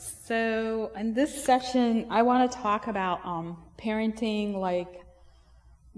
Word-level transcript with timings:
So, 0.00 0.90
in 0.96 1.12
this 1.12 1.44
session, 1.44 2.06
I 2.08 2.22
want 2.22 2.50
to 2.50 2.58
talk 2.58 2.86
about 2.86 3.20
um, 3.22 3.58
parenting 3.76 4.54
like 4.54 5.02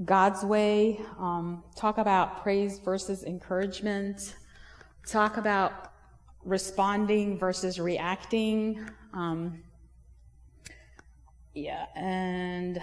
God's 0.04 0.42
way, 0.42 1.00
um, 1.20 1.62
talk 1.76 1.98
about 1.98 2.42
praise 2.42 2.80
versus 2.80 3.22
encouragement, 3.22 4.34
talk 5.06 5.36
about 5.36 5.92
responding 6.44 7.38
versus 7.38 7.78
reacting. 7.78 8.84
Um, 9.14 9.62
yeah, 11.54 11.86
and 11.94 12.82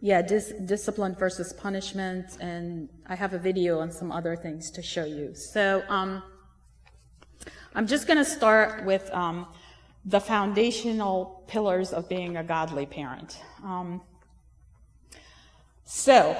yeah, 0.00 0.22
dis- 0.22 0.54
discipline 0.64 1.14
versus 1.14 1.52
punishment, 1.52 2.38
and 2.40 2.88
I 3.06 3.16
have 3.16 3.34
a 3.34 3.38
video 3.38 3.80
on 3.80 3.92
some 3.92 4.10
other 4.10 4.34
things 4.34 4.70
to 4.70 4.82
show 4.82 5.04
you. 5.04 5.34
So, 5.34 5.82
um, 5.90 6.22
I'm 7.74 7.86
just 7.86 8.06
going 8.06 8.18
to 8.18 8.24
start 8.24 8.86
with 8.86 9.10
um, 9.12 9.48
the 10.04 10.20
foundational 10.20 11.44
pillars 11.46 11.92
of 11.92 12.08
being 12.08 12.36
a 12.36 12.44
godly 12.44 12.86
parent. 12.86 13.40
Um, 13.62 14.02
so, 15.84 16.36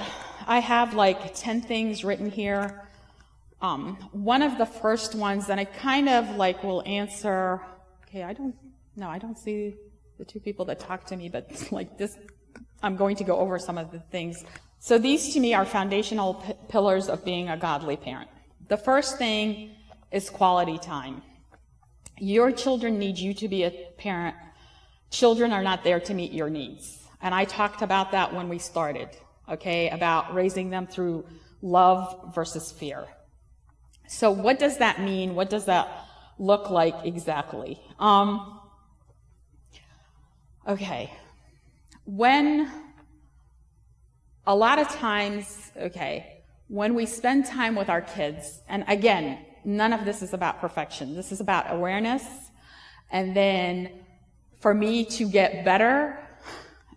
I 0.47 0.59
have 0.59 0.95
like 0.95 1.35
10 1.35 1.63
things 1.63 2.05
written 2.05 2.31
here. 2.31 2.89
Um, 3.61 3.97
one 4.13 4.43
of 4.43 4.59
the 4.59 4.67
first 4.67 5.15
ones, 5.15 5.47
that 5.47 5.59
I 5.59 5.65
kind 5.65 6.09
of 6.09 6.37
like 6.37 6.63
will 6.63 6.83
answer, 6.87 7.61
okay, 8.07 8.23
I 8.23 8.33
don't, 8.33 8.55
no, 8.97 9.09
I 9.09 9.19
don't 9.19 9.39
see 9.39 9.77
the 10.19 10.25
two 10.25 10.41
people 10.41 10.65
that 10.67 10.81
talk 10.81 11.05
to 11.07 11.17
me, 11.17 11.29
but 11.29 11.69
like 11.73 11.97
this, 11.99 12.17
I'm 12.83 12.97
going 12.97 13.17
to 13.17 13.25
go 13.25 13.39
over 13.39 13.59
some 13.59 13.79
of 13.79 13.91
the 13.91 14.01
things. 14.01 14.45
So 14.79 14.99
these 14.99 15.33
to 15.35 15.41
me 15.41 15.55
are 15.55 15.65
foundational 15.65 16.35
pillars 16.69 17.09
of 17.09 17.25
being 17.25 17.49
a 17.49 17.57
godly 17.57 17.97
parent. 17.97 18.29
The 18.69 18.77
first 18.77 19.19
thing 19.19 19.71
is 20.11 20.29
quality 20.31 20.79
time. 20.79 21.23
Your 22.19 22.53
children 22.53 22.99
need 22.99 23.19
you 23.19 23.35
to 23.35 23.49
be 23.49 23.65
a 23.65 23.71
parent. 23.71 24.37
Children 25.11 25.53
are 25.53 25.63
not 25.63 25.85
there 25.85 26.01
to 26.01 26.15
meet 26.15 26.33
your 26.33 26.51
needs. 26.51 27.07
And 27.21 27.35
I 27.35 27.45
talked 27.45 27.83
about 27.83 28.13
that 28.13 28.35
when 28.35 28.49
we 28.49 28.59
started, 28.59 29.09
okay, 29.49 29.89
about 29.89 30.35
raising 30.35 30.71
them 30.71 30.87
through 30.87 31.27
love 31.63 32.35
versus 32.35 32.71
fear. 32.71 33.07
So 34.07 34.31
what 34.31 34.59
does 34.59 34.79
that 34.79 35.01
mean? 35.01 35.35
What 35.35 35.49
does 35.49 35.65
that 35.65 35.89
look 36.39 36.71
like 36.71 36.95
exactly? 37.05 37.81
Um, 37.99 38.61
okay. 40.69 41.11
When 42.05 42.71
a 44.47 44.55
lot 44.55 44.79
of 44.79 44.89
times, 44.89 45.73
okay, 45.77 46.43
when 46.69 46.95
we 46.95 47.07
spend 47.07 47.47
time 47.47 47.75
with 47.75 47.89
our 47.89 48.03
kids, 48.03 48.61
and 48.69 48.85
again, 48.89 49.39
none 49.65 49.93
of 49.93 50.05
this 50.05 50.23
is 50.23 50.33
about 50.33 50.61
perfection. 50.61 51.15
This 51.15 51.33
is 51.33 51.41
about 51.41 51.73
awareness. 51.73 52.25
And 53.11 53.35
then 53.35 53.91
for 54.61 54.75
me 54.75 55.05
to 55.05 55.29
get 55.29 55.65
better, 55.65 56.19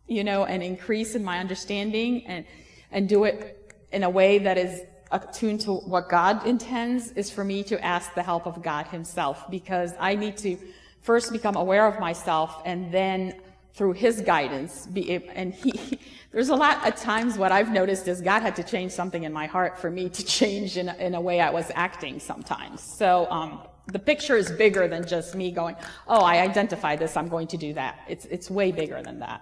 you 0.08 0.24
know, 0.24 0.46
and 0.46 0.64
increase 0.64 1.16
in 1.16 1.24
my 1.24 1.40
understanding 1.40 2.26
and, 2.28 2.46
and 2.92 3.10
do 3.10 3.26
it 3.26 3.74
in 3.92 4.04
a 4.04 4.10
way 4.10 4.40
that 4.40 4.58
is 4.58 4.82
attuned 5.12 5.62
to 5.62 5.74
what 5.74 6.10
God 6.10 6.46
intends 6.46 7.12
is 7.12 7.30
for 7.30 7.44
me 7.44 7.64
to 7.64 7.84
ask 7.84 8.14
the 8.14 8.24
help 8.24 8.46
of 8.46 8.62
God 8.62 8.88
himself 8.88 9.50
because 9.50 9.94
I 10.00 10.16
need 10.16 10.38
to 10.38 10.58
first 11.02 11.32
become 11.32 11.56
aware 11.56 11.88
of 11.88 12.00
myself 12.00 12.62
and 12.66 12.92
then 12.92 13.40
through 13.74 13.94
his 13.94 14.22
guidance 14.22 14.88
be 14.88 15.24
and 15.34 15.54
he 15.54 16.00
there's 16.32 16.50
a 16.50 16.56
lot 16.56 16.86
of 16.88 16.96
times 16.96 17.38
what 17.38 17.52
i've 17.52 17.72
noticed 17.72 18.08
is 18.08 18.22
god 18.22 18.42
had 18.42 18.56
to 18.56 18.64
change 18.64 18.92
something 18.92 19.24
in 19.24 19.34
my 19.34 19.46
heart 19.46 19.78
for 19.80 19.90
me 19.90 20.10
to 20.10 20.24
change 20.26 20.78
in, 20.78 20.90
in 20.90 21.16
a 21.16 21.22
way 21.22 21.40
i 21.40 21.50
was 21.50 21.72
acting 21.76 22.20
sometimes. 22.20 22.82
So 22.82 23.30
um, 23.30 23.62
the 23.88 24.00
picture 24.00 24.36
is 24.36 24.52
bigger 24.52 24.88
than 24.88 25.08
just 25.08 25.36
me 25.36 25.52
going 25.52 25.76
oh 26.08 26.22
i 26.22 26.40
identify 26.40 26.96
this 26.96 27.16
i'm 27.18 27.30
going 27.30 27.48
to 27.48 27.58
do 27.58 27.74
that. 27.74 28.00
It's, 28.08 28.26
it's 28.26 28.50
way 28.50 28.72
bigger 28.72 29.02
than 29.02 29.20
that. 29.20 29.42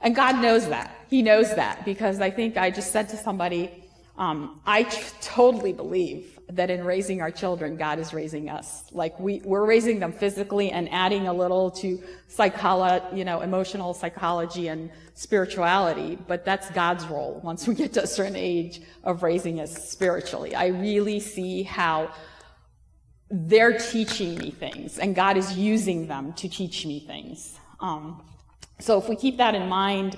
And 0.00 0.14
god 0.14 0.40
knows 0.42 0.68
that. 0.68 0.94
He 1.08 1.22
knows 1.22 1.54
that 1.54 1.84
because 1.84 2.20
i 2.20 2.30
think 2.30 2.56
i 2.56 2.70
just 2.70 2.92
said 2.92 3.08
to 3.10 3.16
somebody 3.16 3.84
um, 4.16 4.60
I 4.64 4.84
totally 5.20 5.72
believe 5.72 6.33
that 6.50 6.70
in 6.70 6.84
raising 6.84 7.20
our 7.20 7.30
children, 7.30 7.76
God 7.76 7.98
is 7.98 8.12
raising 8.12 8.50
us. 8.50 8.84
Like 8.92 9.18
we, 9.18 9.40
we're 9.44 9.66
raising 9.66 9.98
them 9.98 10.12
physically 10.12 10.70
and 10.70 10.88
adding 10.92 11.26
a 11.26 11.32
little 11.32 11.70
to 11.72 12.02
psychology, 12.28 13.04
you 13.16 13.24
know, 13.24 13.40
emotional 13.40 13.94
psychology 13.94 14.68
and 14.68 14.90
spirituality, 15.14 16.18
but 16.28 16.44
that's 16.44 16.70
God's 16.70 17.06
role 17.06 17.40
once 17.42 17.66
we 17.66 17.74
get 17.74 17.92
to 17.94 18.02
a 18.02 18.06
certain 18.06 18.36
age 18.36 18.82
of 19.04 19.22
raising 19.22 19.60
us 19.60 19.90
spiritually. 19.90 20.54
I 20.54 20.66
really 20.66 21.20
see 21.20 21.62
how 21.62 22.10
they're 23.30 23.78
teaching 23.78 24.36
me 24.38 24.50
things 24.50 24.98
and 24.98 25.14
God 25.14 25.36
is 25.36 25.56
using 25.56 26.06
them 26.06 26.32
to 26.34 26.48
teach 26.48 26.84
me 26.86 27.00
things. 27.00 27.58
Um, 27.80 28.22
so 28.78 28.98
if 28.98 29.08
we 29.08 29.16
keep 29.16 29.38
that 29.38 29.54
in 29.54 29.68
mind, 29.68 30.16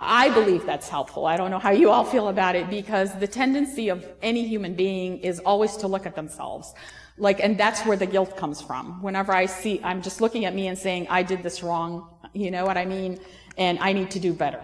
I 0.00 0.28
believe 0.30 0.66
that's 0.66 0.88
helpful. 0.88 1.26
I 1.26 1.36
don't 1.36 1.50
know 1.50 1.58
how 1.58 1.70
you 1.70 1.90
all 1.90 2.04
feel 2.04 2.28
about 2.28 2.56
it 2.56 2.68
because 2.68 3.16
the 3.18 3.26
tendency 3.26 3.88
of 3.88 4.06
any 4.22 4.46
human 4.46 4.74
being 4.74 5.18
is 5.18 5.38
always 5.40 5.76
to 5.78 5.88
look 5.88 6.04
at 6.04 6.14
themselves. 6.14 6.74
Like, 7.16 7.40
and 7.40 7.56
that's 7.56 7.82
where 7.86 7.96
the 7.96 8.06
guilt 8.06 8.36
comes 8.36 8.60
from. 8.60 9.00
Whenever 9.02 9.32
I 9.32 9.46
see, 9.46 9.80
I'm 9.84 10.02
just 10.02 10.20
looking 10.20 10.44
at 10.44 10.54
me 10.54 10.66
and 10.66 10.76
saying, 10.76 11.06
I 11.08 11.22
did 11.22 11.42
this 11.42 11.62
wrong. 11.62 12.08
You 12.32 12.50
know 12.50 12.66
what 12.66 12.76
I 12.76 12.84
mean? 12.84 13.20
And 13.56 13.78
I 13.78 13.92
need 13.92 14.10
to 14.12 14.20
do 14.20 14.32
better. 14.32 14.60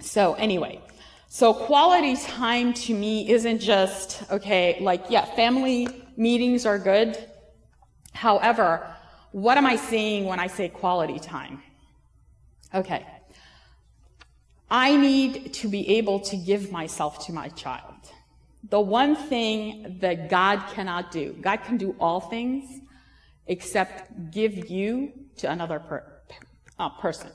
So 0.00 0.34
anyway, 0.34 0.80
so 1.28 1.54
quality 1.54 2.16
time 2.16 2.74
to 2.74 2.94
me 2.94 3.30
isn't 3.30 3.60
just, 3.60 4.24
okay, 4.30 4.78
like, 4.80 5.04
yeah, 5.10 5.24
family 5.24 5.88
meetings 6.16 6.66
are 6.66 6.78
good. 6.78 7.16
However, 8.12 8.94
what 9.30 9.56
am 9.56 9.66
I 9.66 9.76
saying 9.76 10.24
when 10.24 10.40
I 10.40 10.48
say 10.48 10.68
quality 10.68 11.20
time? 11.20 11.62
Okay. 12.74 13.06
I 14.70 14.96
need 14.96 15.54
to 15.54 15.68
be 15.68 15.88
able 15.96 16.20
to 16.20 16.36
give 16.36 16.70
myself 16.70 17.26
to 17.26 17.32
my 17.32 17.48
child. 17.48 17.94
The 18.68 18.80
one 18.80 19.16
thing 19.16 19.98
that 20.00 20.28
God 20.28 20.62
cannot 20.72 21.10
do, 21.10 21.32
God 21.40 21.62
can 21.64 21.76
do 21.76 21.96
all 21.98 22.20
things 22.20 22.80
except 23.46 24.30
give 24.30 24.68
you 24.70 25.12
to 25.38 25.50
another 25.50 25.78
per, 25.78 26.04
uh, 26.78 26.90
person. 26.90 27.30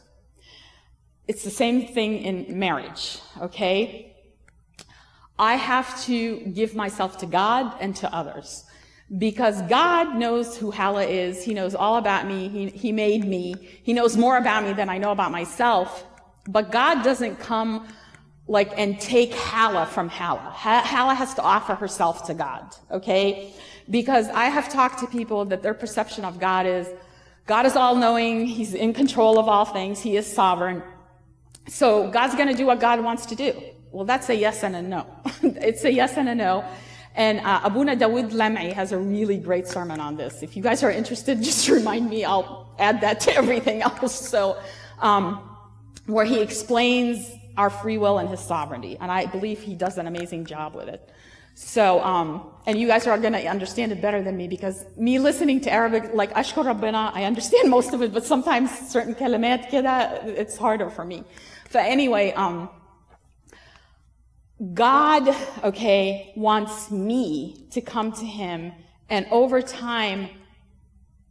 It's 1.27 1.43
the 1.43 1.49
same 1.49 1.87
thing 1.87 2.19
in 2.19 2.59
marriage, 2.59 3.19
okay? 3.41 4.15
I 5.39 5.55
have 5.55 6.03
to 6.03 6.37
give 6.53 6.75
myself 6.75 7.17
to 7.19 7.25
God 7.25 7.75
and 7.79 7.95
to 7.97 8.13
others 8.13 8.65
because 9.17 9.61
God 9.63 10.15
knows 10.15 10.57
who 10.57 10.69
Hala 10.69 11.05
is. 11.05 11.43
He 11.43 11.53
knows 11.53 11.73
all 11.73 11.97
about 11.97 12.27
me. 12.27 12.49
He, 12.49 12.67
he 12.69 12.91
made 12.91 13.25
me. 13.25 13.55
He 13.83 13.93
knows 13.93 14.17
more 14.17 14.37
about 14.37 14.63
me 14.63 14.73
than 14.73 14.89
I 14.89 14.97
know 14.97 15.11
about 15.11 15.31
myself. 15.31 16.05
But 16.47 16.71
God 16.71 17.03
doesn't 17.03 17.37
come 17.37 17.87
like 18.47 18.77
and 18.77 18.99
take 18.99 19.33
Hala 19.33 19.85
from 19.85 20.09
Hala. 20.09 20.51
Hala 20.51 21.13
has 21.13 21.33
to 21.35 21.41
offer 21.41 21.75
herself 21.75 22.25
to 22.27 22.33
God, 22.33 22.75
okay? 22.91 23.53
Because 23.89 24.27
I 24.29 24.45
have 24.45 24.71
talked 24.71 24.99
to 24.99 25.07
people 25.07 25.45
that 25.45 25.63
their 25.63 25.73
perception 25.73 26.25
of 26.25 26.39
God 26.39 26.65
is 26.65 26.87
God 27.45 27.65
is 27.65 27.75
all 27.75 27.95
knowing, 27.95 28.45
He's 28.45 28.73
in 28.73 28.93
control 28.93 29.37
of 29.37 29.47
all 29.49 29.65
things, 29.65 30.01
He 30.01 30.15
is 30.15 30.25
sovereign. 30.25 30.81
So 31.67 32.09
God's 32.09 32.35
gonna 32.35 32.53
do 32.53 32.65
what 32.65 32.79
God 32.79 33.03
wants 33.03 33.25
to 33.27 33.35
do. 33.35 33.61
Well, 33.91 34.05
that's 34.05 34.29
a 34.29 34.35
yes 34.35 34.63
and 34.63 34.75
a 34.75 34.81
no. 34.81 35.05
it's 35.43 35.83
a 35.83 35.91
yes 35.91 36.17
and 36.17 36.27
a 36.29 36.35
no. 36.35 36.65
And 37.15 37.41
uh, 37.41 37.61
Abuna 37.63 37.95
Dawood 37.95 38.31
Lam'i 38.31 38.73
has 38.73 38.91
a 38.91 38.97
really 38.97 39.37
great 39.37 39.67
sermon 39.67 39.99
on 39.99 40.17
this. 40.17 40.41
If 40.41 40.57
you 40.57 40.63
guys 40.63 40.83
are 40.83 40.91
interested, 40.91 41.41
just 41.43 41.69
remind 41.69 42.09
me. 42.09 42.25
I'll 42.25 42.73
add 42.79 43.01
that 43.01 43.19
to 43.21 43.35
everything 43.35 43.81
else. 43.81 44.29
So, 44.29 44.57
um, 44.99 45.52
where 46.05 46.25
he 46.25 46.41
explains 46.41 47.31
our 47.57 47.69
free 47.69 47.97
will 47.97 48.17
and 48.17 48.29
his 48.29 48.39
sovereignty. 48.39 48.97
And 48.99 49.11
I 49.11 49.25
believe 49.25 49.61
he 49.61 49.75
does 49.75 49.97
an 49.97 50.07
amazing 50.07 50.45
job 50.45 50.75
with 50.75 50.87
it. 50.87 51.09
So, 51.55 52.01
um, 52.03 52.51
and 52.65 52.79
you 52.79 52.87
guys 52.87 53.05
are 53.05 53.17
going 53.17 53.33
to 53.33 53.45
understand 53.45 53.91
it 53.91 54.01
better 54.01 54.23
than 54.23 54.35
me 54.35 54.47
because 54.47 54.85
me 54.97 55.19
listening 55.19 55.61
to 55.61 55.71
Arabic, 55.71 56.11
like 56.13 56.33
Ashkur 56.33 56.65
Rabbina, 56.65 57.11
I 57.13 57.25
understand 57.25 57.69
most 57.77 57.93
of 57.93 58.01
it, 58.01 58.11
but 58.11 58.25
sometimes 58.25 58.71
certain 58.89 59.13
kalimat 59.13 59.71
it's 59.71 60.57
harder 60.57 60.89
for 60.89 61.05
me. 61.05 61.23
But 61.71 61.85
anyway, 61.85 62.33
um, 62.33 62.69
God, 64.73 65.35
okay, 65.63 66.33
wants 66.35 66.89
me 66.89 67.67
to 67.71 67.81
come 67.81 68.11
to 68.13 68.25
him 68.25 68.71
and 69.09 69.27
over 69.29 69.61
time, 69.61 70.29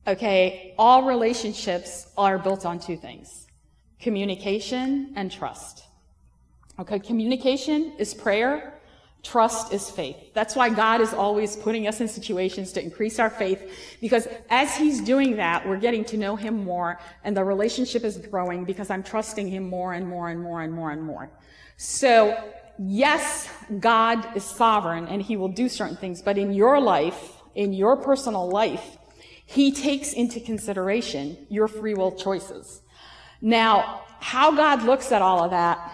okay, 0.07 0.75
all 0.79 1.05
relationships 1.05 2.07
are 2.17 2.39
built 2.39 2.65
on 2.65 2.79
two 2.79 2.97
things 2.97 3.47
communication 4.03 5.13
and 5.17 5.31
trust. 5.31 5.85
Okay, 6.79 6.99
communication 6.99 7.93
is 7.99 8.13
prayer, 8.13 8.75
trust 9.23 9.73
is 9.73 9.89
faith. 9.89 10.17
That's 10.35 10.57
why 10.57 10.69
God 10.69 11.01
is 11.01 11.15
always 11.15 11.55
putting 11.55 11.87
us 11.87 12.01
in 12.01 12.09
situations 12.09 12.73
to 12.73 12.83
increase 12.83 13.19
our 13.21 13.31
faith, 13.31 13.63
because 14.01 14.27
as 14.51 14.77
He's 14.77 15.01
doing 15.01 15.37
that, 15.37 15.67
we're 15.67 15.79
getting 15.79 16.05
to 16.07 16.17
know 16.17 16.35
Him 16.35 16.65
more, 16.65 16.99
and 17.23 17.37
the 17.37 17.45
relationship 17.45 18.03
is 18.05 18.19
growing 18.19 18.65
because 18.65 18.91
I'm 18.91 19.05
trusting 19.05 19.49
Him 19.49 19.69
more 19.71 19.93
and 19.93 20.07
more 20.07 20.29
and 20.31 20.41
more 20.41 20.63
and 20.63 20.73
more 20.73 20.91
and 20.91 21.03
more. 21.03 21.31
So, 21.77 22.37
yes, 22.79 23.49
God 23.79 24.37
is 24.37 24.45
sovereign 24.45 25.07
and 25.07 25.23
He 25.23 25.37
will 25.37 25.49
do 25.63 25.69
certain 25.69 25.97
things, 25.97 26.21
but 26.21 26.37
in 26.37 26.53
your 26.53 26.81
life, 26.81 27.37
in 27.55 27.73
your 27.73 27.97
personal 27.97 28.49
life, 28.49 28.99
he 29.45 29.71
takes 29.71 30.15
into 30.15 30.41
consideration 30.41 31.37
your 31.51 31.69
free 31.69 31.93
will 31.93 32.13
choices. 32.13 32.81
Now, 33.43 34.05
how 34.21 34.53
God 34.53 34.85
looks 34.85 35.11
at 35.11 35.21
all 35.21 35.45
of 35.45 35.51
that 35.51 35.93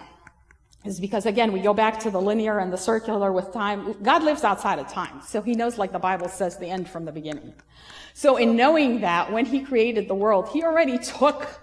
is 0.85 0.99
because 0.99 1.25
again, 1.25 1.51
we 1.51 1.59
go 1.59 1.73
back 1.73 1.99
to 2.01 2.11
the 2.11 2.21
linear 2.21 2.59
and 2.59 2.71
the 2.71 2.77
circular 2.77 3.33
with 3.33 3.51
time. 3.51 3.95
God 4.03 4.23
lives 4.23 4.43
outside 4.43 4.79
of 4.79 4.87
time. 4.87 5.21
So 5.25 5.41
he 5.41 5.53
knows, 5.53 5.77
like 5.77 5.91
the 5.91 5.99
Bible 5.99 6.29
says, 6.29 6.57
the 6.57 6.67
end 6.67 6.87
from 6.87 7.05
the 7.05 7.11
beginning. 7.11 7.53
So 8.13 8.37
in 8.37 8.55
knowing 8.55 9.01
that, 9.01 9.31
when 9.31 9.45
he 9.45 9.61
created 9.61 10.07
the 10.07 10.15
world, 10.15 10.49
he 10.49 10.63
already 10.63 10.99
took 10.99 11.59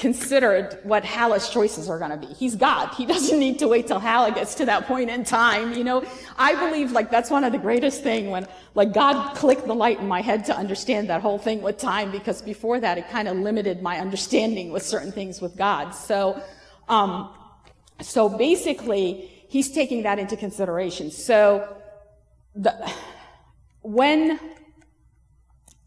considered 0.00 0.78
what 0.82 1.04
Hala's 1.04 1.50
choices 1.50 1.90
are 1.90 1.98
going 1.98 2.10
to 2.10 2.16
be. 2.16 2.32
He's 2.32 2.56
God. 2.56 2.88
He 2.94 3.04
doesn't 3.04 3.38
need 3.38 3.58
to 3.58 3.68
wait 3.68 3.86
till 3.86 4.00
Hala 4.00 4.32
gets 4.32 4.54
to 4.56 4.64
that 4.64 4.86
point 4.86 5.10
in 5.10 5.24
time. 5.24 5.74
You 5.74 5.84
know, 5.84 6.04
I 6.38 6.54
believe 6.54 6.92
like 6.92 7.10
that's 7.10 7.30
one 7.30 7.44
of 7.44 7.52
the 7.52 7.58
greatest 7.58 8.02
thing 8.02 8.30
when 8.30 8.48
like 8.74 8.94
God 8.94 9.36
clicked 9.36 9.66
the 9.66 9.74
light 9.74 10.00
in 10.00 10.08
my 10.08 10.22
head 10.22 10.46
to 10.46 10.56
understand 10.56 11.10
that 11.10 11.20
whole 11.20 11.38
thing 11.38 11.60
with 11.60 11.76
time 11.76 12.10
because 12.10 12.40
before 12.40 12.80
that 12.80 12.96
it 12.96 13.10
kind 13.10 13.28
of 13.28 13.36
limited 13.36 13.82
my 13.82 13.98
understanding 13.98 14.72
with 14.72 14.82
certain 14.82 15.12
things 15.12 15.42
with 15.42 15.54
God. 15.54 15.90
So, 15.90 16.42
um, 16.88 17.34
so 18.00 18.30
basically 18.30 19.30
he's 19.48 19.70
taking 19.70 20.02
that 20.04 20.18
into 20.18 20.34
consideration. 20.34 21.10
So 21.10 21.76
the, 22.54 22.90
when 23.82 24.40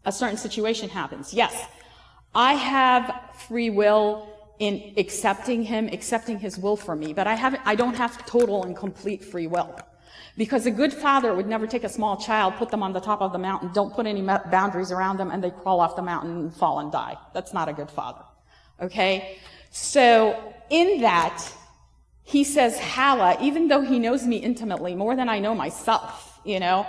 a 0.04 0.12
certain 0.12 0.38
situation 0.38 0.88
happens, 0.88 1.34
yes, 1.34 1.66
I 2.32 2.54
have 2.54 3.23
free 3.34 3.70
will 3.70 4.28
in 4.58 4.94
accepting 4.96 5.62
him, 5.62 5.88
accepting 5.88 6.38
his 6.38 6.58
will 6.58 6.76
for 6.76 6.94
me, 6.94 7.12
but 7.12 7.26
I 7.26 7.34
haven't, 7.34 7.62
I 7.64 7.74
don't 7.74 7.96
have 7.96 8.24
total 8.26 8.64
and 8.64 8.76
complete 8.76 9.24
free 9.24 9.46
will. 9.46 9.78
Because 10.36 10.66
a 10.66 10.70
good 10.70 10.92
father 10.92 11.34
would 11.34 11.46
never 11.46 11.66
take 11.66 11.84
a 11.84 11.88
small 11.88 12.16
child, 12.16 12.54
put 12.54 12.70
them 12.70 12.82
on 12.82 12.92
the 12.92 13.00
top 13.00 13.20
of 13.20 13.32
the 13.32 13.38
mountain, 13.38 13.70
don't 13.72 13.92
put 13.92 14.06
any 14.06 14.22
boundaries 14.22 14.90
around 14.90 15.16
them, 15.16 15.30
and 15.30 15.42
they 15.42 15.50
crawl 15.50 15.80
off 15.80 15.96
the 15.96 16.02
mountain 16.02 16.36
and 16.38 16.54
fall 16.54 16.80
and 16.80 16.90
die. 16.90 17.16
That's 17.32 17.52
not 17.52 17.68
a 17.68 17.72
good 17.72 17.90
father. 17.90 18.22
Okay? 18.80 19.38
So, 19.70 20.54
in 20.70 21.00
that, 21.02 21.52
he 22.22 22.42
says, 22.42 22.78
Hala, 22.78 23.36
even 23.40 23.68
though 23.68 23.82
he 23.82 23.98
knows 23.98 24.26
me 24.26 24.38
intimately, 24.38 24.94
more 24.94 25.14
than 25.14 25.28
I 25.28 25.38
know 25.38 25.54
myself, 25.54 26.40
you 26.44 26.58
know, 26.58 26.86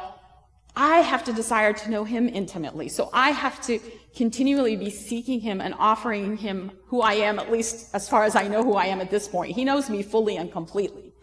I 0.76 0.98
have 0.98 1.24
to 1.26 1.34
desire 1.34 1.74
to 1.74 1.90
know 1.90 2.04
him 2.04 2.28
intimately. 2.28 2.90
So 2.90 3.10
I 3.14 3.30
have 3.32 3.62
to 3.68 3.80
continually 4.16 4.76
be 4.76 4.90
seeking 4.90 5.42
him 5.42 5.60
and 5.62 5.74
offering 5.78 6.38
him 6.38 6.72
who 6.88 7.02
I 7.02 7.14
am, 7.14 7.38
at 7.38 7.52
least 7.52 7.94
as 7.94 8.08
far 8.08 8.24
as 8.24 8.36
I 8.36 8.48
know 8.48 8.64
who 8.64 8.74
I 8.74 8.86
am 8.86 9.02
at 9.02 9.12
this 9.12 9.28
point. 9.28 9.56
He 9.56 9.66
knows 9.66 9.90
me 9.90 10.02
fully 10.02 10.38
and 10.38 10.52
completely. 10.52 11.14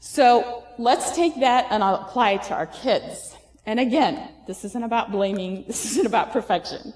So 0.00 0.64
let's 0.78 1.16
take 1.16 1.40
that 1.40 1.66
and 1.70 1.82
apply 1.82 2.32
it 2.32 2.42
to 2.44 2.54
our 2.54 2.66
kids. 2.66 3.36
And 3.64 3.80
again, 3.80 4.28
this 4.46 4.64
isn't 4.64 4.82
about 4.82 5.10
blaming, 5.10 5.64
this 5.66 5.84
isn't 5.92 6.06
about 6.06 6.32
perfection. 6.32 6.92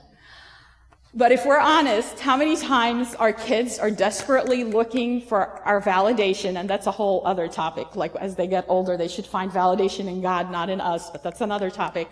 But 1.12 1.32
if 1.32 1.44
we're 1.44 1.58
honest, 1.58 2.20
how 2.20 2.36
many 2.36 2.56
times 2.56 3.16
our 3.16 3.32
kids 3.32 3.80
are 3.80 3.90
desperately 3.90 4.62
looking 4.62 5.22
for 5.22 5.60
our 5.66 5.82
validation, 5.82 6.56
and 6.56 6.70
that's 6.70 6.86
a 6.86 6.92
whole 6.92 7.26
other 7.26 7.48
topic. 7.48 7.96
Like 7.96 8.14
as 8.14 8.36
they 8.36 8.46
get 8.46 8.64
older, 8.68 8.96
they 8.96 9.08
should 9.08 9.26
find 9.26 9.50
validation 9.50 10.06
in 10.06 10.20
God, 10.20 10.52
not 10.52 10.70
in 10.70 10.80
us, 10.80 11.10
but 11.10 11.24
that's 11.24 11.40
another 11.40 11.68
topic. 11.68 12.08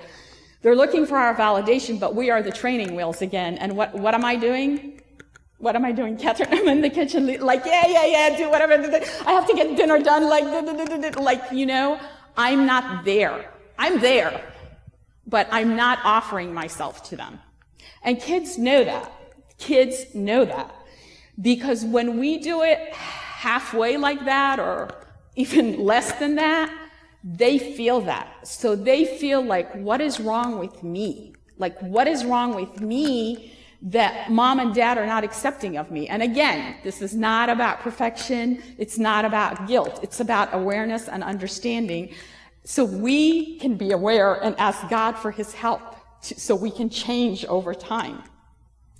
They're 0.62 0.76
looking 0.76 1.06
for 1.06 1.16
our 1.16 1.34
validation, 1.34 2.00
but 2.00 2.14
we 2.14 2.30
are 2.30 2.42
the 2.42 2.50
training 2.50 2.94
wheels 2.96 3.22
again. 3.22 3.58
And 3.58 3.76
what, 3.76 3.94
what 3.94 4.14
am 4.14 4.24
I 4.24 4.36
doing? 4.36 5.00
What 5.58 5.76
am 5.76 5.84
I 5.84 5.92
doing, 5.92 6.16
Catherine? 6.16 6.48
I'm 6.52 6.68
in 6.68 6.80
the 6.80 6.90
kitchen, 6.90 7.26
like, 7.40 7.64
yeah, 7.64 7.86
yeah, 7.86 8.06
yeah, 8.06 8.36
do 8.36 8.50
whatever. 8.50 8.74
I 8.74 9.32
have 9.32 9.46
to 9.46 9.54
get 9.54 9.76
dinner 9.76 9.98
done, 9.98 10.28
like, 10.28 11.16
like, 11.16 11.42
you 11.52 11.66
know, 11.66 12.00
I'm 12.36 12.66
not 12.66 13.04
there. 13.04 13.52
I'm 13.78 14.00
there, 14.00 14.42
but 15.26 15.48
I'm 15.50 15.76
not 15.76 16.00
offering 16.04 16.52
myself 16.52 17.04
to 17.10 17.16
them. 17.16 17.38
And 18.02 18.20
kids 18.20 18.58
know 18.58 18.84
that. 18.84 19.12
Kids 19.58 20.14
know 20.14 20.44
that. 20.44 20.74
Because 21.40 21.84
when 21.84 22.18
we 22.18 22.38
do 22.38 22.62
it 22.62 22.92
halfway 22.92 23.96
like 23.96 24.24
that 24.24 24.58
or 24.58 24.88
even 25.36 25.84
less 25.84 26.12
than 26.18 26.34
that, 26.36 26.72
they 27.24 27.58
feel 27.58 28.00
that. 28.02 28.46
So 28.46 28.76
they 28.76 29.04
feel 29.04 29.42
like, 29.42 29.72
what 29.74 30.00
is 30.00 30.20
wrong 30.20 30.58
with 30.58 30.82
me? 30.82 31.34
Like, 31.58 31.78
what 31.80 32.06
is 32.06 32.24
wrong 32.24 32.54
with 32.54 32.80
me 32.80 33.54
that 33.82 34.30
mom 34.30 34.60
and 34.60 34.74
dad 34.74 34.98
are 34.98 35.06
not 35.06 35.24
accepting 35.24 35.76
of 35.76 35.90
me? 35.90 36.08
And 36.08 36.22
again, 36.22 36.76
this 36.84 37.02
is 37.02 37.14
not 37.14 37.48
about 37.48 37.80
perfection. 37.80 38.62
It's 38.78 38.98
not 38.98 39.24
about 39.24 39.66
guilt. 39.66 40.00
It's 40.02 40.20
about 40.20 40.54
awareness 40.54 41.08
and 41.08 41.24
understanding. 41.24 42.14
So 42.64 42.84
we 42.84 43.58
can 43.58 43.76
be 43.76 43.92
aware 43.92 44.34
and 44.34 44.54
ask 44.58 44.88
God 44.88 45.12
for 45.12 45.30
his 45.30 45.54
help 45.54 45.96
so 46.20 46.54
we 46.54 46.70
can 46.70 46.88
change 46.88 47.44
over 47.46 47.74
time 47.74 48.22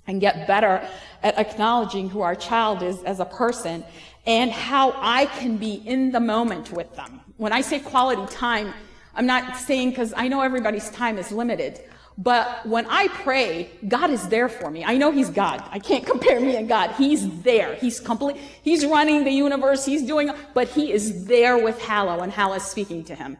and 0.07 0.19
get 0.19 0.47
better 0.47 0.85
at 1.21 1.37
acknowledging 1.37 2.09
who 2.09 2.21
our 2.21 2.35
child 2.35 2.81
is 2.81 3.03
as 3.03 3.19
a 3.19 3.25
person 3.25 3.83
and 4.25 4.51
how 4.51 4.93
I 4.97 5.27
can 5.27 5.57
be 5.57 5.75
in 5.75 6.11
the 6.11 6.19
moment 6.19 6.71
with 6.71 6.93
them. 6.95 7.21
When 7.39 7.53
I 7.53 7.61
say 7.61 7.79
quality 7.79 8.25
time, 8.35 8.73
I'm 9.15 9.25
not 9.25 9.55
saying 9.55 9.91
because 9.91 10.13
I 10.17 10.27
know 10.27 10.41
everybody's 10.41 10.89
time 10.89 11.17
is 11.17 11.31
limited. 11.31 11.79
But 12.17 12.65
when 12.65 12.85
I 12.87 13.07
pray, 13.07 13.71
God 13.87 14.09
is 14.09 14.27
there 14.27 14.49
for 14.49 14.69
me. 14.69 14.83
I 14.83 14.97
know 14.97 15.09
He's 15.09 15.29
God. 15.29 15.63
I 15.71 15.79
can't 15.79 16.05
compare 16.11 16.41
me 16.41 16.57
and 16.57 16.67
God. 16.67 16.91
He's 16.97 17.29
there. 17.43 17.75
He's 17.75 18.01
complete. 18.01 18.35
He's 18.61 18.85
running 18.85 19.23
the 19.23 19.31
universe. 19.31 19.85
He's 19.85 20.03
doing, 20.03 20.31
but 20.53 20.67
He 20.67 20.91
is 20.91 21.27
there 21.27 21.57
with 21.57 21.81
Hala 21.81 22.21
and 22.21 22.29
Hala 22.29 22.57
is 22.57 22.63
speaking 22.63 23.05
to 23.05 23.15
Him. 23.15 23.37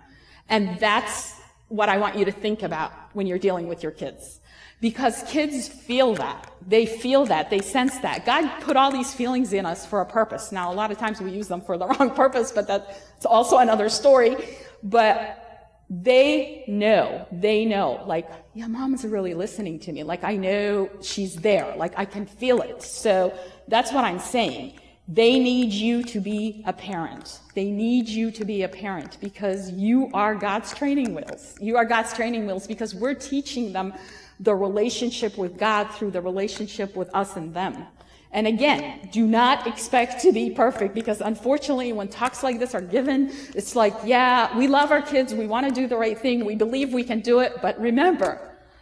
And 0.48 0.80
that's 0.80 1.38
what 1.68 1.90
I 1.90 1.98
want 1.98 2.16
you 2.16 2.24
to 2.24 2.31
think 2.31 2.63
about 2.63 2.94
when 3.12 3.28
you're 3.28 3.38
dealing 3.38 3.68
with 3.68 3.84
your 3.84 3.92
kids. 3.92 4.38
Because 4.81 5.24
kids 5.24 5.68
feel 5.68 6.16
that. 6.16 6.52
They 6.66 6.86
feel 6.86 7.26
that. 7.26 7.50
They 7.50 7.60
sense 7.60 7.98
that. 8.00 8.26
God 8.26 8.48
put 8.62 8.78
all 8.78 8.92
these 8.92 9.14
feelings 9.14 9.54
in 9.54 9.66
us 9.66 9.86
for 9.86 10.02
a 10.02 10.06
purpose. 10.06 10.52
Now, 10.52 10.72
a 10.72 10.76
lot 10.76 10.92
of 10.92 10.98
times 10.98 11.20
we 11.20 11.31
use 11.31 11.48
them 11.48 11.62
for 11.62 11.78
the 11.78 11.88
wrong 12.00 12.12
purpose, 12.12 12.52
but 12.52 12.68
that's 12.68 13.26
also 13.26 13.58
another 13.58 13.90
story. 13.90 14.38
But 14.84 15.46
they 15.90 16.64
know, 16.68 17.28
they 17.31 17.66
know, 17.66 18.04
like, 18.06 18.30
yeah, 18.54 18.68
mom's 18.68 19.04
really 19.04 19.34
listening 19.34 19.80
to 19.80 19.92
me. 19.92 20.04
Like, 20.04 20.24
I 20.24 20.36
know 20.36 20.90
she's 21.02 21.36
there. 21.36 21.76
Like, 21.76 21.94
I 21.98 22.06
can 22.06 22.26
feel 22.26 22.62
it. 22.62 22.84
So 22.84 23.34
that's 23.68 23.92
what 23.92 24.04
I'm 24.04 24.20
saying. 24.20 24.80
They 25.08 25.40
need 25.40 25.74
you 25.74 26.04
to 26.04 26.20
be 26.20 26.64
a 26.68 26.74
parent. 26.74 27.40
They 27.56 27.72
need 27.72 28.08
you 28.08 28.30
to 28.30 28.46
be 28.46 28.62
a 28.62 28.70
parent 28.70 29.18
because 29.20 29.72
you 29.72 30.12
are 30.14 30.36
God's 30.36 30.72
training 30.72 31.16
wheels. 31.16 31.56
You 31.60 31.78
are 31.78 31.86
God's 31.86 32.14
training 32.14 32.46
wheels 32.46 32.68
because 32.68 32.94
we're 32.94 33.16
teaching 33.16 33.74
them 33.74 33.96
the 34.39 34.56
relationship 34.56 35.38
with 35.38 35.57
God 35.57 35.86
through 35.86 36.12
the 36.12 36.21
relationship 36.21 36.95
with 36.95 37.13
us 37.13 37.36
and 37.36 37.53
them. 37.53 37.86
And 38.31 38.45
again, 38.45 39.09
do 39.11 39.25
not 39.25 39.66
expect 39.66 40.21
to 40.21 40.31
be 40.31 40.52
perfect 40.52 40.94
because 40.94 41.19
unfortunately, 41.19 41.94
when 41.94 42.07
talks 42.07 42.44
like 42.44 42.59
this 42.59 42.75
are 42.75 42.81
given, 42.81 43.31
it's 43.56 43.75
like, 43.75 43.95
yeah, 44.06 44.56
we 44.56 44.68
love 44.68 44.92
our 44.92 45.02
kids. 45.02 45.33
We 45.33 45.47
want 45.47 45.68
to 45.68 45.73
do 45.73 45.87
the 45.87 45.97
right 45.97 46.18
thing. 46.18 46.45
We 46.45 46.56
believe 46.56 46.94
we 46.94 47.04
can 47.04 47.21
do 47.21 47.40
it. 47.40 47.54
But 47.61 47.80
remember, 47.80 48.40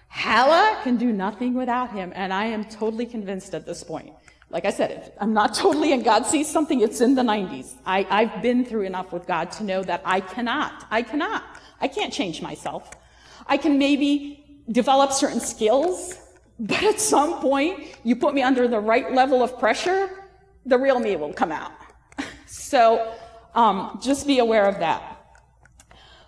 Hala 0.10 0.80
can 0.84 0.98
do 0.98 1.14
nothing 1.14 1.54
without 1.54 1.92
him. 1.92 2.12
And 2.14 2.34
I 2.34 2.46
am 2.46 2.66
totally 2.66 3.06
convinced 3.06 3.54
at 3.54 3.66
this 3.66 3.84
point. 3.84 4.12
Like 4.50 4.66
I 4.66 4.72
said, 4.72 4.92
if 4.92 5.12
I'm 5.20 5.34
not 5.34 5.54
totally 5.54 5.94
and 5.94 6.04
God 6.04 6.26
sees 6.26 6.50
something, 6.50 6.82
it's 6.82 7.00
in 7.00 7.16
the 7.16 7.22
90s. 7.22 7.74
I, 7.86 8.06
I've 8.10 8.42
been 8.42 8.66
through 8.66 8.84
enough 8.84 9.14
with 9.14 9.28
God 9.28 9.52
to 9.54 9.64
know 9.64 9.82
that 9.84 10.02
I 10.04 10.20
cannot. 10.20 10.86
I 10.90 11.04
cannot. 11.04 11.44
I 11.80 11.88
can't 11.88 12.12
change 12.12 12.42
myself. 12.42 12.90
I 13.46 13.56
can 13.58 13.78
maybe 13.78 14.47
develop 14.72 15.12
certain 15.12 15.40
skills, 15.40 16.20
but 16.60 16.84
at 16.84 17.00
some 17.00 17.40
point, 17.40 17.98
you 18.04 18.16
put 18.16 18.34
me 18.34 18.42
under 18.42 18.68
the 18.68 18.80
right 18.80 19.14
level 19.14 19.44
of 19.44 19.58
pressure, 19.60 20.10
the 20.66 20.78
real 20.78 21.00
me 21.00 21.16
will 21.16 21.34
come 21.34 21.52
out. 21.52 21.72
so 22.46 23.14
um, 23.56 24.00
just 24.02 24.28
be 24.28 24.40
aware 24.40 24.66
of 24.66 24.80
that. 24.80 25.14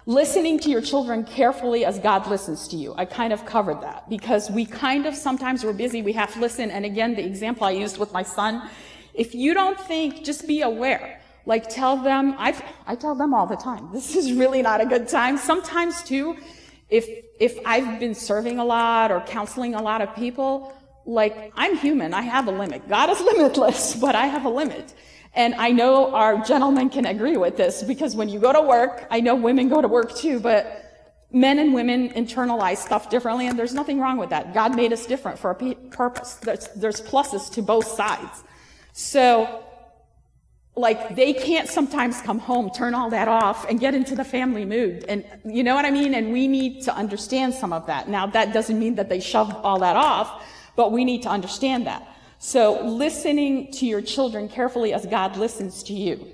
Listening 0.06 0.58
to 0.60 0.70
your 0.72 0.82
children 0.82 1.24
carefully 1.24 1.86
as 1.86 2.00
God 2.00 2.26
listens 2.28 2.68
to 2.70 2.76
you. 2.76 2.96
I 2.98 3.06
kind 3.06 3.32
of 3.32 3.46
covered 3.46 3.82
that 3.82 4.10
because 4.10 4.50
we 4.50 4.66
kind 4.66 5.06
of 5.06 5.16
sometimes 5.16 5.64
we're 5.64 5.74
busy, 5.74 6.02
we 6.02 6.14
have 6.14 6.34
to 6.34 6.40
listen. 6.40 6.72
And 6.72 6.84
again, 6.86 7.16
the 7.16 7.24
example 7.24 7.66
I 7.66 7.72
used 7.72 8.00
with 8.00 8.12
my 8.12 8.24
son, 8.24 8.68
if 9.14 9.36
you 9.36 9.54
don't 9.54 9.80
think, 9.80 10.24
just 10.24 10.48
be 10.48 10.62
aware. 10.62 11.22
Like 11.46 11.70
tell 11.70 11.98
them, 11.98 12.36
i 12.40 12.60
I 12.88 12.96
tell 12.96 13.14
them 13.14 13.34
all 13.34 13.46
the 13.46 13.56
time, 13.56 13.90
this 13.94 14.16
is 14.16 14.34
really 14.34 14.62
not 14.62 14.82
a 14.82 14.86
good 14.86 15.08
time. 15.08 15.38
Sometimes 15.38 16.02
too, 16.02 16.38
if, 16.90 17.08
if 17.40 17.60
I've 17.66 18.00
been 18.00 18.16
serving 18.16 18.60
a 18.60 18.66
lot 18.66 19.12
or 19.12 19.22
counseling 19.22 19.76
a 19.76 19.82
lot 19.82 20.02
of 20.02 20.16
people, 20.16 20.74
like 21.06 21.52
I'm 21.56 21.78
human, 21.78 22.14
I 22.14 22.22
have 22.22 22.48
a 22.48 22.52
limit. 22.52 22.88
God 22.90 23.10
is 23.10 23.20
limitless, 23.34 23.96
but 23.96 24.16
I 24.16 24.26
have 24.26 24.46
a 24.46 24.50
limit. 24.50 24.94
And 25.36 25.54
I 25.56 25.72
know 25.72 26.14
our 26.14 26.44
gentlemen 26.44 26.90
can 26.90 27.06
agree 27.06 27.38
with 27.38 27.56
this 27.56 27.84
because 27.84 28.16
when 28.16 28.30
you 28.30 28.40
go 28.40 28.52
to 28.52 28.62
work, 28.62 29.08
I 29.12 29.20
know 29.20 29.36
women 29.36 29.70
go 29.70 29.82
to 29.82 29.88
work 29.88 30.16
too, 30.16 30.40
but 30.40 30.86
men 31.32 31.60
and 31.60 31.74
women 31.74 32.10
internalize 32.10 32.78
stuff 32.78 33.10
differently, 33.10 33.48
and 33.48 33.58
there's 33.58 33.74
nothing 33.74 34.00
wrong 34.00 34.18
with 34.18 34.32
that. 34.32 34.54
God 34.54 34.76
made 34.76 34.92
us 34.92 35.06
different 35.06 35.38
for 35.38 35.52
a 35.52 35.76
purpose. 35.92 36.34
There's, 36.36 36.68
there's 36.70 37.02
pluses 37.02 37.52
to 37.54 37.62
both 37.62 37.88
sides. 37.88 38.44
So 38.94 39.64
like 40.80 41.16
they 41.16 41.34
can't 41.34 41.68
sometimes 41.68 42.22
come 42.22 42.40
home, 42.40 42.70
turn 42.72 42.96
all 42.96 43.10
that 43.10 43.28
off, 43.28 43.70
and 43.70 43.80
get 43.80 43.94
into 43.94 44.16
the 44.16 44.24
family 44.24 44.66
mood. 44.66 45.06
And 45.10 45.26
you 45.44 45.64
know 45.64 45.76
what 45.76 45.86
I 45.86 45.92
mean? 45.92 46.14
And 46.14 46.32
we 46.32 46.48
need 46.48 46.82
to 46.84 46.96
understand 46.96 47.54
some 47.54 47.74
of 47.74 47.86
that. 47.88 48.08
Now, 48.08 48.28
that 48.28 48.54
doesn't 48.54 48.80
mean 48.80 48.96
that 48.96 49.10
they 49.10 49.20
shove 49.20 49.54
all 49.64 49.80
that 49.80 49.98
off, 49.98 50.46
but 50.76 50.92
we 50.92 51.04
need 51.04 51.24
to 51.24 51.30
understand 51.30 51.86
that. 51.88 52.08
So, 52.40 52.82
listening 52.86 53.74
to 53.74 53.86
your 53.86 54.02
children 54.02 54.48
carefully 54.48 54.94
as 54.94 55.06
God 55.06 55.36
listens 55.36 55.84
to 55.84 55.94
you. 55.94 56.28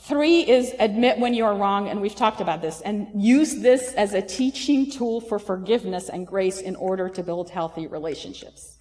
Three 0.00 0.40
is 0.40 0.74
admit 0.78 1.18
when 1.18 1.32
you 1.32 1.44
are 1.46 1.54
wrong, 1.54 1.88
and 1.88 2.00
we've 2.00 2.14
talked 2.14 2.40
about 2.42 2.60
this, 2.60 2.82
and 2.82 3.08
use 3.14 3.56
this 3.56 3.94
as 3.94 4.12
a 4.12 4.20
teaching 4.20 4.90
tool 4.90 5.20
for 5.20 5.38
forgiveness 5.38 6.10
and 6.10 6.26
grace 6.26 6.60
in 6.60 6.76
order 6.76 7.08
to 7.08 7.22
build 7.22 7.48
healthy 7.48 7.86
relationships. 7.86 8.76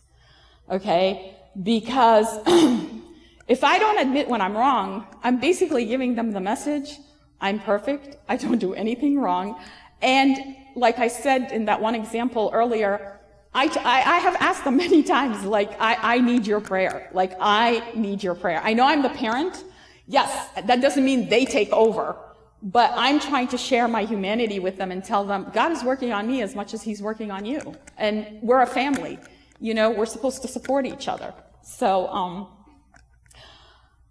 Okay? 0.70 1.36
Because 1.62 2.28
If 3.50 3.63
I 3.63 3.79
don't 3.79 3.98
admit 3.98 4.29
when 4.29 4.41
I'm 4.41 4.56
wrong, 4.56 5.08
I'm 5.24 5.39
basically 5.39 5.84
giving 5.86 6.13
them 6.13 6.32
the 6.34 6.39
message, 6.39 7.00
I'm 7.41 7.60
perfect, 7.60 8.15
I 8.29 8.38
don't 8.38 8.60
do 8.60 8.75
anything 8.75 9.20
wrong. 9.20 9.60
And 10.03 10.56
like 10.75 11.00
I 11.00 11.08
said 11.08 11.51
in 11.51 11.65
that 11.65 11.82
one 11.82 11.96
example 11.96 12.51
earlier, 12.53 13.20
I, 13.56 13.65
I, 13.65 14.18
I 14.18 14.18
have 14.20 14.36
asked 14.36 14.65
them 14.65 14.77
many 14.86 15.01
times, 15.01 15.44
like, 15.44 15.72
I, 15.82 15.98
I 16.18 16.22
need 16.22 16.46
your 16.46 16.62
prayer. 16.62 17.10
Like, 17.12 17.34
I 17.39 17.91
need 17.96 18.22
your 18.22 18.36
prayer. 18.36 18.62
I 18.63 18.74
know 18.74 18.86
I'm 18.86 19.01
the 19.01 19.10
parent. 19.10 19.63
Yes, 20.06 20.50
that 20.53 20.79
doesn't 20.79 21.03
mean 21.03 21.27
they 21.27 21.46
take 21.46 21.72
over, 21.72 22.15
but 22.62 22.91
I'm 22.94 23.20
trying 23.20 23.48
to 23.48 23.58
share 23.58 23.88
my 23.88 24.03
humanity 24.06 24.60
with 24.60 24.77
them 24.77 24.91
and 24.91 25.03
tell 25.03 25.25
them 25.25 25.50
God 25.56 25.72
is 25.72 25.84
working 25.84 26.13
on 26.13 26.27
me 26.27 26.44
as 26.44 26.53
much 26.53 26.75
as 26.75 26.84
He's 26.84 27.01
working 27.01 27.32
on 27.32 27.46
you. 27.46 27.74
And 27.98 28.27
we're 28.44 28.62
a 28.62 28.68
family. 28.68 29.18
You 29.60 29.74
know, 29.74 29.89
we're 29.89 30.06
supposed 30.06 30.44
to 30.44 30.48
support 30.48 30.86
each 30.86 31.08
other. 31.08 31.34
So, 31.63 32.08
um, 32.10 32.48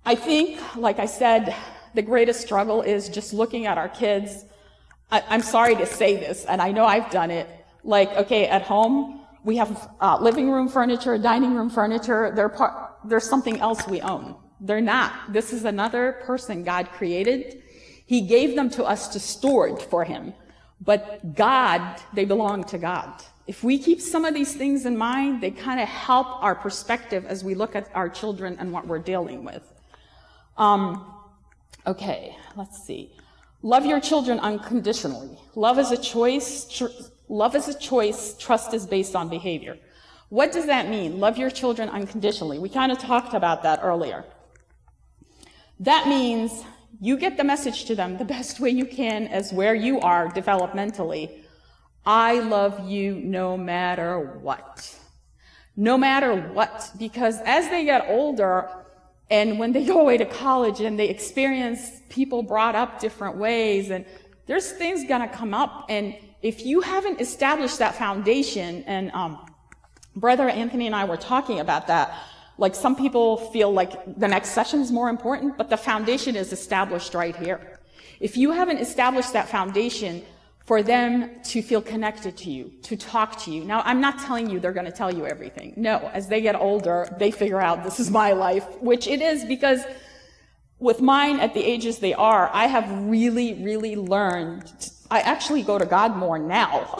I 0.08 0.14
think, 0.14 0.58
like 0.74 0.98
I 0.98 1.04
said, 1.04 1.54
the 1.92 2.00
greatest 2.00 2.40
struggle 2.40 2.80
is 2.80 3.10
just 3.10 3.34
looking 3.34 3.66
at 3.66 3.76
our 3.76 3.90
kids. 3.90 4.46
I, 5.10 5.22
am 5.28 5.42
sorry 5.42 5.74
to 5.74 5.84
say 5.84 6.16
this, 6.16 6.46
and 6.46 6.62
I 6.62 6.72
know 6.72 6.86
I've 6.86 7.10
done 7.10 7.30
it. 7.30 7.46
Like, 7.84 8.10
okay, 8.16 8.46
at 8.46 8.62
home, 8.62 9.20
we 9.44 9.58
have 9.58 9.90
uh, 10.00 10.16
living 10.18 10.50
room 10.50 10.66
furniture, 10.70 11.18
dining 11.18 11.54
room 11.54 11.68
furniture. 11.68 12.32
They're 12.34 12.48
part, 12.48 12.72
there's 13.04 13.28
something 13.28 13.60
else 13.60 13.86
we 13.86 14.00
own. 14.00 14.34
They're 14.62 14.80
not. 14.80 15.30
This 15.30 15.52
is 15.52 15.66
another 15.66 16.22
person 16.24 16.64
God 16.64 16.88
created. 16.92 17.62
He 18.06 18.22
gave 18.22 18.56
them 18.56 18.70
to 18.70 18.84
us 18.84 19.08
to 19.08 19.20
store 19.20 19.78
for 19.78 20.04
Him. 20.04 20.32
But 20.80 21.34
God, 21.34 22.00
they 22.14 22.24
belong 22.24 22.64
to 22.64 22.78
God. 22.78 23.12
If 23.46 23.62
we 23.62 23.76
keep 23.78 24.00
some 24.00 24.24
of 24.24 24.32
these 24.32 24.54
things 24.54 24.86
in 24.86 24.96
mind, 24.96 25.42
they 25.42 25.50
kind 25.50 25.78
of 25.80 25.88
help 25.88 26.28
our 26.42 26.54
perspective 26.54 27.26
as 27.26 27.44
we 27.44 27.54
look 27.54 27.76
at 27.76 27.94
our 27.94 28.08
children 28.08 28.56
and 28.58 28.72
what 28.72 28.86
we're 28.86 29.00
dealing 29.00 29.44
with. 29.44 29.74
Um, 30.58 31.14
okay, 31.86 32.36
let's 32.56 32.84
see. 32.84 33.12
Love 33.62 33.86
your 33.86 34.00
children 34.00 34.38
unconditionally. 34.40 35.38
Love 35.54 35.78
is 35.78 35.90
a 35.92 35.96
choice. 35.96 36.82
Love 37.28 37.54
is 37.54 37.68
a 37.68 37.78
choice. 37.78 38.36
Trust 38.38 38.74
is 38.74 38.84
based 38.84 39.16
on 39.16 39.28
behavior. 39.28 39.78
What 40.28 40.52
does 40.52 40.66
that 40.66 40.88
mean? 40.88 41.20
Love 41.20 41.38
your 41.38 41.50
children 41.50 41.88
unconditionally. 41.88 42.58
We 42.58 42.68
kind 42.68 42.92
of 42.92 42.98
talked 42.98 43.34
about 43.34 43.62
that 43.62 43.80
earlier. 43.82 44.24
That 45.80 46.08
means 46.08 46.64
you 47.00 47.16
get 47.16 47.36
the 47.36 47.44
message 47.44 47.84
to 47.86 47.94
them 47.94 48.18
the 48.18 48.24
best 48.24 48.60
way 48.60 48.70
you 48.70 48.84
can 48.84 49.28
as 49.28 49.52
where 49.52 49.74
you 49.74 50.00
are 50.00 50.28
developmentally. 50.28 51.44
I 52.04 52.40
love 52.40 52.88
you 52.88 53.14
no 53.14 53.56
matter 53.56 54.38
what. 54.40 54.94
No 55.76 55.96
matter 55.96 56.34
what. 56.34 56.90
Because 56.98 57.40
as 57.44 57.68
they 57.68 57.84
get 57.84 58.06
older, 58.08 58.77
and 59.30 59.58
when 59.58 59.72
they 59.72 59.84
go 59.84 60.00
away 60.00 60.16
to 60.16 60.24
college 60.24 60.80
and 60.80 60.98
they 60.98 61.08
experience 61.08 61.80
people 62.08 62.42
brought 62.42 62.74
up 62.74 63.00
different 63.00 63.36
ways, 63.36 63.90
and 63.90 64.04
there's 64.46 64.72
things 64.72 65.06
gonna 65.06 65.28
come 65.28 65.52
up. 65.52 65.86
And 65.88 66.16
if 66.42 66.64
you 66.64 66.80
haven't 66.80 67.20
established 67.20 67.78
that 67.80 67.94
foundation, 67.96 68.84
and 68.86 69.10
um, 69.12 69.44
Brother 70.16 70.48
Anthony 70.48 70.86
and 70.86 70.94
I 70.94 71.04
were 71.04 71.16
talking 71.16 71.60
about 71.60 71.86
that, 71.88 72.14
like 72.56 72.74
some 72.74 72.96
people 72.96 73.36
feel 73.52 73.72
like 73.72 73.92
the 74.18 74.28
next 74.28 74.50
session 74.50 74.80
is 74.80 74.90
more 74.90 75.08
important, 75.08 75.56
but 75.56 75.70
the 75.70 75.76
foundation 75.76 76.34
is 76.34 76.52
established 76.52 77.14
right 77.14 77.36
here. 77.36 77.78
If 78.20 78.36
you 78.36 78.50
haven't 78.50 78.78
established 78.78 79.32
that 79.34 79.48
foundation, 79.48 80.24
for 80.68 80.82
them 80.82 81.30
to 81.42 81.62
feel 81.62 81.80
connected 81.80 82.36
to 82.36 82.50
you, 82.50 82.70
to 82.82 82.94
talk 82.94 83.40
to 83.42 83.50
you. 83.50 83.64
Now, 83.64 83.80
I'm 83.86 84.02
not 84.02 84.18
telling 84.18 84.50
you 84.50 84.60
they're 84.60 84.74
going 84.80 84.84
to 84.84 84.92
tell 84.92 85.10
you 85.10 85.24
everything. 85.24 85.72
No, 85.76 86.10
as 86.12 86.28
they 86.28 86.42
get 86.42 86.56
older, 86.56 87.08
they 87.18 87.30
figure 87.30 87.58
out 87.58 87.84
this 87.84 87.98
is 87.98 88.10
my 88.10 88.32
life, 88.32 88.66
which 88.82 89.06
it 89.06 89.22
is 89.22 89.46
because 89.46 89.80
with 90.78 91.00
mine 91.00 91.40
at 91.40 91.54
the 91.54 91.64
ages 91.64 92.00
they 92.00 92.12
are, 92.12 92.50
I 92.52 92.66
have 92.66 92.86
really, 93.08 93.54
really 93.64 93.96
learned. 93.96 94.90
I 95.10 95.20
actually 95.20 95.62
go 95.62 95.78
to 95.78 95.86
God 95.86 96.14
more 96.14 96.38
now 96.38 96.98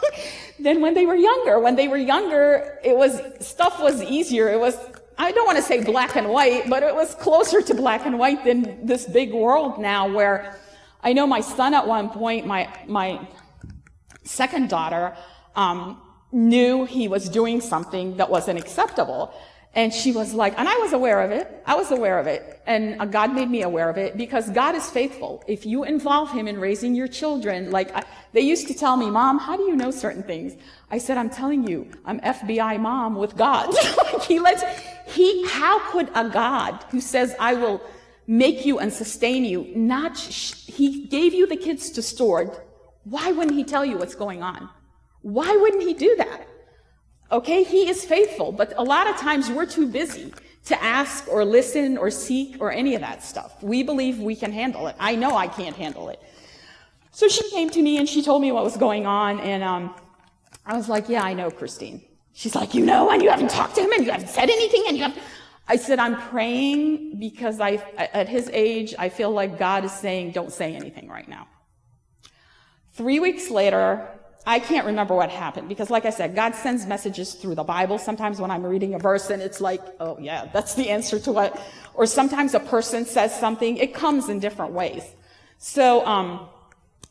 than 0.58 0.80
when 0.80 0.94
they 0.94 1.04
were 1.04 1.14
younger. 1.14 1.60
When 1.60 1.76
they 1.76 1.88
were 1.88 1.98
younger, 1.98 2.78
it 2.82 2.96
was, 2.96 3.20
stuff 3.46 3.78
was 3.78 4.02
easier. 4.02 4.48
It 4.48 4.58
was, 4.58 4.74
I 5.18 5.32
don't 5.32 5.44
want 5.44 5.58
to 5.58 5.62
say 5.62 5.84
black 5.84 6.16
and 6.16 6.30
white, 6.30 6.70
but 6.70 6.82
it 6.82 6.94
was 6.94 7.14
closer 7.16 7.60
to 7.60 7.74
black 7.74 8.06
and 8.06 8.18
white 8.18 8.42
than 8.42 8.86
this 8.86 9.04
big 9.04 9.34
world 9.34 9.78
now 9.78 10.10
where 10.10 10.58
I 11.02 11.12
know 11.12 11.26
my 11.26 11.40
son 11.40 11.74
at 11.74 11.86
one 11.86 12.10
point, 12.10 12.46
my, 12.46 12.72
my 12.86 13.26
second 14.24 14.68
daughter, 14.68 15.16
um, 15.56 16.00
knew 16.30 16.84
he 16.84 17.08
was 17.08 17.28
doing 17.28 17.60
something 17.60 18.16
that 18.16 18.30
wasn't 18.30 18.58
acceptable. 18.58 19.34
And 19.74 19.92
she 19.92 20.12
was 20.12 20.34
like, 20.34 20.58
and 20.58 20.68
I 20.68 20.76
was 20.78 20.92
aware 20.92 21.22
of 21.22 21.30
it. 21.30 21.62
I 21.64 21.76
was 21.76 21.90
aware 21.90 22.18
of 22.18 22.26
it. 22.26 22.60
And 22.66 23.00
uh, 23.00 23.06
God 23.06 23.34
made 23.34 23.50
me 23.50 23.62
aware 23.62 23.88
of 23.88 23.96
it 23.96 24.18
because 24.18 24.50
God 24.50 24.74
is 24.74 24.88
faithful. 24.90 25.42
If 25.46 25.64
you 25.64 25.84
involve 25.84 26.30
him 26.30 26.46
in 26.46 26.60
raising 26.60 26.94
your 26.94 27.08
children, 27.08 27.70
like 27.70 27.94
I, 27.96 28.04
they 28.32 28.42
used 28.42 28.68
to 28.68 28.74
tell 28.74 28.96
me, 28.96 29.10
mom, 29.10 29.38
how 29.38 29.56
do 29.56 29.62
you 29.62 29.74
know 29.74 29.90
certain 29.90 30.22
things? 30.22 30.54
I 30.90 30.98
said, 30.98 31.16
I'm 31.16 31.30
telling 31.30 31.66
you, 31.66 31.90
I'm 32.04 32.20
FBI 32.20 32.80
mom 32.80 33.14
with 33.14 33.34
God. 33.34 33.74
like 33.96 34.22
he 34.28 34.40
lets, 34.40 34.62
he, 35.06 35.46
how 35.48 35.78
could 35.90 36.10
a 36.14 36.28
God 36.28 36.84
who 36.90 37.00
says, 37.00 37.34
I 37.40 37.54
will 37.54 37.80
make 38.26 38.64
you 38.64 38.78
and 38.78 38.92
sustain 38.92 39.44
you. 39.44 39.72
Not, 39.74 40.18
he 40.18 41.06
gave 41.06 41.34
you 41.34 41.46
the 41.46 41.56
kids 41.56 41.90
to 41.90 42.02
store. 42.02 42.62
Why 43.04 43.32
wouldn't 43.32 43.56
he 43.56 43.64
tell 43.64 43.84
you 43.84 43.96
what's 43.98 44.14
going 44.14 44.42
on? 44.42 44.68
Why 45.22 45.56
wouldn't 45.56 45.82
he 45.82 45.94
do 45.94 46.14
that? 46.16 46.46
Okay, 47.30 47.62
he 47.62 47.88
is 47.88 48.04
faithful, 48.04 48.52
but 48.52 48.74
a 48.76 48.82
lot 48.82 49.08
of 49.08 49.16
times 49.16 49.50
we're 49.50 49.66
too 49.66 49.86
busy 49.86 50.32
to 50.66 50.82
ask 50.82 51.26
or 51.28 51.44
listen 51.44 51.96
or 51.96 52.10
seek 52.10 52.56
or 52.60 52.70
any 52.70 52.94
of 52.94 53.00
that 53.00 53.22
stuff. 53.22 53.62
We 53.62 53.82
believe 53.82 54.18
we 54.18 54.36
can 54.36 54.52
handle 54.52 54.86
it. 54.86 54.96
I 54.98 55.16
know 55.16 55.36
I 55.36 55.48
can't 55.48 55.74
handle 55.74 56.08
it. 56.08 56.20
So 57.10 57.28
she 57.28 57.48
came 57.50 57.70
to 57.70 57.82
me 57.82 57.98
and 57.98 58.08
she 58.08 58.22
told 58.22 58.42
me 58.42 58.52
what 58.52 58.64
was 58.64 58.76
going 58.76 59.06
on, 59.06 59.40
and 59.40 59.62
um, 59.62 59.94
I 60.64 60.76
was 60.76 60.88
like, 60.88 61.08
Yeah, 61.08 61.22
I 61.22 61.34
know, 61.34 61.50
Christine. 61.50 62.02
She's 62.32 62.54
like, 62.54 62.74
You 62.74 62.84
know, 62.84 63.10
and 63.10 63.22
you 63.22 63.30
haven't 63.30 63.50
talked 63.50 63.74
to 63.76 63.82
him, 63.82 63.92
and 63.92 64.04
you 64.04 64.12
haven't 64.12 64.28
said 64.28 64.48
anything, 64.48 64.84
and 64.88 64.96
you 64.96 65.02
have. 65.04 65.18
I 65.68 65.76
said, 65.76 65.98
I'm 65.98 66.16
praying 66.16 67.18
because 67.18 67.60
I, 67.60 67.82
at 67.96 68.28
his 68.28 68.50
age, 68.52 68.94
I 68.98 69.08
feel 69.08 69.30
like 69.30 69.58
God 69.58 69.84
is 69.84 69.92
saying, 69.92 70.32
don't 70.32 70.52
say 70.52 70.74
anything 70.74 71.08
right 71.08 71.28
now. 71.28 71.46
Three 72.94 73.20
weeks 73.20 73.48
later, 73.48 74.08
I 74.44 74.58
can't 74.58 74.86
remember 74.86 75.14
what 75.14 75.30
happened 75.30 75.68
because, 75.68 75.88
like 75.88 76.04
I 76.04 76.10
said, 76.10 76.34
God 76.34 76.54
sends 76.54 76.84
messages 76.84 77.34
through 77.34 77.54
the 77.54 77.62
Bible. 77.62 77.96
Sometimes 77.98 78.40
when 78.40 78.50
I'm 78.50 78.64
reading 78.64 78.94
a 78.94 78.98
verse 78.98 79.30
and 79.30 79.40
it's 79.40 79.60
like, 79.60 79.80
oh, 80.00 80.18
yeah, 80.20 80.50
that's 80.52 80.74
the 80.74 80.90
answer 80.90 81.18
to 81.20 81.32
what, 81.32 81.60
or 81.94 82.06
sometimes 82.06 82.54
a 82.54 82.60
person 82.60 83.04
says 83.04 83.38
something, 83.38 83.76
it 83.76 83.94
comes 83.94 84.28
in 84.28 84.40
different 84.40 84.72
ways. 84.72 85.04
So, 85.58 86.04
um, 86.04 86.48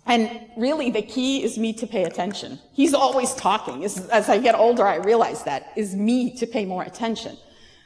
and 0.06 0.42
really 0.58 0.92
the 0.92 1.02
key 1.02 1.42
is 1.42 1.58
me 1.58 1.72
to 1.74 1.88
pay 1.88 2.04
attention. 2.04 2.60
He's 2.74 2.94
always 2.94 3.34
talking. 3.36 3.86
As, 3.86 4.10
as 4.10 4.28
I 4.28 4.38
get 4.40 4.56
older, 4.56 4.86
I 4.86 4.96
realize 4.96 5.44
that 5.44 5.72
is 5.78 5.96
me 5.96 6.36
to 6.38 6.46
pay 6.46 6.66
more 6.66 6.84
attention. 6.84 7.38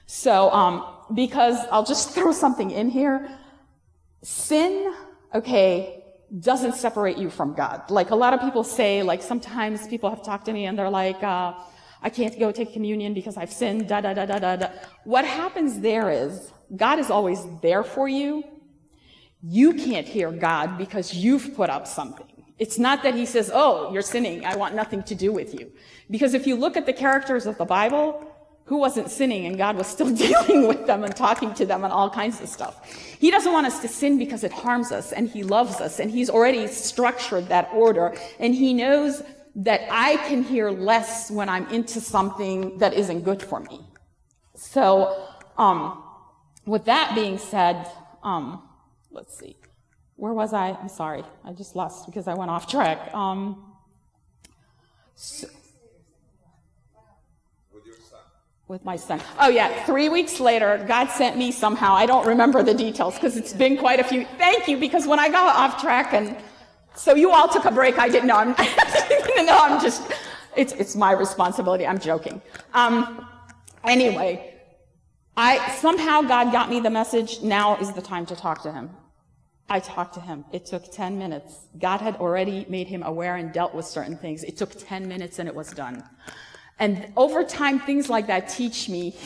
So, 0.05 0.51
um, 0.51 0.85
because 1.13 1.57
I'll 1.71 1.85
just 1.85 2.11
throw 2.11 2.31
something 2.31 2.71
in 2.71 2.89
here. 2.89 3.29
Sin, 4.21 4.93
okay, 5.33 6.03
doesn't 6.39 6.75
separate 6.75 7.17
you 7.17 7.29
from 7.29 7.53
God. 7.53 7.89
Like 7.89 8.11
a 8.11 8.15
lot 8.15 8.33
of 8.33 8.41
people 8.41 8.63
say, 8.63 9.03
like 9.03 9.21
sometimes 9.21 9.87
people 9.87 10.09
have 10.09 10.23
talked 10.23 10.45
to 10.45 10.53
me 10.53 10.65
and 10.65 10.77
they're 10.77 10.89
like, 10.89 11.21
uh, 11.23 11.53
I 12.01 12.09
can't 12.09 12.37
go 12.39 12.51
take 12.51 12.73
communion 12.73 13.13
because 13.13 13.37
I've 13.37 13.51
sinned, 13.51 13.87
da 13.87 14.01
da 14.01 14.13
da 14.13 14.25
da 14.25 14.39
da 14.39 14.55
da. 14.55 14.69
What 15.03 15.25
happens 15.25 15.79
there 15.79 16.09
is 16.09 16.51
God 16.75 16.99
is 16.99 17.09
always 17.09 17.45
there 17.61 17.83
for 17.83 18.07
you. 18.07 18.43
You 19.41 19.73
can't 19.73 20.07
hear 20.07 20.31
God 20.31 20.77
because 20.77 21.13
you've 21.13 21.55
put 21.55 21.69
up 21.69 21.87
something. 21.87 22.25
It's 22.57 22.79
not 22.79 23.03
that 23.03 23.15
he 23.15 23.25
says, 23.25 23.51
Oh, 23.53 23.91
you're 23.93 24.01
sinning. 24.01 24.45
I 24.45 24.55
want 24.55 24.75
nothing 24.75 25.03
to 25.03 25.15
do 25.15 25.31
with 25.31 25.53
you. 25.53 25.71
Because 26.09 26.33
if 26.33 26.47
you 26.47 26.55
look 26.55 26.77
at 26.77 26.85
the 26.85 26.93
characters 26.93 27.45
of 27.45 27.57
the 27.57 27.65
Bible, 27.65 28.34
who 28.65 28.77
wasn't 28.77 29.09
sinning 29.09 29.45
and 29.45 29.57
God 29.57 29.77
was 29.77 29.87
still 29.87 30.09
dealing 30.25 30.67
with 30.67 30.85
them 30.85 31.03
and 31.03 31.15
talking 31.15 31.53
to 31.55 31.65
them 31.65 31.83
and 31.83 31.93
all 31.93 32.09
kinds 32.09 32.41
of 32.41 32.49
stuff. 32.49 32.91
He 33.19 33.31
doesn't 33.31 33.51
want 33.51 33.67
us 33.67 33.79
to 33.79 33.87
sin 33.87 34.17
because 34.17 34.43
it 34.43 34.51
harms 34.51 34.91
us 34.91 35.11
and 35.11 35.29
he 35.29 35.43
loves 35.43 35.79
us 35.81 35.99
and 35.99 36.11
he's 36.11 36.29
already 36.29 36.67
structured 36.67 37.47
that 37.49 37.69
order 37.73 38.15
and 38.39 38.53
he 38.53 38.73
knows 38.73 39.21
that 39.55 39.81
I 39.89 40.17
can 40.27 40.43
hear 40.43 40.69
less 40.69 41.31
when 41.31 41.47
I'm 41.47 41.67
into 41.69 42.01
something 42.01 42.77
that 42.79 42.93
isn't 42.93 43.21
good 43.21 43.41
for 43.41 43.61
me. 43.61 43.81
So, 44.55 45.29
um, 45.57 46.03
with 46.65 46.85
that 46.85 47.15
being 47.15 47.37
said, 47.37 47.89
um, 48.23 48.67
let's 49.11 49.37
see. 49.37 49.55
Where 50.17 50.33
was 50.33 50.53
I? 50.53 50.69
I'm 50.71 50.89
sorry. 50.89 51.23
I 51.43 51.53
just 51.53 51.75
lost 51.75 52.05
because 52.05 52.27
I 52.27 52.33
went 52.33 52.49
off 52.51 52.67
track. 52.67 53.13
Um, 53.13 53.73
so, 55.15 55.47
with 58.67 58.83
my 58.83 58.95
son. 58.95 59.21
Oh 59.39 59.49
yeah, 59.49 59.85
three 59.85 60.09
weeks 60.09 60.39
later, 60.39 60.83
God 60.87 61.09
sent 61.09 61.37
me 61.37 61.51
somehow. 61.51 61.93
I 61.93 62.05
don't 62.05 62.25
remember 62.25 62.63
the 62.63 62.73
details 62.73 63.15
because 63.15 63.37
it's 63.37 63.53
been 63.53 63.77
quite 63.77 63.99
a 63.99 64.03
few. 64.03 64.25
Thank 64.37 64.67
you, 64.67 64.77
because 64.77 65.05
when 65.07 65.19
I 65.19 65.29
got 65.29 65.55
off 65.55 65.81
track 65.81 66.13
and 66.13 66.35
so 66.95 67.13
you 67.13 67.31
all 67.31 67.47
took 67.47 67.65
a 67.65 67.71
break, 67.71 67.99
I 67.99 68.09
didn't 68.09 68.27
know. 68.27 68.37
I'm, 68.37 68.49
no, 69.45 69.57
I'm 69.57 69.81
just. 69.81 70.11
It's 70.55 70.73
it's 70.73 70.95
my 70.95 71.11
responsibility. 71.11 71.85
I'm 71.85 71.99
joking. 71.99 72.41
Um, 72.73 73.27
anyway, 73.83 74.53
I 75.35 75.75
somehow 75.75 76.21
God 76.21 76.51
got 76.51 76.69
me 76.69 76.79
the 76.79 76.89
message. 76.89 77.41
Now 77.41 77.75
is 77.77 77.91
the 77.91 78.01
time 78.01 78.25
to 78.27 78.35
talk 78.35 78.63
to 78.63 78.71
Him. 78.71 78.89
I 79.67 79.79
talked 79.79 80.13
to 80.13 80.21
him. 80.21 80.45
It 80.51 80.65
took 80.67 80.91
10 80.91 81.17
minutes. 81.17 81.67
God 81.79 81.99
had 81.99 82.17
already 82.17 82.67
made 82.69 82.87
him 82.87 83.01
aware 83.01 83.35
and 83.35 83.51
dealt 83.51 83.73
with 83.73 83.85
certain 83.85 84.15
things. 84.15 84.43
It 84.43 84.57
took 84.57 84.71
10 84.77 85.07
minutes 85.07 85.39
and 85.39 85.49
it 85.49 85.55
was 85.55 85.71
done. 85.71 86.03
And 86.79 87.11
over 87.15 87.43
time, 87.43 87.79
things 87.79 88.09
like 88.09 88.27
that 88.27 88.49
teach 88.49 88.89
me 88.89 89.15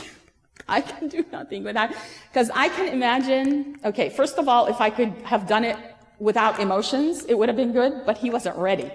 I 0.70 0.82
can 0.82 1.08
do 1.08 1.26
nothing 1.32 1.64
without, 1.64 1.92
because 2.32 2.50
I 2.54 2.70
can 2.70 2.88
imagine, 2.94 3.80
okay, 3.84 4.10
first 4.10 4.38
of 4.38 4.48
all, 4.48 4.68
if 4.68 4.80
I 4.80 4.90
could 4.90 5.14
have 5.24 5.48
done 5.48 5.64
it 5.64 5.78
without 6.20 6.60
emotions, 6.60 7.26
it 7.26 7.34
would 7.34 7.50
have 7.50 7.56
been 7.56 7.74
good, 7.74 8.06
but 8.06 8.18
he 8.18 8.30
wasn't 8.30 8.56
ready. 8.58 8.92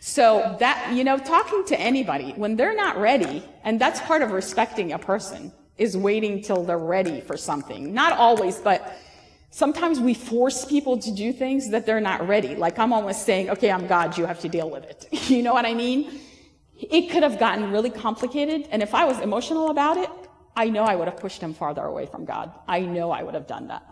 So 0.00 0.56
that, 0.58 0.92
you 0.92 1.04
know, 1.04 1.16
talking 1.16 1.64
to 1.66 1.80
anybody, 1.80 2.32
when 2.32 2.56
they're 2.56 2.74
not 2.74 2.96
ready, 2.96 3.44
and 3.62 3.80
that's 3.80 4.00
part 4.00 4.22
of 4.22 4.32
respecting 4.32 4.92
a 4.92 4.98
person, 4.98 5.52
is 5.78 5.96
waiting 5.96 6.42
till 6.42 6.64
they're 6.64 6.78
ready 6.78 7.20
for 7.20 7.36
something. 7.36 7.94
Not 7.94 8.12
always, 8.18 8.58
but 8.58 8.96
sometimes 9.50 10.00
we 10.00 10.14
force 10.14 10.64
people 10.64 10.98
to 10.98 11.10
do 11.12 11.32
things 11.32 11.70
that 11.70 11.86
they're 11.86 12.00
not 12.00 12.26
ready. 12.26 12.56
Like 12.56 12.78
I'm 12.78 12.92
almost 12.92 13.24
saying, 13.24 13.50
okay, 13.50 13.70
I'm 13.70 13.86
God, 13.86 14.18
you 14.18 14.26
have 14.26 14.40
to 14.40 14.48
deal 14.48 14.68
with 14.68 14.84
it. 14.84 15.06
you 15.30 15.42
know 15.42 15.52
what 15.52 15.66
I 15.66 15.74
mean? 15.74 16.20
It 16.90 17.10
could 17.10 17.22
have 17.22 17.38
gotten 17.38 17.70
really 17.70 17.90
complicated, 17.90 18.68
and 18.70 18.82
if 18.82 18.94
I 18.94 19.04
was 19.04 19.18
emotional 19.20 19.70
about 19.70 19.96
it, 19.96 20.10
I 20.56 20.68
know 20.68 20.82
I 20.82 20.96
would 20.96 21.08
have 21.08 21.16
pushed 21.16 21.40
him 21.40 21.54
farther 21.54 21.82
away 21.82 22.06
from 22.06 22.24
God. 22.24 22.52
I 22.68 22.80
know 22.80 23.10
I 23.10 23.22
would 23.22 23.34
have 23.34 23.46
done 23.46 23.68
that. 23.68 23.82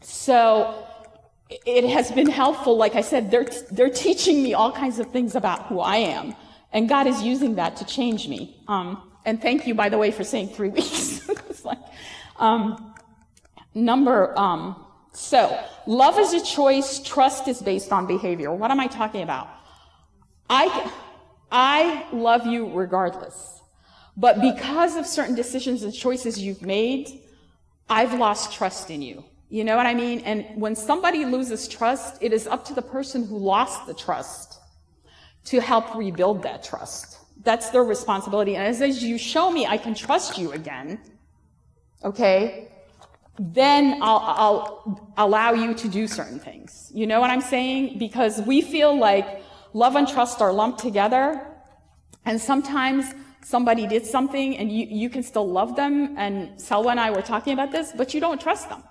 So 0.00 0.86
it 1.48 1.84
has 1.84 2.12
been 2.12 2.28
helpful. 2.28 2.76
Like 2.76 2.94
I 2.94 3.00
said, 3.00 3.30
they're, 3.30 3.48
they're 3.70 3.90
teaching 3.90 4.42
me 4.42 4.54
all 4.54 4.72
kinds 4.72 4.98
of 4.98 5.10
things 5.10 5.34
about 5.34 5.66
who 5.66 5.80
I 5.80 5.96
am. 5.96 6.34
And 6.72 6.88
God 6.88 7.06
is 7.06 7.22
using 7.22 7.54
that 7.54 7.76
to 7.76 7.86
change 7.86 8.28
me. 8.28 8.60
Um, 8.68 9.10
and 9.24 9.40
thank 9.40 9.66
you, 9.66 9.74
by 9.74 9.88
the 9.88 9.96
way, 9.96 10.10
for 10.10 10.24
saying 10.24 10.48
three 10.48 10.68
weeks. 10.70 11.26
like, 11.64 11.78
um, 12.38 12.94
number, 13.74 14.38
um, 14.38 14.84
so 15.12 15.58
love 15.86 16.18
is 16.18 16.34
a 16.34 16.44
choice. 16.44 17.00
Trust 17.00 17.48
is 17.48 17.62
based 17.62 17.92
on 17.92 18.06
behavior. 18.06 18.52
What 18.52 18.70
am 18.70 18.80
I 18.80 18.88
talking 18.88 19.22
about? 19.22 19.48
I, 20.50 20.92
I 21.50 22.06
love 22.12 22.46
you 22.46 22.70
regardless. 22.72 23.60
But 24.16 24.40
because 24.40 24.96
of 24.96 25.06
certain 25.06 25.34
decisions 25.34 25.82
and 25.82 25.92
choices 25.92 26.38
you've 26.38 26.62
made, 26.62 27.20
I've 27.88 28.14
lost 28.14 28.52
trust 28.52 28.90
in 28.90 29.02
you. 29.02 29.24
You 29.48 29.64
know 29.64 29.76
what 29.76 29.86
I 29.86 29.94
mean? 29.94 30.20
And 30.20 30.46
when 30.60 30.74
somebody 30.74 31.24
loses 31.24 31.68
trust, 31.68 32.22
it 32.22 32.32
is 32.32 32.46
up 32.46 32.64
to 32.66 32.74
the 32.74 32.82
person 32.82 33.26
who 33.26 33.38
lost 33.38 33.86
the 33.86 33.94
trust 33.94 34.58
to 35.44 35.60
help 35.60 35.94
rebuild 35.94 36.42
that 36.42 36.64
trust. 36.64 37.18
That's 37.42 37.70
their 37.70 37.84
responsibility. 37.84 38.56
And 38.56 38.66
as 38.66 39.02
you 39.02 39.18
show 39.18 39.50
me 39.50 39.66
I 39.66 39.76
can 39.76 39.94
trust 39.94 40.38
you 40.38 40.52
again, 40.52 41.00
okay, 42.02 42.68
then 43.38 44.00
I'll, 44.02 44.22
I'll 44.24 45.12
allow 45.16 45.52
you 45.52 45.74
to 45.74 45.88
do 45.88 46.06
certain 46.06 46.38
things. 46.38 46.90
You 46.94 47.06
know 47.06 47.20
what 47.20 47.30
I'm 47.30 47.40
saying? 47.40 47.98
Because 47.98 48.40
we 48.42 48.60
feel 48.60 48.98
like 48.98 49.43
love 49.74 49.96
and 49.96 50.08
trust 50.08 50.40
are 50.40 50.52
lumped 50.52 50.78
together. 50.78 51.46
And 52.24 52.40
sometimes 52.40 53.12
somebody 53.42 53.86
did 53.86 54.06
something 54.06 54.56
and 54.56 54.72
you, 54.72 54.86
you 54.86 55.10
can 55.10 55.22
still 55.22 55.46
love 55.46 55.76
them. 55.76 56.14
And 56.16 56.56
Selwa 56.56 56.92
and 56.92 57.00
I 57.00 57.10
were 57.10 57.20
talking 57.20 57.52
about 57.52 57.70
this, 57.70 57.92
but 57.94 58.14
you 58.14 58.20
don't 58.20 58.40
trust 58.40 58.70
them. 58.70 58.82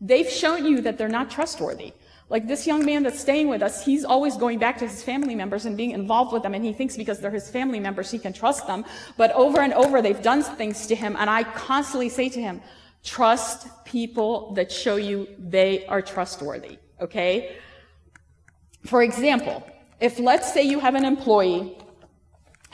They've 0.00 0.28
shown 0.28 0.64
you 0.64 0.80
that 0.82 0.96
they're 0.96 1.08
not 1.08 1.30
trustworthy. 1.30 1.92
Like 2.30 2.46
this 2.46 2.66
young 2.66 2.84
man 2.84 3.02
that's 3.02 3.18
staying 3.18 3.48
with 3.48 3.62
us, 3.62 3.84
he's 3.84 4.04
always 4.04 4.36
going 4.36 4.58
back 4.58 4.78
to 4.78 4.86
his 4.86 5.02
family 5.02 5.34
members 5.34 5.64
and 5.64 5.76
being 5.76 5.92
involved 5.92 6.32
with 6.32 6.42
them, 6.42 6.54
and 6.54 6.62
he 6.62 6.74
thinks 6.74 6.94
because 6.94 7.20
they're 7.20 7.30
his 7.30 7.50
family 7.50 7.80
members, 7.80 8.10
he 8.10 8.18
can 8.18 8.34
trust 8.34 8.66
them. 8.66 8.84
But 9.16 9.32
over 9.32 9.60
and 9.60 9.72
over, 9.72 10.02
they've 10.02 10.20
done 10.20 10.42
things 10.42 10.86
to 10.88 10.94
him, 10.94 11.16
and 11.18 11.30
I 11.30 11.44
constantly 11.44 12.10
say 12.10 12.28
to 12.28 12.40
him, 12.40 12.60
trust 13.02 13.68
people 13.86 14.52
that 14.54 14.70
show 14.70 14.96
you 14.96 15.26
they 15.38 15.86
are 15.86 16.02
trustworthy, 16.02 16.78
okay? 17.00 17.56
For 18.84 19.02
example, 19.02 19.64
if 20.00 20.18
let's 20.18 20.52
say 20.52 20.62
you 20.62 20.80
have 20.80 20.94
an 20.94 21.04
employee 21.04 21.76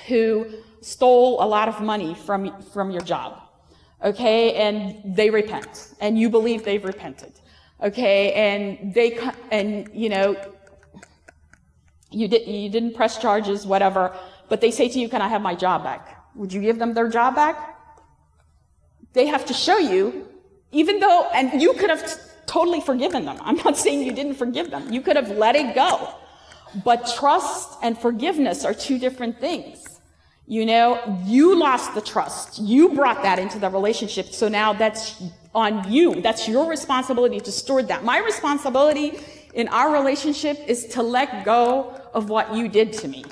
who 0.09 0.47
stole 0.81 1.43
a 1.43 1.47
lot 1.47 1.69
of 1.69 1.81
money 1.81 2.15
from, 2.15 2.61
from 2.63 2.91
your 2.91 3.01
job, 3.01 3.41
okay, 4.03 4.55
and 4.55 5.17
they 5.17 5.31
repent, 5.31 5.95
and 6.01 6.19
you 6.19 6.29
believe 6.29 6.65
they've 6.65 6.85
repented, 6.85 7.33
okay, 7.83 8.33
and 8.33 8.93
they, 8.93 9.19
and, 9.51 9.89
you 9.95 10.09
know, 10.09 10.37
you, 12.11 12.29
did, 12.29 12.47
you 12.47 12.69
didn't 12.69 12.95
press 12.95 13.19
charges, 13.19 13.67
whatever, 13.67 14.15
but 14.49 14.61
they 14.61 14.71
say 14.71 14.89
to 14.89 14.99
you, 14.99 15.09
can 15.09 15.23
I 15.23 15.29
have 15.29 15.41
my 15.41 15.55
job 15.55 15.83
back? 15.83 16.23
Would 16.35 16.53
you 16.53 16.61
give 16.61 16.79
them 16.79 16.93
their 16.95 17.09
job 17.09 17.35
back? 17.35 17.79
They 19.15 19.27
have 19.27 19.47
to 19.47 19.55
show 19.55 19.79
you, 19.79 20.29
even 20.73 21.01
though, 21.01 21.29
and 21.33 21.63
you 21.63 21.73
could 21.75 21.89
have 21.89 22.21
totally 22.47 22.81
forgiven 22.81 23.25
them. 23.25 23.39
I'm 23.41 23.57
not 23.57 23.77
saying 23.79 24.03
you 24.03 24.13
didn't 24.13 24.35
forgive 24.35 24.71
them. 24.71 24.93
You 24.93 25.01
could 25.01 25.17
have 25.17 25.31
let 25.31 25.57
it 25.57 25.75
go. 25.75 26.15
But 26.83 27.13
trust 27.17 27.79
and 27.83 27.97
forgiveness 27.99 28.65
are 28.65 28.75
two 28.75 28.99
different 28.99 29.39
things. 29.39 30.01
You 30.47 30.67
know, 30.67 31.21
you 31.25 31.59
lost 31.59 31.95
the 31.95 32.01
trust. 32.01 32.59
You 32.59 32.91
brought 32.91 33.23
that 33.23 33.39
into 33.39 33.59
the 33.59 33.71
relationship. 33.71 34.27
So 34.27 34.49
now 34.49 34.73
that's 34.73 35.23
on 35.55 35.91
you. 35.91 36.21
That's 36.21 36.49
your 36.49 36.69
responsibility 36.69 37.41
to 37.41 37.53
steward 37.53 37.89
that. 37.89 38.05
My 38.05 38.19
responsibility 38.19 39.19
in 39.55 39.69
our 39.69 39.93
relationship 39.93 40.59
is 40.67 40.87
to 40.87 41.03
let 41.03 41.45
go 41.45 41.99
of 42.13 42.29
what 42.29 42.55
you 42.55 42.69
did 42.69 42.93
to 42.95 43.09
me. 43.09 43.25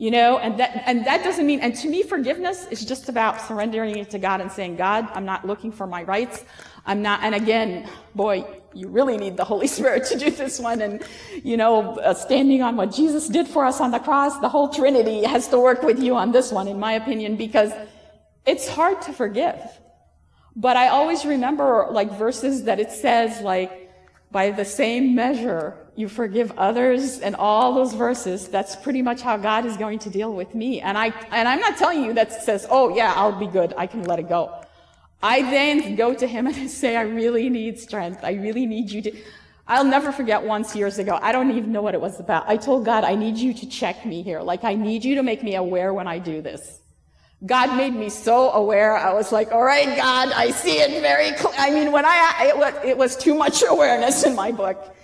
You 0.00 0.12
know, 0.12 0.38
and 0.38 0.60
that, 0.60 0.84
and 0.86 1.04
that 1.06 1.24
doesn't 1.24 1.44
mean, 1.44 1.58
and 1.58 1.74
to 1.74 1.88
me, 1.88 2.04
forgiveness 2.04 2.68
is 2.70 2.84
just 2.84 3.08
about 3.08 3.40
surrendering 3.40 3.98
it 3.98 4.10
to 4.10 4.18
God 4.20 4.40
and 4.40 4.50
saying, 4.50 4.76
God, 4.76 5.08
I'm 5.12 5.24
not 5.24 5.44
looking 5.44 5.72
for 5.72 5.88
my 5.88 6.04
rights. 6.04 6.44
I'm 6.86 7.02
not, 7.02 7.24
and 7.24 7.34
again, 7.34 7.90
boy, 8.14 8.46
you 8.74 8.86
really 8.86 9.16
need 9.16 9.36
the 9.36 9.44
Holy 9.44 9.66
Spirit 9.76 10.04
to 10.06 10.16
do 10.16 10.30
this 10.30 10.60
one. 10.60 10.82
And, 10.82 11.02
you 11.42 11.56
know, 11.56 11.96
uh, 11.96 12.14
standing 12.14 12.62
on 12.62 12.76
what 12.76 12.92
Jesus 12.92 13.26
did 13.26 13.48
for 13.48 13.64
us 13.64 13.80
on 13.80 13.90
the 13.90 13.98
cross, 13.98 14.38
the 14.38 14.48
whole 14.48 14.68
Trinity 14.68 15.24
has 15.24 15.48
to 15.48 15.58
work 15.58 15.82
with 15.82 15.98
you 15.98 16.14
on 16.14 16.30
this 16.30 16.52
one, 16.52 16.68
in 16.68 16.78
my 16.78 16.92
opinion, 16.92 17.34
because 17.34 17.72
it's 18.46 18.68
hard 18.68 19.02
to 19.02 19.12
forgive. 19.12 19.60
But 20.54 20.76
I 20.76 20.88
always 20.90 21.24
remember 21.24 21.88
like 21.90 22.16
verses 22.16 22.64
that 22.64 22.78
it 22.78 22.92
says 22.92 23.40
like, 23.40 23.88
by 24.30 24.50
the 24.50 24.64
same 24.64 25.14
measure 25.14 25.87
you 25.98 26.08
forgive 26.08 26.52
others 26.56 27.18
and 27.18 27.34
all 27.34 27.74
those 27.74 27.92
verses, 27.92 28.46
that's 28.46 28.76
pretty 28.76 29.02
much 29.02 29.20
how 29.20 29.36
God 29.36 29.66
is 29.66 29.76
going 29.76 29.98
to 29.98 30.10
deal 30.10 30.32
with 30.32 30.54
me. 30.54 30.80
And 30.80 30.96
I, 30.96 31.06
and 31.32 31.48
I'm 31.48 31.58
not 31.58 31.76
telling 31.76 32.04
you 32.04 32.12
that 32.14 32.32
says, 32.40 32.68
oh 32.70 32.94
yeah, 32.94 33.12
I'll 33.16 33.36
be 33.36 33.48
good. 33.48 33.74
I 33.76 33.88
can 33.88 34.04
let 34.04 34.20
it 34.20 34.28
go. 34.28 34.64
I 35.20 35.42
then 35.42 35.96
go 35.96 36.14
to 36.14 36.24
him 36.24 36.46
and 36.46 36.70
say, 36.82 36.94
I 36.94 37.02
really 37.02 37.50
need 37.50 37.80
strength. 37.80 38.20
I 38.22 38.34
really 38.34 38.64
need 38.64 38.92
you 38.92 39.02
to. 39.02 39.16
I'll 39.66 39.84
never 39.84 40.12
forget 40.12 40.44
once 40.44 40.76
years 40.76 41.00
ago. 41.00 41.18
I 41.20 41.32
don't 41.32 41.50
even 41.50 41.72
know 41.72 41.82
what 41.82 41.94
it 41.94 42.00
was 42.00 42.20
about. 42.20 42.48
I 42.48 42.56
told 42.56 42.84
God, 42.84 43.02
I 43.02 43.16
need 43.16 43.36
you 43.36 43.52
to 43.54 43.68
check 43.68 44.06
me 44.06 44.22
here. 44.22 44.40
Like, 44.40 44.62
I 44.62 44.74
need 44.74 45.04
you 45.04 45.16
to 45.16 45.24
make 45.24 45.42
me 45.42 45.56
aware 45.56 45.92
when 45.92 46.06
I 46.06 46.20
do 46.20 46.40
this. 46.40 46.80
God 47.44 47.76
made 47.76 47.94
me 47.94 48.08
so 48.08 48.52
aware. 48.52 48.96
I 48.96 49.12
was 49.12 49.32
like, 49.32 49.50
all 49.50 49.64
right, 49.64 49.96
God, 49.96 50.30
I 50.30 50.52
see 50.52 50.78
it 50.78 51.02
very 51.02 51.32
clear. 51.32 51.54
I 51.58 51.70
mean, 51.70 51.90
when 51.90 52.04
I, 52.04 52.46
it 52.48 52.56
was, 52.56 52.74
it 52.84 52.96
was 52.96 53.16
too 53.16 53.34
much 53.34 53.64
awareness 53.68 54.24
in 54.24 54.36
my 54.36 54.52
book. 54.52 54.94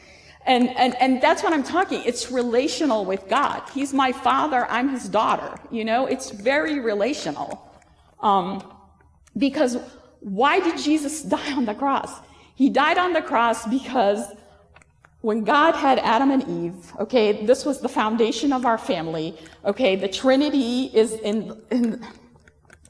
And, 0.47 0.69
and, 0.77 0.95
and 1.01 1.23
that's 1.23 1.43
what 1.43 1.53
I'm 1.53 1.63
talking. 1.63 2.03
It's 2.05 2.31
relational 2.31 3.05
with 3.05 3.29
God. 3.29 3.63
He's 3.73 3.95
my 3.95 4.13
father. 4.13 4.67
I'm 4.67 4.91
his 4.91 5.09
daughter. 5.09 5.59
You 5.71 5.85
know, 5.85 6.07
it's 6.07 6.31
very 6.31 6.81
relational. 6.81 7.71
Um, 8.21 8.63
because 9.37 9.79
why 10.21 10.61
did 10.61 10.79
Jesus 10.79 11.23
die 11.37 11.53
on 11.53 11.65
the 11.65 11.75
cross? 11.75 12.11
He 12.55 12.71
died 12.71 12.99
on 12.99 13.13
the 13.13 13.23
cross 13.23 13.67
because 13.67 14.27
when 15.23 15.43
God 15.45 15.75
had 15.75 15.99
Adam 16.01 16.31
and 16.31 16.47
Eve, 16.49 16.93
okay, 17.01 17.47
this 17.47 17.65
was 17.65 17.81
the 17.81 17.89
foundation 17.89 18.53
of 18.53 18.67
our 18.67 18.77
family, 18.77 19.37
okay, 19.65 19.97
the 19.97 20.09
Trinity 20.09 20.91
is 20.93 21.15
in, 21.15 21.59
in 21.71 22.05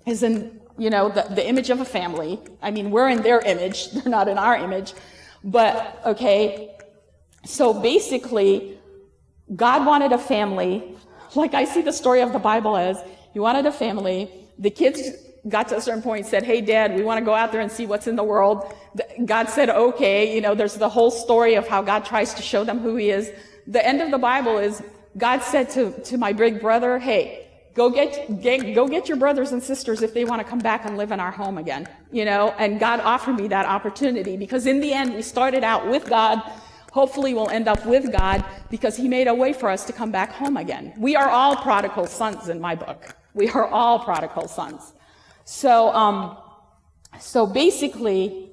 is 0.07 0.23
in, 0.23 0.61
you 0.77 0.91
know, 0.91 1.09
the, 1.09 1.23
the 1.35 1.47
image 1.47 1.71
of 1.71 1.81
a 1.81 1.85
family. 1.85 2.39
I 2.61 2.71
mean, 2.71 2.91
we're 2.91 3.09
in 3.09 3.23
their 3.23 3.41
image, 3.41 3.91
they're 3.93 4.11
not 4.11 4.29
in 4.29 4.39
our 4.39 4.57
image. 4.57 4.95
But, 5.43 6.01
okay, 6.07 6.74
so 7.45 7.75
basically, 7.75 8.79
God 9.55 9.87
wanted 9.87 10.13
a 10.13 10.19
family, 10.19 10.97
like 11.35 11.55
I 11.55 11.65
see 11.65 11.83
the 11.83 11.93
story 11.93 12.21
of 12.21 12.33
the 12.33 12.39
Bible 12.39 12.77
as, 12.77 13.03
He 13.33 13.39
wanted 13.39 13.67
a 13.67 13.73
family. 13.73 14.31
The 14.59 14.71
kids 14.71 15.01
got 15.49 15.69
to 15.69 15.77
a 15.77 15.81
certain 15.81 16.03
point, 16.03 16.27
said, 16.27 16.43
Hey, 16.43 16.61
dad, 16.61 16.95
we 16.95 17.03
want 17.03 17.19
to 17.19 17.25
go 17.25 17.35
out 17.35 17.53
there 17.53 17.61
and 17.61 17.71
see 17.71 17.87
what's 17.87 18.07
in 18.07 18.17
the 18.17 18.25
world. 18.25 18.75
God 19.25 19.49
said, 19.49 19.71
okay. 19.71 20.35
You 20.35 20.41
know, 20.41 20.55
there's 20.55 20.75
the 20.75 20.89
whole 20.89 21.11
story 21.11 21.55
of 21.55 21.69
how 21.69 21.83
God 21.83 22.05
tries 22.05 22.35
to 22.35 22.43
show 22.43 22.65
them 22.65 22.79
who 22.79 22.97
he 22.97 23.11
is. 23.11 23.31
The 23.67 23.85
end 23.85 24.01
of 24.01 24.11
the 24.11 24.19
Bible 24.19 24.59
is 24.59 24.83
God 25.17 25.43
said 25.43 25.71
to, 25.71 25.93
to 26.03 26.19
my 26.19 26.33
big 26.33 26.61
brother, 26.61 26.99
Hey, 26.99 27.47
go 27.75 27.91
get, 27.91 28.41
get, 28.41 28.75
go 28.75 28.89
get 28.89 29.09
your 29.09 29.19
brothers 29.19 29.53
and 29.53 29.63
sisters 29.63 30.03
if 30.03 30.15
they 30.15 30.25
want 30.25 30.41
to 30.41 30.49
come 30.49 30.61
back 30.61 30.85
and 30.85 30.97
live 30.97 31.13
in 31.13 31.21
our 31.21 31.31
home 31.31 31.59
again. 31.59 31.89
You 32.11 32.25
know, 32.25 32.55
and 32.59 32.81
God 32.81 33.01
offered 33.01 33.37
me 33.37 33.49
that 33.49 33.67
opportunity 33.67 34.37
because 34.37 34.67
in 34.67 34.81
the 34.81 34.93
end, 34.93 35.15
we 35.15 35.23
started 35.23 35.65
out 35.65 35.89
with 35.89 36.07
God. 36.07 36.43
Hopefully 36.95 37.35
we'll 37.35 37.51
end 37.51 37.67
up 37.67 37.85
with 37.87 38.13
God 38.13 38.45
because 38.71 38.97
he 38.97 39.09
made 39.09 39.27
a 39.27 39.35
way 39.35 39.53
for 39.53 39.69
us 39.69 39.85
to 39.85 39.93
come 39.93 40.13
back 40.13 40.31
home 40.31 40.57
again. 40.57 40.95
We 40.97 41.17
are 41.17 41.29
all 41.29 41.57
prodigal 41.57 42.07
sons 42.07 42.49
in 42.49 42.61
my 42.61 42.77
book. 42.77 43.17
We 43.35 43.49
are 43.49 43.67
all 43.67 43.99
prodigal 43.99 44.47
sons. 44.47 44.93
So, 45.45 45.93
um, 45.93 46.37
so 47.19 47.49
basically, 47.49 48.53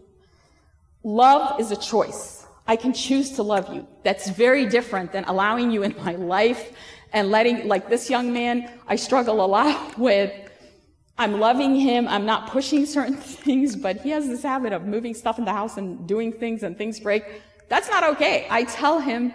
love 1.03 1.59
is 1.59 1.69
a 1.69 1.75
choice. 1.75 2.47
I 2.65 2.77
can 2.77 2.93
choose 2.93 3.29
to 3.33 3.43
love 3.43 3.71
you. 3.71 3.85
That's 4.01 4.31
very 4.31 4.65
different 4.65 5.11
than 5.11 5.23
allowing 5.25 5.69
you 5.69 5.83
in 5.83 5.95
my 6.03 6.15
life 6.15 6.73
and 7.13 7.29
letting, 7.29 7.67
like 7.67 7.89
this 7.89 8.09
young 8.09 8.33
man, 8.33 8.71
I 8.87 8.95
struggle 8.95 9.45
a 9.45 9.49
lot 9.57 9.97
with. 9.99 10.33
I'm 11.15 11.39
loving 11.39 11.75
him. 11.75 12.07
I'm 12.07 12.25
not 12.25 12.49
pushing 12.49 12.87
certain 12.87 13.17
things, 13.45 13.75
but 13.75 13.97
he 13.97 14.09
has 14.09 14.27
this 14.27 14.41
habit 14.41 14.73
of 14.73 14.87
moving 14.87 15.13
stuff 15.13 15.37
in 15.37 15.45
the 15.45 15.53
house 15.53 15.77
and 15.77 16.07
doing 16.07 16.33
things 16.33 16.63
and 16.63 16.75
things 16.75 16.99
break. 16.99 17.23
That's 17.71 17.89
not 17.89 18.03
okay. 18.03 18.47
I 18.49 18.65
tell 18.65 18.99
him, 18.99 19.33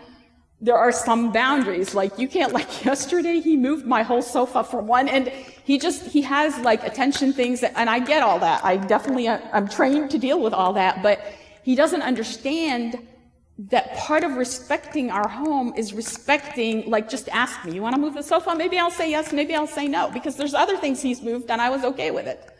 there 0.60 0.76
are 0.76 0.92
some 0.92 1.32
boundaries. 1.32 1.94
Like 1.94 2.18
you 2.18 2.28
can't, 2.28 2.52
like 2.52 2.84
yesterday, 2.90 3.40
he 3.40 3.56
moved 3.56 3.86
my 3.86 4.02
whole 4.02 4.20
sofa 4.20 4.62
from 4.62 4.86
one 4.86 5.08
end. 5.08 5.28
He 5.64 5.78
just, 5.78 6.04
he 6.04 6.20
has 6.20 6.58
like 6.58 6.84
attention 6.84 7.32
things, 7.32 7.62
and 7.62 7.88
I 7.88 7.98
get 7.98 8.22
all 8.22 8.38
that. 8.40 8.62
I 8.62 8.76
definitely, 8.76 9.26
uh, 9.26 9.40
I'm 9.54 9.66
trained 9.66 10.10
to 10.10 10.18
deal 10.18 10.38
with 10.38 10.52
all 10.52 10.74
that, 10.74 11.02
but 11.02 11.18
he 11.62 11.74
doesn't 11.74 12.02
understand 12.02 12.98
that 13.58 13.96
part 13.96 14.22
of 14.22 14.32
respecting 14.32 15.10
our 15.10 15.28
home 15.28 15.72
is 15.74 15.94
respecting, 15.94 16.90
like, 16.90 17.08
just 17.08 17.30
ask 17.30 17.64
me, 17.64 17.72
you 17.72 17.80
want 17.80 17.94
to 17.94 18.00
move 18.00 18.12
the 18.12 18.22
sofa? 18.22 18.54
Maybe 18.54 18.78
I'll 18.78 18.90
say 18.90 19.08
yes, 19.10 19.32
maybe 19.32 19.54
I'll 19.54 19.66
say 19.66 19.88
no, 19.88 20.10
because 20.10 20.36
there's 20.36 20.52
other 20.52 20.76
things 20.76 21.00
he's 21.00 21.22
moved 21.22 21.50
and 21.50 21.58
I 21.58 21.70
was 21.70 21.84
okay 21.84 22.10
with 22.10 22.26
it. 22.26 22.52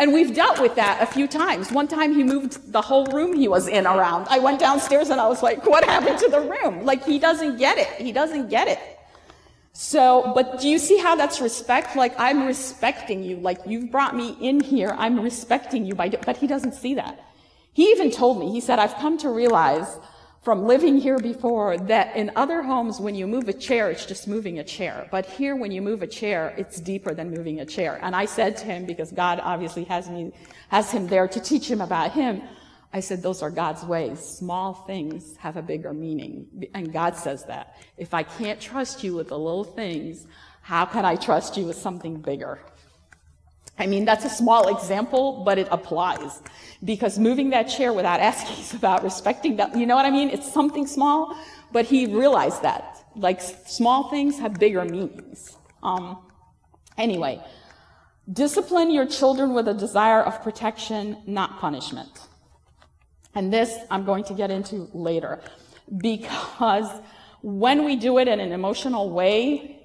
And 0.00 0.14
we've 0.14 0.34
dealt 0.34 0.58
with 0.62 0.76
that 0.76 1.02
a 1.02 1.06
few 1.06 1.28
times. 1.28 1.70
One 1.70 1.86
time 1.86 2.14
he 2.14 2.24
moved 2.24 2.72
the 2.72 2.80
whole 2.80 3.04
room 3.08 3.34
he 3.34 3.48
was 3.48 3.68
in 3.68 3.86
around. 3.86 4.28
I 4.30 4.38
went 4.38 4.58
downstairs 4.58 5.10
and 5.10 5.20
I 5.20 5.28
was 5.28 5.42
like, 5.42 5.66
what 5.66 5.84
happened 5.84 6.18
to 6.20 6.28
the 6.28 6.40
room? 6.40 6.86
Like, 6.86 7.04
he 7.04 7.18
doesn't 7.18 7.58
get 7.58 7.76
it. 7.76 7.92
He 8.00 8.10
doesn't 8.10 8.48
get 8.48 8.66
it. 8.66 8.80
So, 9.74 10.32
but 10.34 10.58
do 10.58 10.68
you 10.68 10.78
see 10.78 10.96
how 10.96 11.16
that's 11.16 11.42
respect? 11.42 11.96
Like, 11.96 12.18
I'm 12.18 12.46
respecting 12.46 13.22
you. 13.22 13.36
Like, 13.36 13.58
you've 13.66 13.90
brought 13.90 14.16
me 14.16 14.38
in 14.40 14.60
here. 14.60 14.96
I'm 14.96 15.20
respecting 15.20 15.84
you 15.84 15.94
by, 15.94 16.08
but 16.08 16.38
he 16.38 16.46
doesn't 16.46 16.72
see 16.72 16.94
that. 16.94 17.22
He 17.74 17.90
even 17.90 18.10
told 18.10 18.40
me, 18.40 18.50
he 18.50 18.60
said, 18.60 18.78
I've 18.78 18.94
come 18.94 19.18
to 19.18 19.28
realize 19.28 19.98
from 20.42 20.66
living 20.66 20.96
here 20.96 21.18
before 21.18 21.76
that 21.76 22.16
in 22.16 22.30
other 22.34 22.62
homes, 22.62 22.98
when 22.98 23.14
you 23.14 23.26
move 23.26 23.48
a 23.48 23.52
chair, 23.52 23.90
it's 23.90 24.06
just 24.06 24.26
moving 24.26 24.58
a 24.58 24.64
chair. 24.64 25.06
But 25.10 25.26
here, 25.26 25.54
when 25.54 25.70
you 25.70 25.82
move 25.82 26.02
a 26.02 26.06
chair, 26.06 26.54
it's 26.56 26.80
deeper 26.80 27.14
than 27.14 27.30
moving 27.30 27.60
a 27.60 27.66
chair. 27.66 27.98
And 28.00 28.16
I 28.16 28.24
said 28.24 28.56
to 28.58 28.64
him, 28.64 28.86
because 28.86 29.12
God 29.12 29.40
obviously 29.42 29.84
has 29.84 30.08
me, 30.08 30.32
has 30.68 30.90
him 30.90 31.06
there 31.08 31.28
to 31.28 31.40
teach 31.40 31.70
him 31.70 31.82
about 31.82 32.12
him, 32.12 32.42
I 32.92 33.00
said, 33.00 33.22
those 33.22 33.40
are 33.42 33.50
God's 33.50 33.84
ways. 33.84 34.18
Small 34.18 34.74
things 34.74 35.36
have 35.36 35.56
a 35.56 35.62
bigger 35.62 35.92
meaning. 35.92 36.46
And 36.74 36.92
God 36.92 37.14
says 37.16 37.44
that. 37.44 37.76
If 37.96 38.14
I 38.14 38.24
can't 38.24 38.60
trust 38.60 39.04
you 39.04 39.14
with 39.14 39.28
the 39.28 39.38
little 39.38 39.62
things, 39.62 40.26
how 40.62 40.86
can 40.86 41.04
I 41.04 41.16
trust 41.16 41.56
you 41.56 41.66
with 41.66 41.76
something 41.76 42.20
bigger? 42.20 42.60
I 43.80 43.86
mean, 43.86 44.04
that's 44.04 44.26
a 44.26 44.28
small 44.28 44.68
example, 44.76 45.42
but 45.42 45.58
it 45.58 45.66
applies. 45.70 46.42
Because 46.84 47.18
moving 47.18 47.48
that 47.50 47.64
chair 47.64 47.94
without 47.94 48.20
asking 48.30 48.58
is 48.62 48.74
about 48.74 49.02
respecting 49.02 49.56
that. 49.56 49.74
You 49.74 49.86
know 49.86 49.96
what 49.96 50.04
I 50.04 50.10
mean? 50.10 50.28
It's 50.28 50.52
something 50.52 50.86
small, 50.86 51.34
but 51.72 51.86
he 51.86 52.06
realized 52.06 52.62
that. 52.62 53.04
Like, 53.16 53.40
small 53.40 54.10
things 54.10 54.38
have 54.38 54.54
bigger 54.54 54.84
meanings. 54.84 55.56
Um, 55.82 56.18
anyway, 56.98 57.42
discipline 58.30 58.90
your 58.90 59.06
children 59.06 59.54
with 59.54 59.66
a 59.66 59.74
desire 59.74 60.22
of 60.22 60.42
protection, 60.42 61.16
not 61.26 61.58
punishment. 61.58 62.28
And 63.34 63.50
this 63.52 63.74
I'm 63.90 64.04
going 64.04 64.24
to 64.24 64.34
get 64.34 64.50
into 64.50 64.90
later. 64.92 65.40
Because 65.96 66.90
when 67.40 67.84
we 67.86 67.96
do 67.96 68.18
it 68.18 68.28
in 68.28 68.40
an 68.40 68.52
emotional 68.52 69.10
way, 69.10 69.79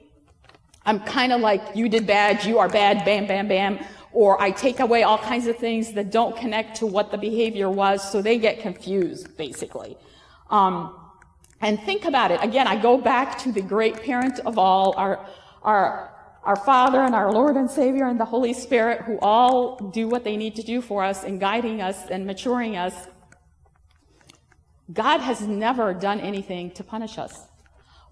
I'm 0.85 0.99
kind 0.99 1.33
of 1.33 1.41
like, 1.41 1.61
you 1.75 1.89
did 1.89 2.05
bad, 2.05 2.45
you 2.45 2.59
are 2.59 2.69
bad, 2.69 3.03
bam, 3.05 3.25
bam, 3.25 3.47
bam. 3.47 3.79
Or 4.11 4.41
I 4.41 4.51
take 4.51 4.79
away 4.79 5.03
all 5.03 5.17
kinds 5.17 5.47
of 5.47 5.57
things 5.57 5.93
that 5.93 6.11
don't 6.11 6.37
connect 6.37 6.77
to 6.77 6.85
what 6.85 7.11
the 7.11 7.17
behavior 7.17 7.69
was, 7.69 8.09
so 8.09 8.21
they 8.21 8.37
get 8.37 8.59
confused, 8.59 9.35
basically. 9.35 9.97
Um, 10.49 10.95
and 11.61 11.81
think 11.81 12.05
about 12.05 12.31
it. 12.31 12.43
Again, 12.43 12.67
I 12.67 12.79
go 12.79 12.97
back 12.97 13.37
to 13.39 13.51
the 13.51 13.61
great 13.61 14.03
parent 14.03 14.39
of 14.39 14.59
all, 14.59 14.93
our, 14.95 15.25
our, 15.63 16.13
our 16.43 16.55
Father 16.55 17.01
and 17.01 17.15
our 17.15 17.31
Lord 17.31 17.55
and 17.55 17.69
Savior 17.69 18.07
and 18.07 18.19
the 18.19 18.25
Holy 18.25 18.53
Spirit, 18.53 19.01
who 19.01 19.17
all 19.21 19.77
do 19.91 20.07
what 20.07 20.23
they 20.23 20.37
need 20.37 20.55
to 20.55 20.63
do 20.63 20.81
for 20.81 21.03
us 21.03 21.23
in 21.23 21.39
guiding 21.39 21.81
us 21.81 22.09
and 22.09 22.25
maturing 22.25 22.77
us. 22.77 22.93
God 24.93 25.19
has 25.21 25.41
never 25.41 25.93
done 25.93 26.19
anything 26.19 26.69
to 26.71 26.83
punish 26.83 27.17
us. 27.17 27.47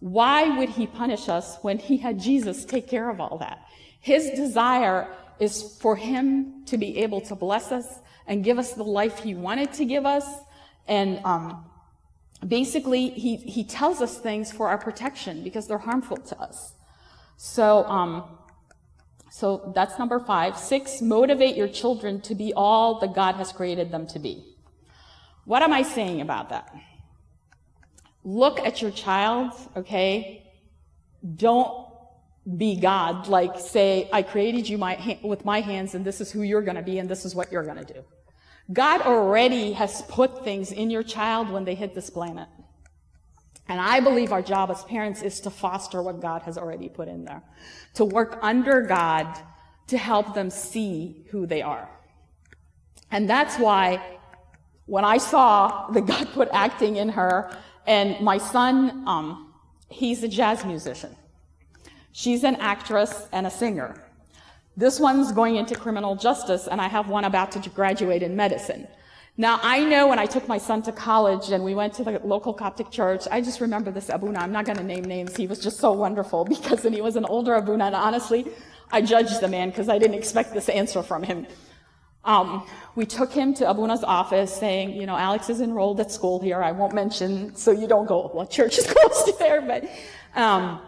Why 0.03 0.57
would 0.57 0.67
he 0.67 0.85
punish 0.85 1.29
us 1.29 1.57
when 1.61 1.77
he 1.77 1.95
had 1.95 2.19
Jesus 2.19 2.65
take 2.65 2.89
care 2.89 3.09
of 3.09 3.21
all 3.21 3.37
that? 3.37 3.65
His 4.01 4.31
desire 4.31 5.07
is 5.39 5.77
for 5.79 5.95
him 5.95 6.65
to 6.65 6.77
be 6.77 6.97
able 6.97 7.21
to 7.21 7.35
bless 7.35 7.71
us 7.71 7.99
and 8.27 8.43
give 8.43 8.59
us 8.59 8.73
the 8.73 8.83
life 8.83 9.19
he 9.19 9.33
wanted 9.33 9.71
to 9.75 9.85
give 9.85 10.05
us. 10.05 10.25
And 10.89 11.21
um, 11.23 11.63
basically, 12.45 13.11
he, 13.11 13.37
he 13.37 13.63
tells 13.63 14.01
us 14.01 14.17
things 14.17 14.51
for 14.51 14.67
our 14.67 14.77
protection 14.77 15.41
because 15.41 15.67
they're 15.67 15.77
harmful 15.77 16.17
to 16.17 16.37
us. 16.37 16.73
So, 17.37 17.85
um, 17.85 18.25
so 19.31 19.71
that's 19.73 19.97
number 19.97 20.19
five. 20.19 20.57
Six, 20.57 21.01
motivate 21.01 21.55
your 21.55 21.69
children 21.69 22.19
to 22.23 22.35
be 22.35 22.51
all 22.53 22.99
that 22.99 23.15
God 23.15 23.35
has 23.35 23.53
created 23.53 23.89
them 23.89 24.05
to 24.07 24.19
be. 24.19 24.43
What 25.45 25.61
am 25.61 25.71
I 25.71 25.83
saying 25.83 26.19
about 26.19 26.49
that? 26.49 26.75
Look 28.23 28.59
at 28.59 28.81
your 28.81 28.91
child, 28.91 29.51
okay? 29.75 30.51
Don't 31.35 31.87
be 32.57 32.75
God, 32.79 33.27
like 33.27 33.57
say, 33.57 34.09
I 34.11 34.21
created 34.21 34.67
you 34.67 34.77
my, 34.77 35.17
with 35.23 35.45
my 35.45 35.61
hands 35.61 35.95
and 35.95 36.03
this 36.03 36.19
is 36.19 36.31
who 36.31 36.41
you're 36.41 36.61
going 36.61 36.75
to 36.75 36.81
be 36.81 36.99
and 36.99 37.09
this 37.09 37.23
is 37.23 37.33
what 37.33 37.51
you're 37.51 37.63
going 37.63 37.83
to 37.83 37.93
do. 37.93 38.03
God 38.71 39.01
already 39.01 39.73
has 39.73 40.01
put 40.03 40.43
things 40.43 40.71
in 40.71 40.89
your 40.89 41.03
child 41.03 41.49
when 41.49 41.65
they 41.65 41.75
hit 41.75 41.95
this 41.95 42.09
planet. 42.09 42.47
And 43.67 43.79
I 43.79 44.01
believe 44.01 44.33
our 44.33 44.41
job 44.41 44.71
as 44.71 44.83
parents 44.83 45.21
is 45.21 45.39
to 45.41 45.49
foster 45.49 46.01
what 46.01 46.21
God 46.21 46.41
has 46.43 46.57
already 46.57 46.89
put 46.89 47.07
in 47.07 47.23
there, 47.23 47.43
to 47.93 48.03
work 48.03 48.39
under 48.41 48.81
God 48.81 49.37
to 49.87 49.97
help 49.97 50.33
them 50.33 50.49
see 50.49 51.25
who 51.31 51.45
they 51.47 51.61
are. 51.61 51.89
And 53.09 53.29
that's 53.29 53.57
why 53.57 54.01
when 54.85 55.05
I 55.05 55.17
saw 55.17 55.89
that 55.91 56.05
God 56.05 56.27
put 56.33 56.49
acting 56.51 56.97
in 56.97 57.09
her, 57.09 57.55
and 57.85 58.19
my 58.21 58.37
son, 58.37 59.07
um, 59.07 59.53
he's 59.89 60.23
a 60.23 60.27
jazz 60.27 60.65
musician. 60.65 61.15
She's 62.11 62.43
an 62.43 62.55
actress 62.57 63.27
and 63.31 63.47
a 63.47 63.49
singer. 63.49 64.03
This 64.77 64.99
one's 64.99 65.31
going 65.31 65.55
into 65.55 65.75
criminal 65.75 66.15
justice, 66.15 66.67
and 66.67 66.81
I 66.81 66.87
have 66.87 67.07
one 67.07 67.25
about 67.25 67.51
to 67.53 67.69
graduate 67.69 68.23
in 68.23 68.35
medicine. 68.35 68.87
Now, 69.35 69.59
I 69.63 69.83
know 69.83 70.07
when 70.07 70.19
I 70.19 70.27
took 70.27 70.47
my 70.47 70.59
son 70.59 70.83
to 70.83 70.91
college 70.91 71.49
and 71.49 71.63
we 71.63 71.73
went 71.73 71.93
to 71.95 72.03
the 72.03 72.19
local 72.23 72.53
Coptic 72.53 72.91
church, 72.91 73.27
I 73.31 73.41
just 73.41 73.61
remember 73.61 73.89
this 73.89 74.09
Abuna. 74.09 74.39
I'm 74.39 74.51
not 74.51 74.65
going 74.65 74.77
to 74.77 74.83
name 74.83 75.05
names. 75.05 75.35
He 75.35 75.47
was 75.47 75.59
just 75.59 75.77
so 75.77 75.91
wonderful 75.91 76.45
because 76.55 76.83
he 76.83 77.01
was 77.01 77.15
an 77.15 77.25
older 77.25 77.55
Abuna, 77.55 77.85
and 77.85 77.95
honestly, 77.95 78.45
I 78.91 79.01
judged 79.01 79.41
the 79.41 79.47
man 79.47 79.69
because 79.69 79.89
I 79.89 79.97
didn't 79.97 80.15
expect 80.15 80.53
this 80.53 80.69
answer 80.69 81.01
from 81.01 81.23
him. 81.23 81.47
Um, 82.25 82.65
we 82.95 83.05
took 83.05 83.33
him 83.33 83.53
to 83.55 83.69
Abuna's 83.69 84.03
office 84.03 84.53
saying, 84.53 84.93
you 84.93 85.05
know, 85.05 85.17
Alex 85.17 85.49
is 85.49 85.59
enrolled 85.59 85.99
at 85.99 86.11
school 86.11 86.39
here. 86.39 86.63
I 86.63 86.71
won't 86.71 86.93
mention, 86.93 87.55
so 87.55 87.71
you 87.71 87.87
don't 87.87 88.05
go, 88.05 88.31
well, 88.33 88.47
church 88.47 88.77
is 88.77 88.87
close 88.93 89.23
to 89.23 89.35
there, 89.39 89.61
but, 89.61 89.89
um, 90.35 90.79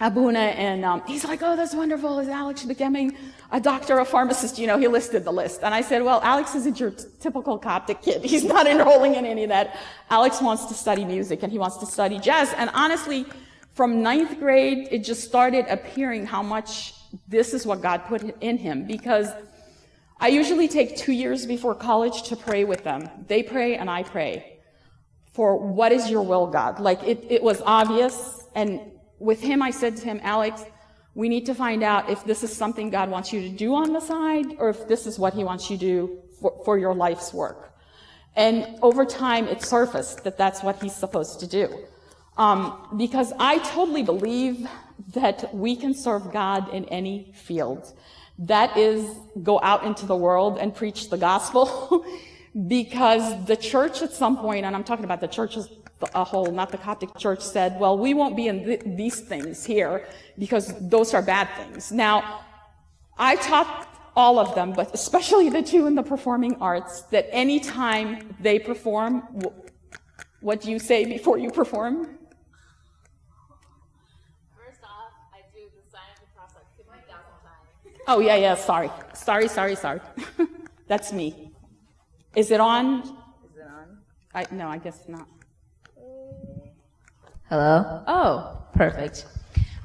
Abuna, 0.00 0.38
and 0.38 0.84
um, 0.84 1.02
he's 1.06 1.24
like, 1.24 1.42
oh, 1.42 1.54
that's 1.54 1.74
wonderful. 1.74 2.18
Is 2.18 2.28
Alex 2.28 2.64
becoming 2.64 3.16
a 3.52 3.60
doctor, 3.60 4.00
a 4.00 4.04
pharmacist? 4.04 4.58
You 4.58 4.66
know, 4.66 4.76
he 4.76 4.88
listed 4.88 5.24
the 5.24 5.32
list. 5.32 5.60
And 5.62 5.72
I 5.72 5.80
said, 5.80 6.02
well, 6.02 6.20
Alex 6.24 6.56
isn't 6.56 6.80
your 6.80 6.90
t- 6.90 7.04
typical 7.20 7.56
Coptic 7.56 8.02
kid. 8.02 8.24
He's 8.24 8.42
not 8.42 8.66
enrolling 8.66 9.14
in 9.14 9.24
any 9.24 9.44
of 9.44 9.50
that. 9.50 9.78
Alex 10.10 10.42
wants 10.42 10.64
to 10.66 10.74
study 10.74 11.04
music 11.04 11.44
and 11.44 11.52
he 11.52 11.58
wants 11.58 11.76
to 11.76 11.86
study 11.86 12.18
jazz. 12.18 12.52
And 12.54 12.68
honestly, 12.74 13.26
from 13.74 14.02
ninth 14.02 14.40
grade, 14.40 14.88
it 14.90 15.04
just 15.04 15.22
started 15.22 15.66
appearing 15.68 16.26
how 16.26 16.42
much 16.42 16.94
this 17.28 17.54
is 17.54 17.64
what 17.64 17.80
God 17.80 18.04
put 18.06 18.22
in 18.40 18.58
him 18.58 18.84
because 18.84 19.28
I 20.22 20.28
usually 20.28 20.68
take 20.68 20.96
two 20.96 21.10
years 21.10 21.46
before 21.46 21.74
college 21.74 22.22
to 22.28 22.36
pray 22.36 22.62
with 22.62 22.84
them. 22.84 23.10
They 23.26 23.42
pray 23.42 23.74
and 23.74 23.90
I 23.90 24.04
pray 24.04 24.60
for 25.32 25.56
what 25.56 25.90
is 25.90 26.08
your 26.08 26.22
will, 26.22 26.46
God? 26.46 26.78
Like 26.78 27.02
it, 27.02 27.26
it 27.28 27.42
was 27.42 27.60
obvious. 27.66 28.46
And 28.54 28.80
with 29.18 29.40
him, 29.40 29.62
I 29.62 29.72
said 29.72 29.96
to 29.96 30.04
him, 30.04 30.20
Alex, 30.22 30.62
We 31.14 31.28
need 31.28 31.44
to 31.46 31.54
find 31.54 31.82
out 31.82 32.08
if 32.08 32.24
this 32.24 32.42
is 32.42 32.54
something 32.54 32.88
God 32.88 33.10
wants 33.10 33.32
you 33.32 33.42
to 33.42 33.48
do 33.50 33.74
on 33.74 33.92
the 33.92 34.00
side 34.00 34.56
or 34.58 34.70
if 34.70 34.88
this 34.88 35.06
is 35.06 35.18
what 35.18 35.34
he 35.34 35.44
wants 35.44 35.70
you 35.70 35.76
to 35.76 35.80
do 35.80 36.22
for, 36.40 36.62
for 36.64 36.78
your 36.78 36.94
life's 36.94 37.34
work. 37.34 37.74
And 38.34 38.78
over 38.80 39.04
time, 39.04 39.46
it 39.46 39.62
surfaced 39.62 40.24
that 40.24 40.38
that's 40.38 40.62
what 40.62 40.82
he's 40.82 40.94
supposed 40.94 41.40
to 41.40 41.46
do. 41.46 41.66
Um, 42.38 42.94
because 42.96 43.34
I 43.38 43.58
totally 43.58 44.02
believe 44.02 44.66
that 45.08 45.54
we 45.54 45.76
can 45.76 45.92
serve 45.92 46.32
God 46.32 46.72
in 46.72 46.86
any 46.86 47.32
field. 47.34 47.92
That 48.38 48.76
is, 48.76 49.04
go 49.42 49.60
out 49.62 49.84
into 49.84 50.06
the 50.06 50.16
world 50.16 50.58
and 50.58 50.74
preach 50.74 51.10
the 51.10 51.18
gospel. 51.18 52.04
because 52.68 53.44
the 53.46 53.56
church 53.56 54.02
at 54.02 54.12
some 54.12 54.36
point, 54.36 54.66
and 54.66 54.76
I'm 54.76 54.84
talking 54.84 55.04
about 55.04 55.20
the 55.20 55.28
church 55.28 55.56
as 55.56 55.68
a 56.14 56.24
whole, 56.24 56.50
not 56.50 56.70
the 56.70 56.78
Coptic 56.78 57.16
church, 57.16 57.40
said, 57.40 57.78
well, 57.78 57.96
we 57.96 58.12
won't 58.12 58.36
be 58.36 58.48
in 58.48 58.64
th- 58.64 58.82
these 58.84 59.20
things 59.20 59.64
here 59.64 60.06
because 60.38 60.74
those 60.88 61.14
are 61.14 61.22
bad 61.22 61.48
things. 61.56 61.92
Now, 61.92 62.44
I 63.16 63.36
taught 63.36 63.88
all 64.14 64.38
of 64.38 64.54
them, 64.54 64.72
but 64.72 64.92
especially 64.92 65.48
the 65.48 65.62
two 65.62 65.86
in 65.86 65.94
the 65.94 66.02
performing 66.02 66.56
arts, 66.60 67.02
that 67.12 67.26
anytime 67.30 68.34
they 68.40 68.58
perform, 68.58 69.22
what 70.40 70.60
do 70.60 70.70
you 70.70 70.78
say 70.78 71.06
before 71.06 71.38
you 71.38 71.50
perform? 71.50 72.18
First 74.58 74.82
off, 74.84 75.12
I 75.32 75.40
do 75.54 75.64
the 75.72 75.90
sign 75.90 76.02
of 76.12 76.20
the 76.20 76.26
cross 76.34 76.50
like 76.54 76.66
50,000 76.76 77.08
times. 77.08 77.68
Oh, 78.08 78.20
yeah, 78.20 78.36
yeah, 78.36 78.54
sorry. 78.54 78.90
Sorry, 79.14 79.48
sorry, 79.48 79.76
sorry. 79.76 80.00
That's 80.88 81.12
me. 81.12 81.52
Is 82.34 82.50
it 82.50 82.60
on? 82.60 83.02
Is 83.02 83.56
it 83.56 83.66
on? 83.66 83.98
I, 84.34 84.46
no, 84.50 84.68
I 84.68 84.78
guess 84.78 85.08
not. 85.08 85.28
Hello? 87.48 88.02
Oh, 88.06 88.64
perfect. 88.74 89.26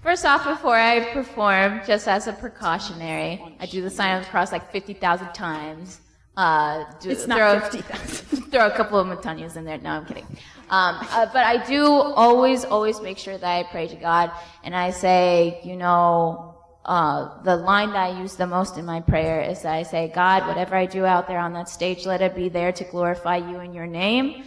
First 0.01 0.25
off, 0.25 0.45
before 0.45 0.77
I 0.77 1.11
perform, 1.13 1.81
just 1.85 2.07
as 2.07 2.27
a 2.27 2.33
precautionary, 2.33 3.43
I 3.59 3.65
do 3.65 3.81
the 3.81 3.89
sign 3.89 4.17
of 4.17 4.23
the 4.23 4.29
cross 4.29 4.51
like 4.51 4.71
50,000 4.71 5.33
times. 5.33 5.99
Uh, 6.37 6.85
do, 7.01 7.09
it's 7.09 7.25
throw, 7.25 7.35
not 7.35 7.71
50,000. 7.71 8.43
throw 8.51 8.67
a 8.67 8.71
couple 8.71 8.99
of 8.99 9.07
matanyas 9.07 9.57
in 9.57 9.65
there. 9.65 9.77
No, 9.79 9.89
I'm 9.89 10.05
kidding. 10.05 10.25
Um, 10.69 10.97
uh, 11.11 11.25
but 11.33 11.43
I 11.43 11.65
do 11.65 11.85
always, 11.85 12.63
always 12.63 13.01
make 13.01 13.17
sure 13.17 13.37
that 13.37 13.49
I 13.49 13.63
pray 13.63 13.87
to 13.87 13.95
God 13.95 14.31
and 14.63 14.75
I 14.75 14.91
say, 14.91 15.59
you 15.63 15.75
know, 15.75 16.46
uh, 16.87 17.41
the 17.43 17.55
line 17.55 17.89
that 17.89 18.13
I 18.15 18.21
use 18.21 18.35
the 18.35 18.47
most 18.47 18.77
in 18.77 18.85
my 18.85 19.01
prayer 19.01 19.41
is 19.41 19.65
I 19.65 19.83
say, 19.83 20.09
God, 20.13 20.47
whatever 20.47 20.75
I 20.75 20.85
do 20.85 21.05
out 21.05 21.27
there 21.27 21.39
on 21.39 21.51
that 21.53 21.67
stage, 21.67 22.05
let 22.05 22.21
it 22.21 22.33
be 22.33 22.47
there 22.47 22.71
to 22.71 22.83
glorify 22.85 23.37
you 23.37 23.59
in 23.59 23.73
your 23.73 23.87
name. 23.87 24.45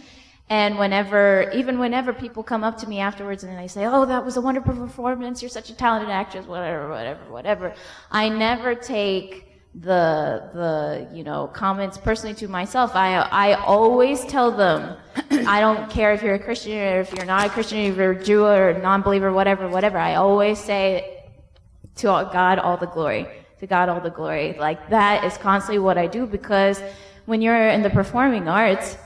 And 0.49 0.77
whenever, 0.79 1.51
even 1.53 1.79
whenever 1.79 2.11
people 2.11 2.43
come 2.43 2.63
up 2.63 2.77
to 2.79 2.89
me 2.89 2.99
afterwards 2.99 3.43
and 3.43 3.57
they 3.57 3.67
say, 3.67 3.85
oh, 3.85 4.05
that 4.05 4.25
was 4.25 4.37
a 4.37 4.41
wonderful 4.41 4.75
performance, 4.75 5.41
you're 5.41 5.49
such 5.49 5.69
a 5.69 5.75
talented 5.75 6.09
actress, 6.09 6.45
whatever, 6.45 6.89
whatever, 6.89 7.31
whatever, 7.31 7.73
I 8.09 8.27
never 8.27 8.75
take 8.75 9.47
the, 9.75 10.49
the, 10.53 11.15
you 11.15 11.23
know, 11.23 11.47
comments 11.47 11.97
personally 11.97 12.35
to 12.35 12.47
myself. 12.49 12.95
I, 12.95 13.15
I 13.15 13.53
always 13.53 14.25
tell 14.25 14.51
them, 14.51 14.97
I 15.29 15.61
don't 15.61 15.89
care 15.89 16.11
if 16.11 16.21
you're 16.21 16.35
a 16.35 16.39
Christian 16.39 16.77
or 16.77 16.99
if 16.99 17.13
you're 17.13 17.25
not 17.25 17.45
a 17.45 17.49
Christian, 17.49 17.77
if 17.77 17.95
you're 17.95 18.11
a 18.11 18.23
Jew 18.23 18.45
or 18.45 18.73
non-believer, 18.81 19.31
whatever, 19.31 19.69
whatever. 19.69 19.97
I 19.97 20.15
always 20.15 20.59
say 20.59 21.10
to 22.01 22.29
God 22.31 22.59
all 22.59 22.77
the 22.77 22.87
glory. 22.87 23.27
To 23.59 23.67
God 23.67 23.89
all 23.89 24.01
the 24.01 24.09
glory. 24.09 24.55
Like 24.57 24.89
that 24.89 25.23
is 25.23 25.37
constantly 25.37 25.79
what 25.79 25.97
I 25.97 26.07
do 26.07 26.25
because 26.25 26.81
when 27.25 27.41
you're 27.41 27.69
in 27.69 27.81
the 27.81 27.89
performing 27.89 28.47
arts, 28.47 28.97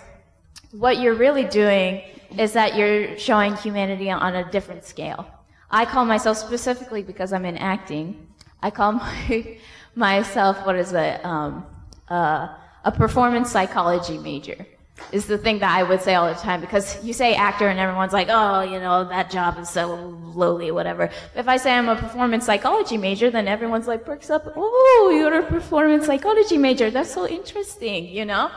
what 0.71 0.99
you're 0.99 1.15
really 1.15 1.45
doing 1.45 2.01
is 2.37 2.53
that 2.53 2.75
you're 2.75 3.17
showing 3.17 3.55
humanity 3.55 4.09
on 4.09 4.35
a 4.35 4.49
different 4.51 4.83
scale. 4.83 5.27
I 5.69 5.85
call 5.85 6.05
myself 6.05 6.37
specifically 6.37 7.03
because 7.03 7.33
I'm 7.33 7.45
in 7.45 7.57
acting. 7.57 8.27
I 8.61 8.71
call 8.71 8.91
my, 9.03 9.57
myself 9.95 10.65
what 10.65 10.75
is 10.75 10.93
it? 10.93 11.23
Um, 11.25 11.65
uh, 12.09 12.47
a 12.83 12.91
performance 12.91 13.51
psychology 13.51 14.17
major 14.17 14.65
is 15.11 15.25
the 15.25 15.37
thing 15.37 15.59
that 15.59 15.71
I 15.71 15.83
would 15.83 16.01
say 16.01 16.15
all 16.15 16.27
the 16.27 16.39
time 16.39 16.61
because 16.61 17.03
you 17.03 17.13
say 17.13 17.35
actor 17.35 17.67
and 17.67 17.79
everyone's 17.79 18.13
like, 18.13 18.27
oh, 18.29 18.61
you 18.61 18.79
know, 18.79 19.03
that 19.05 19.29
job 19.29 19.57
is 19.59 19.69
so 19.69 19.95
lowly, 20.33 20.71
whatever. 20.71 21.09
If 21.35 21.47
I 21.47 21.57
say 21.57 21.73
I'm 21.73 21.89
a 21.89 21.95
performance 21.95 22.45
psychology 22.45 22.97
major, 22.97 23.29
then 23.29 23.47
everyone's 23.47 23.87
like 23.87 24.05
perks 24.05 24.29
up, 24.29 24.53
oh, 24.55 25.13
you're 25.15 25.39
a 25.39 25.43
performance 25.43 26.05
psychology 26.05 26.57
major. 26.57 26.89
That's 26.89 27.13
so 27.13 27.27
interesting, 27.27 28.07
you 28.07 28.25
know? 28.25 28.49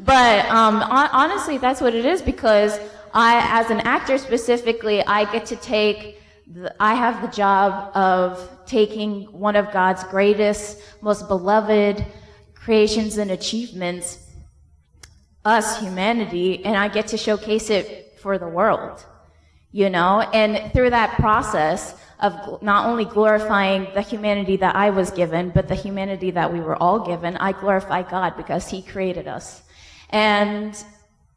But 0.00 0.46
um, 0.46 0.82
honestly, 0.82 1.58
that's 1.58 1.80
what 1.80 1.94
it 1.94 2.04
is 2.04 2.20
because 2.22 2.78
I, 3.12 3.60
as 3.60 3.70
an 3.70 3.80
actor 3.80 4.18
specifically, 4.18 5.04
I 5.04 5.30
get 5.30 5.46
to 5.46 5.56
take, 5.56 6.20
the, 6.52 6.74
I 6.80 6.94
have 6.94 7.22
the 7.22 7.28
job 7.28 7.94
of 7.96 8.50
taking 8.66 9.24
one 9.26 9.54
of 9.54 9.70
God's 9.72 10.02
greatest, 10.04 10.80
most 11.00 11.28
beloved 11.28 12.04
creations 12.54 13.18
and 13.18 13.30
achievements, 13.30 14.23
us, 15.44 15.80
humanity, 15.80 16.64
and 16.64 16.76
I 16.76 16.88
get 16.88 17.08
to 17.08 17.16
showcase 17.16 17.70
it 17.70 18.18
for 18.18 18.38
the 18.38 18.48
world, 18.48 19.04
you 19.72 19.90
know? 19.90 20.20
And 20.20 20.72
through 20.72 20.90
that 20.90 21.16
process, 21.16 21.94
of 22.20 22.62
not 22.62 22.86
only 22.86 23.04
glorifying 23.04 23.88
the 23.92 24.00
humanity 24.00 24.56
that 24.56 24.74
I 24.74 24.90
was 24.90 25.10
given, 25.10 25.50
but 25.50 25.68
the 25.68 25.74
humanity 25.74 26.30
that 26.30 26.52
we 26.52 26.60
were 26.60 26.76
all 26.82 27.00
given, 27.00 27.36
I 27.36 27.52
glorify 27.52 28.02
God 28.02 28.36
because 28.36 28.68
He 28.68 28.80
created 28.82 29.28
us. 29.28 29.62
And 30.10 30.74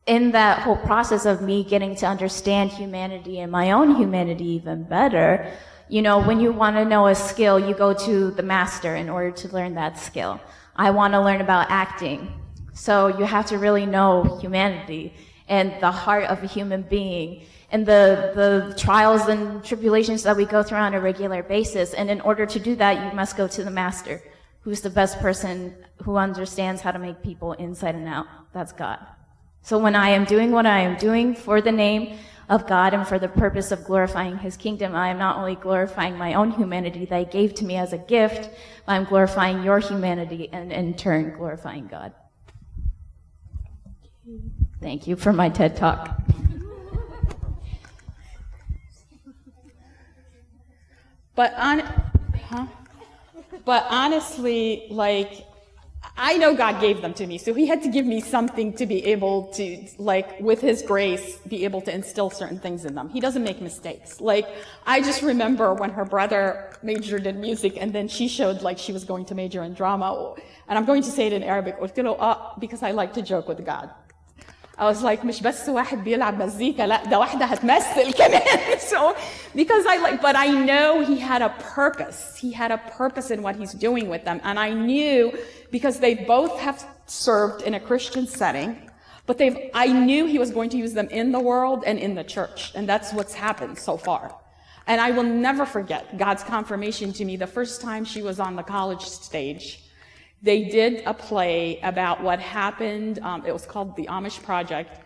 in 0.05 0.31
that 0.31 0.59
whole 0.59 0.77
process 0.77 1.25
of 1.25 1.41
me 1.41 1.63
getting 1.63 1.95
to 1.95 2.05
understand 2.05 2.71
humanity 2.71 3.39
and 3.39 3.51
my 3.51 3.71
own 3.71 3.95
humanity 3.95 4.45
even 4.45 4.83
better, 4.83 5.51
you 5.89 6.01
know, 6.01 6.19
when 6.21 6.39
you 6.39 6.51
want 6.51 6.77
to 6.77 6.85
know 6.85 7.07
a 7.07 7.15
skill, 7.15 7.59
you 7.59 7.73
go 7.73 7.93
to 7.93 8.31
the 8.31 8.43
master 8.43 8.95
in 8.95 9.09
order 9.09 9.31
to 9.31 9.47
learn 9.49 9.75
that 9.75 9.97
skill. 9.97 10.39
I 10.75 10.91
want 10.91 11.13
to 11.13 11.21
learn 11.21 11.41
about 11.41 11.67
acting. 11.69 12.36
So 12.77 13.07
you 13.07 13.25
have 13.25 13.47
to 13.47 13.57
really 13.57 13.87
know 13.87 14.37
humanity 14.39 15.13
and 15.49 15.73
the 15.81 15.91
heart 15.91 16.25
of 16.25 16.43
a 16.43 16.47
human 16.47 16.83
being 16.83 17.41
and 17.71 17.85
the, 17.85 18.31
the 18.35 18.75
trials 18.77 19.27
and 19.27 19.63
tribulations 19.63 20.23
that 20.23 20.37
we 20.37 20.45
go 20.45 20.61
through 20.61 20.77
on 20.77 20.93
a 20.93 21.01
regular 21.01 21.41
basis. 21.41 21.93
And 21.95 22.09
in 22.09 22.21
order 22.21 22.45
to 22.45 22.59
do 22.59 22.75
that, 22.75 23.03
you 23.03 23.15
must 23.15 23.35
go 23.35 23.47
to 23.47 23.63
the 23.63 23.71
master 23.71 24.21
who's 24.61 24.81
the 24.81 24.91
best 24.91 25.19
person 25.19 25.75
who 26.03 26.17
understands 26.17 26.81
how 26.81 26.91
to 26.91 26.99
make 26.99 27.23
people 27.23 27.53
inside 27.53 27.95
and 27.95 28.07
out. 28.07 28.27
That's 28.53 28.73
God. 28.73 28.99
So 29.63 29.79
when 29.79 29.95
I 29.95 30.09
am 30.09 30.25
doing 30.25 30.51
what 30.51 30.65
I 30.65 30.81
am 30.81 30.97
doing 30.97 31.35
for 31.35 31.61
the 31.61 31.71
name 31.71 32.19
of 32.47 32.67
God 32.67 32.93
and 32.93 33.07
for 33.07 33.17
the 33.17 33.27
purpose 33.27 33.71
of 33.71 33.85
glorifying 33.85 34.37
His 34.37 34.55
kingdom, 34.55 34.95
I 34.95 35.09
am 35.09 35.17
not 35.17 35.37
only 35.37 35.55
glorifying 35.55 36.17
my 36.17 36.35
own 36.35 36.51
humanity 36.51 37.05
that 37.05 37.19
He 37.19 37.25
gave 37.25 37.55
to 37.55 37.65
me 37.65 37.75
as 37.75 37.91
a 37.91 37.97
gift, 37.97 38.49
I'm 38.87 39.03
glorifying 39.03 39.63
your 39.63 39.79
humanity 39.79 40.49
and 40.53 40.71
in 40.71 40.93
turn 40.93 41.35
glorifying 41.35 41.87
God. 41.87 42.13
Thank 44.81 45.07
you 45.07 45.15
for 45.15 45.31
my 45.31 45.49
TED 45.49 45.77
Talk. 45.77 46.21
But 51.35 51.53
on, 51.55 51.79
huh? 52.49 52.67
But 53.63 53.85
honestly, 53.89 54.87
like, 54.89 55.45
I 56.17 56.37
know 56.37 56.55
God 56.55 56.81
gave 56.81 57.01
them 57.01 57.13
to 57.13 57.27
me, 57.27 57.37
so 57.37 57.53
He 57.53 57.67
had 57.67 57.83
to 57.83 57.89
give 57.89 58.05
me 58.05 58.21
something 58.21 58.73
to 58.73 58.85
be 58.85 59.05
able 59.05 59.47
to, 59.53 59.87
like, 59.97 60.39
with 60.39 60.61
His 60.61 60.81
grace, 60.81 61.37
be 61.47 61.63
able 61.63 61.81
to 61.81 61.93
instill 61.93 62.29
certain 62.29 62.59
things 62.59 62.85
in 62.85 62.95
them. 62.95 63.09
He 63.09 63.19
doesn't 63.19 63.43
make 63.43 63.61
mistakes. 63.61 64.19
Like, 64.19 64.47
I 64.85 65.01
just 65.01 65.21
remember 65.21 65.73
when 65.73 65.91
her 65.91 66.05
brother 66.05 66.73
majored 66.81 67.27
in 67.27 67.39
music, 67.39 67.77
and 67.77 67.93
then 67.93 68.07
she 68.07 68.27
showed 68.27 68.61
like 68.61 68.77
she 68.77 68.91
was 68.91 69.03
going 69.03 69.25
to 69.25 69.35
major 69.35 69.63
in 69.63 69.73
drama, 69.73 70.35
and 70.67 70.77
I'm 70.77 70.85
going 70.85 71.03
to 71.03 71.11
say 71.11 71.27
it 71.27 71.33
in 71.33 71.43
Arabic, 71.43 71.75
uh, 71.79 72.35
because 72.59 72.83
I 72.83 72.91
like 72.91 73.13
to 73.13 73.21
joke 73.21 73.47
with 73.47 73.63
God. 73.65 73.89
I 74.78 74.86
was 74.86 75.02
like 75.02 75.24
مش 75.24 75.42
بس 75.42 75.68
واحد 75.68 76.04
بيلعب 76.04 76.42
مزيكا 76.42 76.82
لا 76.82 77.04
ده 77.04 77.18
واحدة 77.18 77.44
هتمثل 77.44 78.12
كمان 78.12 78.78
so 78.78 79.14
because 79.54 79.86
I 79.86 79.96
like 79.98 80.20
but 80.22 80.36
I 80.36 80.48
know 80.48 81.04
he 81.04 81.18
had 81.18 81.42
a 81.42 81.50
purpose 81.74 82.36
he 82.36 82.52
had 82.52 82.70
a 82.70 82.78
purpose 82.78 83.30
in 83.30 83.42
what 83.42 83.56
he's 83.56 83.72
doing 83.72 84.08
with 84.08 84.24
them 84.24 84.40
and 84.44 84.58
I 84.58 84.70
knew 84.70 85.32
because 85.70 86.00
they 86.00 86.14
both 86.14 86.58
have 86.58 86.84
served 87.06 87.62
in 87.62 87.74
a 87.74 87.80
Christian 87.80 88.26
setting 88.26 88.70
but 89.26 89.36
they've 89.38 89.58
I 89.74 89.86
knew 90.06 90.26
he 90.26 90.38
was 90.44 90.50
going 90.50 90.70
to 90.70 90.78
use 90.84 90.94
them 90.94 91.08
in 91.20 91.32
the 91.32 91.40
world 91.50 91.84
and 91.86 91.98
in 91.98 92.14
the 92.14 92.24
church 92.24 92.72
and 92.74 92.88
that's 92.88 93.12
what's 93.12 93.34
happened 93.34 93.78
so 93.78 93.96
far 93.96 94.34
and 94.86 95.00
I 95.00 95.10
will 95.16 95.28
never 95.48 95.64
forget 95.66 96.02
God's 96.24 96.42
confirmation 96.42 97.12
to 97.18 97.24
me 97.28 97.36
the 97.36 97.52
first 97.58 97.80
time 97.88 98.04
she 98.04 98.22
was 98.22 98.40
on 98.40 98.56
the 98.56 98.66
college 98.76 99.04
stage 99.04 99.64
they 100.47 100.63
did 100.63 101.03
a 101.05 101.13
play 101.13 101.79
about 101.81 102.23
what 102.23 102.39
happened. 102.39 103.19
Um, 103.19 103.45
it 103.45 103.51
was 103.51 103.65
called 103.65 103.97
the 103.97 104.05
Amish 104.05 104.41
Project. 104.41 105.01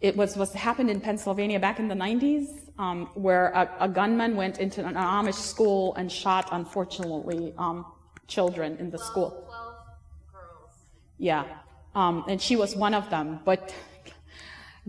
It 0.00 0.16
was 0.16 0.38
what 0.38 0.50
happened 0.52 0.90
in 0.90 1.00
Pennsylvania 1.00 1.60
back 1.60 1.78
in 1.78 1.86
the 1.88 1.94
90s, 1.94 2.46
um, 2.78 3.10
where 3.14 3.48
a, 3.48 3.70
a, 3.80 3.88
gunman 3.88 4.36
went 4.36 4.58
into 4.58 4.84
an 4.84 4.94
Amish 4.94 5.40
school 5.52 5.94
and 5.96 6.10
shot, 6.10 6.48
unfortunately, 6.50 7.52
um, 7.58 7.84
children 8.26 8.78
in 8.78 8.86
the 8.90 8.96
12, 8.96 9.10
school. 9.10 9.30
12 9.46 9.74
girls. 10.32 10.70
Yeah. 11.18 11.44
Um, 11.94 12.24
and 12.26 12.40
she 12.40 12.56
was 12.56 12.74
one 12.74 12.94
of 12.94 13.10
them. 13.10 13.40
But 13.44 13.74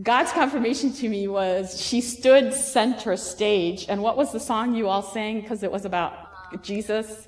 God's 0.02 0.32
confirmation 0.32 0.94
to 0.94 1.10
me 1.10 1.28
was 1.28 1.82
she 1.82 2.00
stood 2.00 2.54
center 2.54 3.18
stage. 3.18 3.86
And 3.90 4.02
what 4.02 4.16
was 4.16 4.32
the 4.32 4.40
song 4.40 4.74
you 4.74 4.88
all 4.88 5.02
sang? 5.02 5.42
Because 5.42 5.64
it 5.64 5.72
was 5.72 5.84
about 5.84 6.28
about 6.48 6.64
Jesus? 6.64 7.27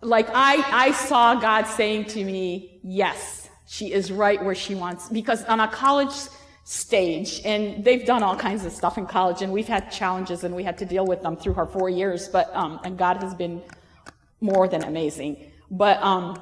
Like 0.00 0.28
I, 0.32 0.88
I 0.88 0.92
saw 0.92 1.34
God 1.34 1.64
saying 1.64 2.06
to 2.06 2.24
me, 2.24 2.80
yes, 2.82 3.48
she 3.66 3.92
is 3.92 4.12
right 4.12 4.42
where 4.44 4.54
she 4.54 4.74
wants, 4.74 5.08
because 5.08 5.44
on 5.44 5.60
a 5.60 5.68
college 5.68 6.14
stage, 6.64 7.40
and 7.44 7.84
they've 7.84 8.04
done 8.04 8.22
all 8.22 8.36
kinds 8.36 8.64
of 8.64 8.72
stuff 8.72 8.98
in 8.98 9.06
college, 9.06 9.42
and 9.42 9.52
we've 9.52 9.68
had 9.68 9.90
challenges 9.90 10.44
and 10.44 10.54
we 10.54 10.62
had 10.62 10.78
to 10.78 10.84
deal 10.84 11.06
with 11.06 11.22
them 11.22 11.36
through 11.36 11.54
her 11.54 11.66
four 11.66 11.88
years, 11.88 12.28
but, 12.28 12.54
um, 12.54 12.80
and 12.84 12.98
God 12.98 13.18
has 13.22 13.34
been 13.34 13.62
more 14.40 14.68
than 14.68 14.84
amazing. 14.84 15.50
But, 15.70 16.02
um, 16.02 16.40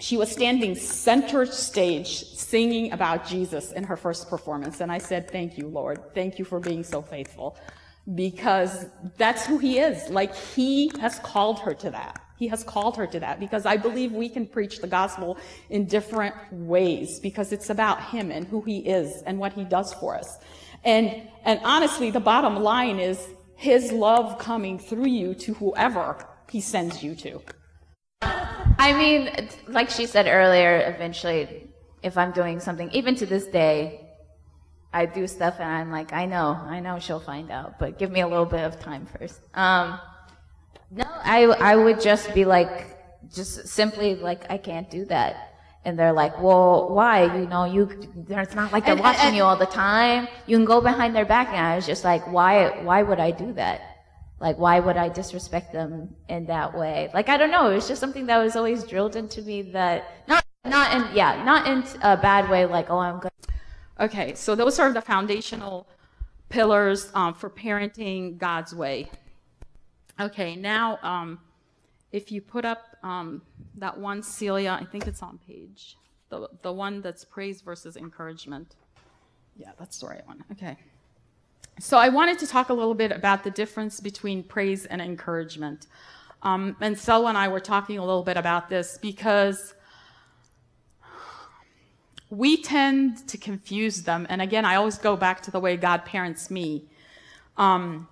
she 0.00 0.16
was 0.16 0.30
standing 0.30 0.74
center 0.74 1.44
stage 1.44 2.24
singing 2.24 2.92
about 2.92 3.26
Jesus 3.26 3.72
in 3.72 3.84
her 3.84 3.96
first 3.96 4.28
performance. 4.30 4.80
And 4.80 4.90
I 4.90 4.98
said, 4.98 5.30
Thank 5.30 5.58
you, 5.58 5.68
Lord. 5.68 6.14
Thank 6.14 6.38
you 6.38 6.44
for 6.44 6.58
being 6.58 6.82
so 6.82 7.02
faithful. 7.02 7.56
Because 8.14 8.86
that's 9.18 9.46
who 9.46 9.58
he 9.58 9.78
is. 9.78 10.08
Like, 10.08 10.34
he 10.34 10.90
has 11.00 11.18
called 11.18 11.60
her 11.60 11.74
to 11.74 11.90
that. 11.90 12.20
He 12.40 12.48
has 12.48 12.64
called 12.64 12.96
her 12.96 13.06
to 13.06 13.20
that 13.20 13.38
because 13.38 13.66
I 13.66 13.76
believe 13.76 14.12
we 14.12 14.30
can 14.30 14.46
preach 14.46 14.78
the 14.78 14.86
gospel 14.86 15.36
in 15.68 15.84
different 15.84 16.34
ways 16.50 17.20
because 17.20 17.52
it's 17.52 17.68
about 17.68 18.02
him 18.02 18.30
and 18.30 18.46
who 18.46 18.62
he 18.62 18.78
is 18.78 19.22
and 19.26 19.38
what 19.38 19.52
he 19.52 19.62
does 19.62 19.92
for 19.92 20.16
us. 20.16 20.38
And, 20.82 21.28
and 21.44 21.60
honestly, 21.64 22.10
the 22.10 22.18
bottom 22.18 22.56
line 22.56 22.98
is 22.98 23.28
his 23.56 23.92
love 23.92 24.38
coming 24.38 24.78
through 24.78 25.08
you 25.08 25.34
to 25.34 25.52
whoever 25.52 26.26
he 26.50 26.62
sends 26.62 27.02
you 27.02 27.14
to. 27.16 27.42
I 28.22 28.94
mean, 28.94 29.50
like 29.68 29.90
she 29.90 30.06
said 30.06 30.26
earlier, 30.26 30.94
eventually, 30.94 31.68
if 32.02 32.16
I'm 32.16 32.32
doing 32.32 32.58
something, 32.58 32.90
even 32.92 33.16
to 33.16 33.26
this 33.26 33.48
day, 33.48 34.08
I 34.94 35.04
do 35.04 35.26
stuff 35.26 35.56
and 35.60 35.70
I'm 35.70 35.90
like, 35.90 36.14
I 36.14 36.24
know, 36.24 36.58
I 36.58 36.80
know 36.80 36.98
she'll 37.00 37.20
find 37.20 37.50
out, 37.50 37.78
but 37.78 37.98
give 37.98 38.10
me 38.10 38.22
a 38.22 38.26
little 38.26 38.46
bit 38.46 38.64
of 38.64 38.80
time 38.80 39.06
first. 39.18 39.42
Um, 39.52 40.00
no, 40.90 41.04
I, 41.06 41.44
I 41.44 41.76
would 41.76 42.00
just 42.00 42.34
be 42.34 42.44
like, 42.44 42.98
just 43.32 43.68
simply 43.68 44.16
like, 44.16 44.50
I 44.50 44.58
can't 44.58 44.90
do 44.90 45.04
that. 45.06 45.46
And 45.84 45.98
they're 45.98 46.12
like, 46.12 46.40
well, 46.42 46.90
why? 46.90 47.24
You 47.38 47.46
know, 47.46 47.64
you, 47.64 47.88
it's 48.28 48.54
not 48.54 48.72
like 48.72 48.84
they're 48.84 48.94
and, 48.94 49.00
watching 49.00 49.28
and, 49.28 49.36
you 49.36 49.44
all 49.44 49.56
the 49.56 49.66
time. 49.66 50.28
You 50.46 50.56
can 50.56 50.66
go 50.66 50.80
behind 50.80 51.16
their 51.16 51.24
back. 51.24 51.48
And 51.48 51.56
I 51.56 51.76
was 51.76 51.86
just 51.86 52.04
like, 52.04 52.30
why, 52.30 52.82
why 52.82 53.02
would 53.02 53.18
I 53.18 53.30
do 53.30 53.52
that? 53.54 53.80
Like, 54.40 54.58
why 54.58 54.80
would 54.80 54.96
I 54.96 55.08
disrespect 55.08 55.72
them 55.72 56.14
in 56.28 56.46
that 56.46 56.76
way? 56.76 57.10
Like, 57.14 57.28
I 57.28 57.36
don't 57.36 57.50
know. 57.50 57.70
It 57.70 57.74
was 57.76 57.88
just 57.88 58.00
something 58.00 58.26
that 58.26 58.38
was 58.38 58.56
always 58.56 58.84
drilled 58.84 59.16
into 59.16 59.42
me 59.42 59.62
that, 59.72 60.26
not, 60.28 60.44
not 60.64 60.94
in, 60.94 61.16
yeah, 61.16 61.42
not 61.44 61.66
in 61.66 61.84
a 62.02 62.16
bad 62.16 62.50
way, 62.50 62.66
like, 62.66 62.90
oh, 62.90 62.98
I'm 62.98 63.20
good. 63.20 63.30
Okay, 63.98 64.34
so 64.34 64.54
those 64.54 64.78
are 64.78 64.92
the 64.92 65.02
foundational 65.02 65.86
pillars 66.48 67.10
um, 67.14 67.34
for 67.34 67.50
parenting 67.50 68.38
God's 68.38 68.74
way. 68.74 69.10
Okay, 70.20 70.54
now, 70.54 70.98
um, 71.02 71.38
if 72.12 72.30
you 72.30 72.42
put 72.42 72.64
up 72.64 72.96
um, 73.02 73.40
that 73.76 73.96
one, 73.96 74.22
Celia, 74.22 74.76
I 74.78 74.84
think 74.84 75.06
it's 75.06 75.22
on 75.22 75.38
page, 75.46 75.96
the, 76.28 76.48
the 76.62 76.72
one 76.72 77.00
that's 77.00 77.24
praise 77.24 77.62
versus 77.62 77.96
encouragement. 77.96 78.76
Yeah, 79.56 79.70
that's 79.78 79.98
the 79.98 80.08
right 80.08 80.26
one. 80.26 80.44
Okay. 80.52 80.76
So 81.78 81.96
I 81.96 82.10
wanted 82.10 82.38
to 82.40 82.46
talk 82.46 82.68
a 82.68 82.74
little 82.74 82.94
bit 82.94 83.12
about 83.12 83.44
the 83.44 83.50
difference 83.50 84.00
between 84.00 84.42
praise 84.42 84.84
and 84.84 85.00
encouragement. 85.00 85.86
Um, 86.42 86.76
and 86.80 86.94
Selwa 86.96 87.30
and 87.30 87.38
I 87.38 87.48
were 87.48 87.60
talking 87.60 87.98
a 87.98 88.04
little 88.04 88.22
bit 88.22 88.36
about 88.36 88.68
this 88.68 88.98
because 89.00 89.74
we 92.28 92.62
tend 92.62 93.26
to 93.28 93.38
confuse 93.38 94.02
them. 94.02 94.26
And 94.28 94.42
again, 94.42 94.64
I 94.66 94.76
always 94.76 94.98
go 94.98 95.16
back 95.16 95.42
to 95.42 95.50
the 95.50 95.60
way 95.60 95.76
God 95.76 96.04
parents 96.04 96.50
me. 96.50 96.84
Um, 97.56 98.08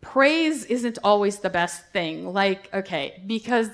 praise 0.00 0.64
isn't 0.64 0.98
always 1.02 1.38
the 1.38 1.50
best 1.50 1.86
thing. 1.92 2.32
Like, 2.32 2.72
okay, 2.72 3.22
because 3.26 3.70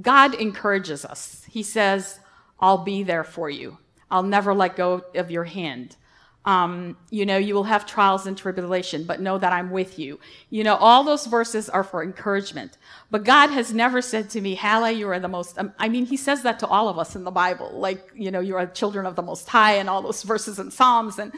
God 0.00 0.34
encourages 0.34 1.04
us. 1.04 1.44
He 1.50 1.62
says, 1.62 2.20
I'll 2.60 2.84
be 2.84 3.02
there 3.02 3.24
for 3.24 3.50
you. 3.50 3.78
I'll 4.10 4.22
never 4.22 4.54
let 4.54 4.76
go 4.76 5.02
of 5.14 5.30
your 5.30 5.44
hand. 5.44 5.96
Um, 6.44 6.96
you 7.10 7.24
know, 7.24 7.36
you 7.36 7.54
will 7.54 7.64
have 7.64 7.86
trials 7.86 8.26
and 8.26 8.36
tribulation, 8.36 9.04
but 9.04 9.20
know 9.20 9.38
that 9.38 9.52
I'm 9.52 9.70
with 9.70 9.98
you. 9.98 10.18
You 10.50 10.64
know, 10.64 10.74
all 10.74 11.04
those 11.04 11.26
verses 11.26 11.68
are 11.68 11.84
for 11.84 12.02
encouragement. 12.02 12.78
But 13.12 13.22
God 13.22 13.50
has 13.50 13.72
never 13.72 14.02
said 14.02 14.28
to 14.30 14.40
me, 14.40 14.56
Hala, 14.56 14.90
you 14.90 15.08
are 15.08 15.20
the 15.20 15.28
most, 15.28 15.56
um, 15.56 15.72
I 15.78 15.88
mean, 15.88 16.04
he 16.04 16.16
says 16.16 16.42
that 16.42 16.58
to 16.60 16.66
all 16.66 16.88
of 16.88 16.98
us 16.98 17.14
in 17.14 17.22
the 17.22 17.30
Bible. 17.30 17.70
Like, 17.72 18.10
you 18.14 18.32
know, 18.32 18.40
you 18.40 18.56
are 18.56 18.66
children 18.66 19.06
of 19.06 19.14
the 19.14 19.22
Most 19.22 19.48
High 19.48 19.74
and 19.74 19.88
all 19.88 20.02
those 20.02 20.24
verses 20.24 20.58
in 20.58 20.72
Psalms. 20.72 21.18
And, 21.18 21.32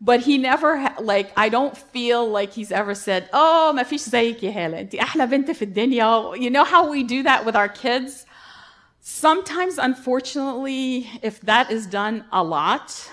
but 0.00 0.20
he 0.20 0.38
never, 0.38 0.78
ha- 0.78 0.96
like, 1.00 1.30
I 1.36 1.48
don't 1.50 1.76
feel 1.76 2.28
like 2.28 2.52
he's 2.52 2.72
ever 2.72 2.94
said, 2.94 3.28
oh, 3.32 3.72
ما 3.74 3.82
فيش 3.82 4.00
زيك 4.08 4.42
يا 4.42 4.52
هالة, 4.52 4.80
انت 4.80 4.94
أحلى 4.94 5.26
بنت 5.26 5.50
في 5.50 5.62
الدنيا. 5.62 6.36
You 6.38 6.50
know 6.50 6.64
how 6.64 6.88
we 6.88 7.02
do 7.02 7.22
that 7.22 7.44
with 7.44 7.54
our 7.54 7.68
kids? 7.68 8.26
Sometimes, 9.00 9.78
unfortunately, 9.78 11.08
if 11.22 11.40
that 11.42 11.70
is 11.70 11.86
done 11.86 12.24
a 12.32 12.42
lot, 12.42 13.10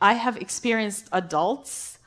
I 0.00 0.14
have 0.14 0.36
experienced 0.36 1.08
adults 1.12 1.98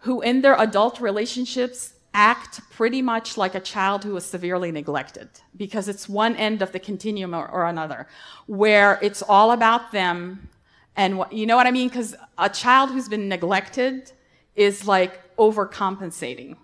who, 0.00 0.20
in 0.22 0.42
their 0.42 0.56
adult 0.58 1.00
relationships, 1.00 1.94
act 2.14 2.60
pretty 2.70 3.02
much 3.02 3.36
like 3.36 3.54
a 3.54 3.60
child 3.60 4.04
who 4.04 4.14
was 4.14 4.24
severely 4.24 4.72
neglected 4.72 5.28
because 5.56 5.88
it's 5.88 6.08
one 6.08 6.34
end 6.36 6.62
of 6.62 6.72
the 6.72 6.78
continuum 6.78 7.34
or, 7.34 7.46
or 7.46 7.66
another, 7.66 8.06
where 8.46 8.98
it's 9.02 9.22
all 9.22 9.52
about 9.52 9.92
them. 9.92 10.48
and 10.95 11.23
you 11.31 11.45
know 11.45 11.55
what 11.55 11.67
I 11.67 11.71
mean? 11.71 11.87
Because 11.87 12.15
a 12.37 12.49
child 12.49 12.91
who's 12.91 13.09
been 13.09 13.27
neglected 13.27 14.11
is 14.55 14.87
like 14.87 15.35
overcompensating, 15.37 16.55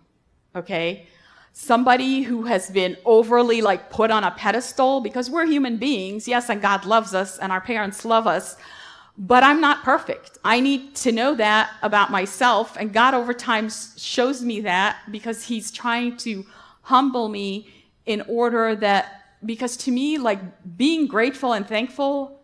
okay? 0.56 1.08
Somebody 1.52 2.22
who 2.22 2.44
has 2.44 2.70
been 2.70 2.96
overly 3.06 3.62
like 3.62 3.90
put 3.90 4.12
on 4.12 4.24
a 4.24 4.32
pedestal 4.32 5.02
because 5.02 5.30
we're 5.30 5.46
human 5.46 5.78
beings, 5.78 6.28
yes, 6.28 6.50
and 6.50 6.62
God 6.62 6.86
loves 6.86 7.14
us 7.14 7.40
and 7.40 7.52
our 7.52 7.62
parents 7.62 8.06
love 8.06 8.28
us, 8.28 8.56
but 9.18 9.44
I'm 9.44 9.60
not 9.60 9.84
perfect. 9.84 10.38
I 10.46 10.60
need 10.60 10.96
to 10.98 11.12
know 11.12 11.36
that 11.36 11.72
about 11.82 12.12
myself. 12.12 12.78
And 12.80 12.94
God 12.94 13.14
over 13.14 13.34
time 13.34 13.70
shows 13.98 14.44
me 14.44 14.62
that 14.62 14.98
because 15.12 15.44
He's 15.44 15.72
trying 15.72 16.18
to 16.18 16.46
humble 16.84 17.28
me 17.28 17.68
in 18.06 18.22
order 18.28 18.76
that, 18.76 19.24
because 19.46 19.76
to 19.78 19.92
me, 19.92 20.18
like 20.18 20.40
being 20.78 21.08
grateful 21.08 21.54
and 21.54 21.68
thankful 21.68 22.39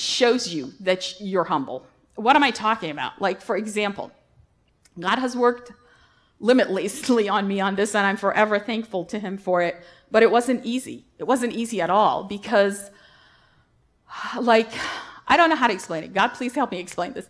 shows 0.00 0.48
you 0.48 0.72
that 0.80 1.20
you're 1.20 1.44
humble. 1.44 1.86
What 2.14 2.36
am 2.36 2.42
I 2.42 2.50
talking 2.50 2.90
about? 2.90 3.20
Like, 3.20 3.40
for 3.40 3.56
example, 3.56 4.10
God 4.98 5.18
has 5.18 5.36
worked 5.36 5.72
limitlessly 6.40 7.28
on 7.28 7.46
me 7.46 7.60
on 7.60 7.76
this, 7.76 7.94
and 7.94 8.06
I'm 8.06 8.16
forever 8.16 8.58
thankful 8.58 9.04
to 9.06 9.18
Him 9.18 9.38
for 9.38 9.62
it. 9.62 9.76
But 10.10 10.22
it 10.22 10.30
wasn't 10.30 10.64
easy. 10.64 11.04
It 11.18 11.24
wasn't 11.24 11.52
easy 11.52 11.80
at 11.80 11.90
all 11.90 12.24
because, 12.24 12.90
like, 14.38 14.70
I 15.28 15.36
don't 15.36 15.50
know 15.50 15.56
how 15.56 15.68
to 15.68 15.72
explain 15.72 16.02
it. 16.02 16.12
God, 16.12 16.28
please 16.28 16.54
help 16.54 16.72
me 16.72 16.80
explain 16.80 17.12
this. 17.12 17.28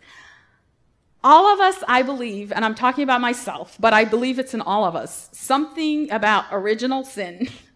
All 1.23 1.53
of 1.53 1.61
us, 1.61 1.83
I 1.87 2.01
believe, 2.03 2.51
and 2.51 2.65
I'm 2.65 2.75
talking 2.75 3.05
about 3.05 3.21
myself, 3.21 3.77
but 3.79 3.93
I 3.93 4.07
believe 4.07 4.39
it's 4.39 4.55
in 4.55 4.63
all 4.63 4.87
of 4.87 4.97
us, 4.97 5.29
something 5.33 6.11
about 6.11 6.47
original 6.51 7.05
sin 7.05 7.49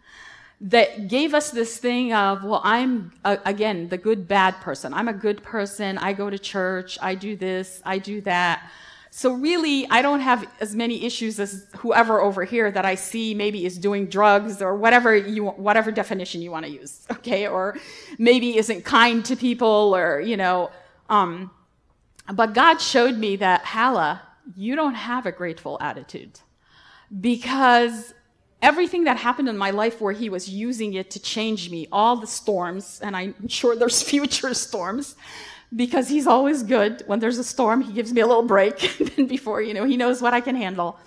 that 0.60 1.08
gave 1.08 1.34
us 1.34 1.50
this 1.50 1.78
thing 1.78 2.12
of, 2.12 2.44
well, 2.44 2.60
I'm, 2.64 3.12
uh, 3.24 3.36
again, 3.44 3.88
the 3.88 3.98
good, 3.98 4.26
bad 4.28 4.60
person. 4.60 4.94
I'm 4.94 5.08
a 5.08 5.12
good 5.12 5.42
person. 5.42 5.98
I 5.98 6.12
go 6.12 6.30
to 6.30 6.38
church. 6.38 6.98
I 7.02 7.14
do 7.14 7.36
this. 7.36 7.82
I 7.84 7.98
do 7.98 8.20
that. 8.22 8.70
So 9.16 9.32
really, 9.32 9.88
I 9.90 10.02
don't 10.02 10.18
have 10.20 10.44
as 10.60 10.74
many 10.74 11.04
issues 11.04 11.38
as 11.38 11.68
whoever 11.76 12.20
over 12.20 12.42
here 12.44 12.72
that 12.72 12.84
I 12.84 12.96
see 12.96 13.32
maybe 13.32 13.64
is 13.64 13.78
doing 13.78 14.06
drugs 14.06 14.60
or 14.60 14.74
whatever 14.74 15.14
you 15.14 15.44
whatever 15.44 15.92
definition 15.92 16.42
you 16.42 16.50
want 16.50 16.66
to 16.66 16.72
use, 16.72 17.06
okay? 17.12 17.46
Or 17.46 17.76
maybe 18.18 18.56
isn't 18.56 18.84
kind 18.84 19.24
to 19.26 19.36
people 19.36 19.94
or 19.94 20.20
you 20.20 20.36
know. 20.36 20.72
Um, 21.08 21.52
but 22.32 22.54
God 22.54 22.78
showed 22.78 23.16
me 23.16 23.36
that 23.36 23.64
Hala, 23.64 24.20
you 24.56 24.74
don't 24.74 24.94
have 24.94 25.26
a 25.26 25.32
grateful 25.32 25.78
attitude 25.80 26.40
because 27.20 28.14
everything 28.62 29.04
that 29.04 29.16
happened 29.16 29.48
in 29.48 29.58
my 29.58 29.70
life 29.70 30.00
where 30.00 30.12
He 30.12 30.28
was 30.28 30.48
using 30.48 30.94
it 30.94 31.10
to 31.12 31.20
change 31.20 31.70
me, 31.70 31.86
all 31.92 32.16
the 32.16 32.26
storms, 32.26 33.00
and 33.02 33.16
I'm 33.16 33.34
sure 33.48 33.76
there's 33.76 34.02
future 34.02 34.54
storms 34.54 35.16
because 35.74 36.08
he's 36.08 36.26
always 36.26 36.62
good. 36.62 37.02
When 37.06 37.18
there's 37.20 37.38
a 37.38 37.44
storm, 37.44 37.80
he 37.80 37.92
gives 37.92 38.12
me 38.12 38.20
a 38.20 38.26
little 38.26 38.44
break. 38.44 39.00
and 39.18 39.28
before, 39.28 39.60
you 39.60 39.74
know, 39.74 39.84
he 39.84 39.96
knows 39.96 40.22
what 40.22 40.34
I 40.34 40.40
can 40.40 40.54
handle. 40.54 40.98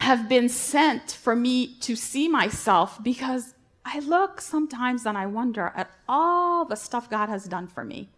Have 0.00 0.28
been 0.28 0.48
sent 0.48 1.12
for 1.12 1.34
me 1.34 1.76
to 1.80 1.96
see 1.96 2.28
myself 2.28 3.02
because 3.02 3.54
I 3.84 4.00
look 4.00 4.40
sometimes 4.40 5.06
and 5.06 5.16
I 5.16 5.26
wonder 5.26 5.72
at 5.74 5.90
all 6.08 6.64
the 6.64 6.76
stuff 6.76 7.08
God 7.08 7.28
has 7.28 7.44
done 7.44 7.66
for 7.68 7.84
me. 7.84 8.08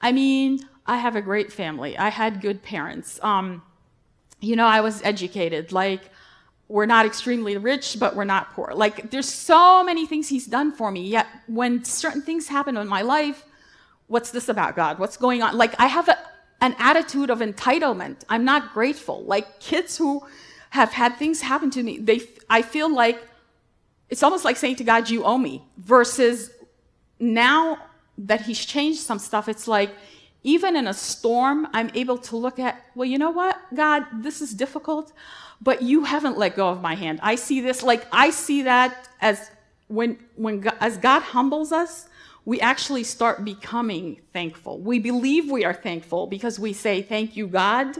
I 0.00 0.12
mean, 0.12 0.60
I 0.86 0.98
have 0.98 1.16
a 1.16 1.22
great 1.22 1.52
family. 1.52 1.96
I 1.96 2.10
had 2.10 2.40
good 2.40 2.62
parents. 2.62 3.18
Um, 3.22 3.62
you 4.40 4.56
know, 4.56 4.66
I 4.66 4.80
was 4.80 5.00
educated. 5.02 5.72
Like, 5.72 6.10
we're 6.68 6.86
not 6.86 7.04
extremely 7.06 7.56
rich, 7.56 7.96
but 7.98 8.16
we're 8.16 8.24
not 8.24 8.52
poor. 8.54 8.72
Like, 8.74 9.10
there's 9.10 9.28
so 9.28 9.84
many 9.84 10.06
things 10.06 10.28
He's 10.28 10.46
done 10.46 10.72
for 10.72 10.90
me. 10.90 11.06
Yet, 11.06 11.26
when 11.46 11.84
certain 11.84 12.22
things 12.22 12.48
happen 12.48 12.76
in 12.76 12.88
my 12.88 13.02
life, 13.02 13.44
what's 14.06 14.30
this 14.30 14.48
about 14.48 14.74
God? 14.74 14.98
What's 14.98 15.16
going 15.16 15.42
on? 15.42 15.56
Like, 15.56 15.78
I 15.78 15.86
have 15.86 16.08
a, 16.08 16.18
an 16.60 16.74
attitude 16.78 17.30
of 17.30 17.40
entitlement. 17.40 18.24
I'm 18.28 18.44
not 18.44 18.72
grateful. 18.72 19.24
Like, 19.24 19.60
kids 19.60 19.96
who 19.96 20.22
have 20.70 20.92
had 20.92 21.16
things 21.16 21.40
happen 21.40 21.70
to 21.70 21.82
me. 21.82 21.98
They, 21.98 22.22
I 22.48 22.62
feel 22.62 22.92
like 22.92 23.22
it's 24.08 24.22
almost 24.22 24.44
like 24.44 24.56
saying 24.56 24.76
to 24.76 24.84
God, 24.84 25.10
you 25.10 25.24
owe 25.24 25.38
me, 25.38 25.62
versus 25.76 26.50
now 27.20 27.78
that 28.18 28.42
he's 28.42 28.64
changed 28.64 29.00
some 29.00 29.18
stuff, 29.18 29.48
it's 29.48 29.68
like, 29.68 29.90
even 30.42 30.76
in 30.76 30.86
a 30.86 30.94
storm, 30.94 31.66
I'm 31.72 31.90
able 31.94 32.18
to 32.18 32.36
look 32.36 32.58
at, 32.58 32.84
well, 32.94 33.06
you 33.06 33.18
know 33.18 33.30
what, 33.30 33.58
God, 33.74 34.04
this 34.22 34.42
is 34.42 34.52
difficult, 34.52 35.12
but 35.64 35.80
you 35.80 36.04
haven't 36.04 36.36
let 36.36 36.54
go 36.54 36.68
of 36.68 36.82
my 36.82 36.94
hand. 36.94 37.18
I 37.22 37.36
see 37.36 37.60
this, 37.62 37.82
like, 37.82 38.06
I 38.12 38.30
see 38.30 38.62
that 38.62 39.08
as 39.20 39.50
when, 39.88 40.18
when, 40.36 40.68
as 40.78 40.98
God 40.98 41.20
humbles 41.20 41.72
us, 41.72 42.06
we 42.44 42.60
actually 42.60 43.04
start 43.04 43.44
becoming 43.44 44.20
thankful. 44.34 44.78
We 44.78 44.98
believe 44.98 45.50
we 45.50 45.64
are 45.64 45.72
thankful 45.72 46.26
because 46.26 46.60
we 46.60 46.74
say, 46.74 47.00
thank 47.00 47.34
you, 47.36 47.46
God, 47.46 47.96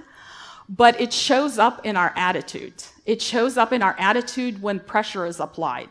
but 0.69 1.01
it 1.01 1.13
shows 1.13 1.59
up 1.59 1.87
in 1.87 1.97
our 1.97 2.13
attitude. 2.17 2.85
It 3.07 3.23
shows 3.23 3.57
up 3.57 3.73
in 3.73 3.83
our 3.83 3.97
attitude 3.99 4.61
when 4.61 4.81
pressure 4.81 5.25
is 5.25 5.41
applied. 5.41 5.89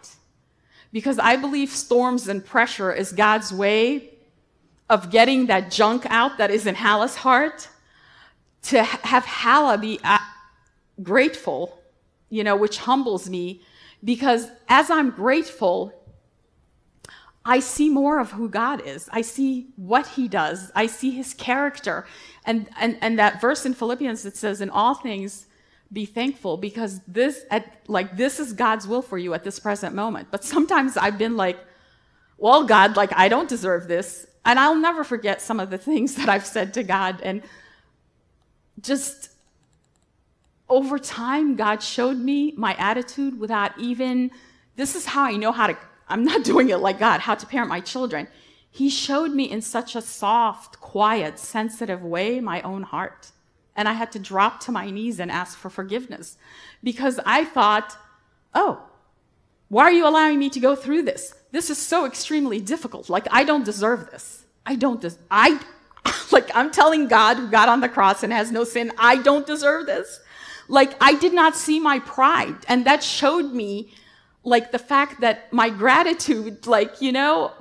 Because 0.92 1.18
I 1.18 1.38
believe 1.38 1.72
storms 1.72 2.28
and 2.28 2.46
pressure 2.46 2.94
is 2.94 3.12
God's 3.12 3.52
way 3.52 4.12
of 4.92 5.10
getting 5.10 5.48
that 5.48 5.72
junk 5.72 6.06
out 6.10 6.38
that 6.38 6.52
is 6.52 6.68
in 6.68 6.76
Hala's 6.76 7.16
heart, 7.16 7.68
to 8.64 8.84
have 8.84 9.26
Halla 9.26 9.78
be 9.80 10.00
grateful, 11.02 11.80
you 12.30 12.44
know, 12.44 12.56
which 12.56 12.80
humbles 12.80 13.30
me, 13.30 13.62
because 14.04 14.48
as 14.68 14.90
I'm 14.90 15.10
grateful, 15.10 15.94
I 17.46 17.60
see 17.60 17.90
more 17.90 18.20
of 18.20 18.32
who 18.32 18.48
God 18.48 18.82
is. 18.86 19.10
I 19.12 19.22
see 19.22 19.68
what 19.76 20.08
he 20.08 20.28
does. 20.28 20.72
I 20.76 20.88
see 20.88 21.12
his 21.12 21.34
character. 21.34 22.06
And, 22.46 22.70
and, 22.80 22.98
and 23.02 23.20
that 23.20 23.42
verse 23.42 23.66
in 23.66 23.74
Philippians 23.74 24.24
that 24.24 24.38
says, 24.38 24.62
in 24.62 24.70
all 24.70 24.96
things, 24.96 25.48
be 25.92 26.06
thankful 26.06 26.58
because 26.58 27.02
this, 27.08 27.46
at, 27.52 27.82
like, 27.88 28.16
this 28.18 28.40
is 28.40 28.54
God's 28.54 28.88
will 28.88 29.02
for 29.02 29.18
you 29.18 29.34
at 29.34 29.44
this 29.44 29.60
present 29.60 29.94
moment. 29.94 30.30
But 30.32 30.44
sometimes 30.44 30.96
I've 30.96 31.18
been 31.18 31.36
like, 31.36 31.60
well, 32.38 32.64
God, 32.64 32.96
like, 32.96 33.12
I 33.14 33.28
don't 33.28 33.50
deserve 33.50 33.88
this. 33.88 34.26
And 34.46 34.58
I'll 34.58 34.76
never 34.76 35.04
forget 35.04 35.42
some 35.42 35.60
of 35.60 35.70
the 35.70 35.78
things 35.78 36.16
that 36.16 36.30
I've 36.30 36.46
said 36.46 36.74
to 36.76 36.84
God. 36.84 37.20
And 37.22 37.44
just 38.82 39.30
over 40.74 40.98
time, 40.98 41.56
God 41.56 41.84
showed 41.84 42.18
me 42.18 42.52
my 42.58 42.74
attitude 42.80 43.40
without 43.40 43.78
even, 43.80 44.32
this 44.76 44.96
is 44.96 45.06
how 45.06 45.24
I 45.24 45.36
know 45.36 45.52
how 45.52 45.68
to, 45.68 45.78
I'm 46.08 46.24
not 46.24 46.44
doing 46.52 46.70
it 46.70 46.78
like 46.78 46.98
God, 46.98 47.20
how 47.20 47.36
to 47.36 47.46
parent 47.46 47.70
my 47.70 47.80
children. 47.80 48.28
He 48.72 48.90
showed 48.90 49.32
me 49.32 49.44
in 49.52 49.62
such 49.62 49.96
a 49.96 50.02
soft, 50.02 50.80
quiet, 50.82 51.38
sensitive 51.38 52.04
way 52.04 52.40
my 52.40 52.60
own 52.64 52.82
heart. 52.82 53.32
And 53.76 53.88
I 53.88 53.94
had 53.94 54.12
to 54.14 54.20
drop 54.20 54.62
to 54.62 54.72
my 54.72 54.90
knees 54.90 55.20
and 55.20 55.30
ask 55.30 55.56
for 55.58 55.70
forgiveness 55.70 56.38
because 56.84 57.20
I 57.24 57.46
thought, 57.46 57.96
oh, 58.56 58.82
why 59.70 59.84
are 59.84 59.92
you 59.92 60.08
allowing 60.08 60.40
me 60.40 60.50
to 60.50 60.60
go 60.60 60.76
through 60.76 61.04
this? 61.04 61.36
This 61.52 61.70
is 61.70 61.78
so 61.78 62.08
extremely 62.08 62.60
difficult. 62.60 63.10
Like, 63.10 63.28
I 63.30 63.44
don't 63.44 63.64
deserve 63.64 64.10
this. 64.10 64.46
I 64.66 64.76
don't, 64.76 65.02
des- 65.02 65.22
I, 65.30 65.60
like, 66.32 66.50
I'm 66.56 66.72
telling 66.72 67.08
God 67.08 67.38
who 67.38 67.48
got 67.48 67.70
on 67.70 67.82
the 67.82 67.90
cross 67.90 68.24
and 68.24 68.34
has 68.34 68.52
no 68.52 68.64
sin, 68.64 68.92
I 68.98 69.18
don't 69.18 69.46
deserve 69.46 69.86
this. 69.86 70.20
Like, 70.68 70.96
I 71.02 71.16
did 71.16 71.34
not 71.34 71.56
see 71.56 71.80
my 71.80 72.00
pride. 72.00 72.56
And 72.68 72.86
that 72.86 73.04
showed 73.04 73.54
me, 73.54 73.94
like, 74.44 74.72
the 74.72 74.80
fact 74.80 75.22
that 75.22 75.52
my 75.52 75.70
gratitude, 75.70 76.68
like, 76.68 77.02
you 77.02 77.12
know, 77.12 77.52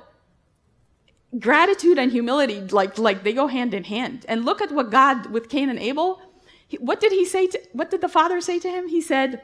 gratitude 1.39 1.97
and 1.97 2.11
humility, 2.11 2.61
like, 2.61 2.97
like 2.97 3.23
they 3.23 3.33
go 3.33 3.47
hand 3.47 3.73
in 3.73 3.83
hand. 3.83 4.25
And 4.27 4.45
look 4.45 4.61
at 4.61 4.71
what 4.71 4.89
God, 4.91 5.27
with 5.27 5.49
Cain 5.49 5.69
and 5.69 5.79
Abel, 5.79 6.21
he, 6.67 6.77
what 6.77 6.99
did 6.99 7.11
he 7.11 7.25
say 7.25 7.47
to, 7.47 7.59
what 7.73 7.91
did 7.91 8.01
the 8.01 8.09
father 8.09 8.39
say 8.41 8.59
to 8.59 8.69
him? 8.69 8.87
He 8.87 9.01
said, 9.01 9.41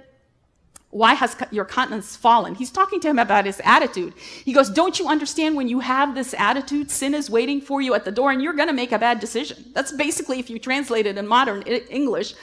why 0.91 1.14
has 1.14 1.36
your 1.51 1.66
countenance 1.66 2.16
fallen? 2.16 2.55
He's 2.55 2.72
talking 2.72 2.99
to 3.01 3.07
him 3.07 3.20
about 3.20 3.45
his 3.45 3.62
attitude. 3.64 4.14
He 4.18 4.53
goes, 4.53 4.70
Don't 4.70 4.97
you 4.97 5.07
understand 5.07 5.55
when 5.55 5.68
you 5.68 5.82
have 5.82 6.16
this 6.16 6.34
attitude, 6.36 6.89
sin 6.89 7.14
is 7.14 7.30
waiting 7.30 7.62
for 7.62 7.80
you 7.80 7.93
at 7.93 8.05
the 8.05 8.12
door 8.12 8.32
and 8.32 8.41
you're 8.41 8.53
going 8.53 8.70
to 8.70 8.74
make 8.74 8.91
a 8.91 8.97
bad 8.97 9.20
decision? 9.20 9.66
That's 9.74 9.91
basically, 9.91 10.39
if 10.39 10.49
you 10.49 10.57
translate 10.57 11.05
it 11.05 11.18
in 11.18 11.28
modern 11.28 11.62
English, 11.62 12.34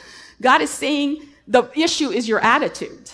God 0.41 0.61
is 0.61 0.71
saying 0.71 1.23
the 1.47 1.71
issue 1.75 2.11
is 2.11 2.29
your 2.29 2.41
attitude. 2.41 3.11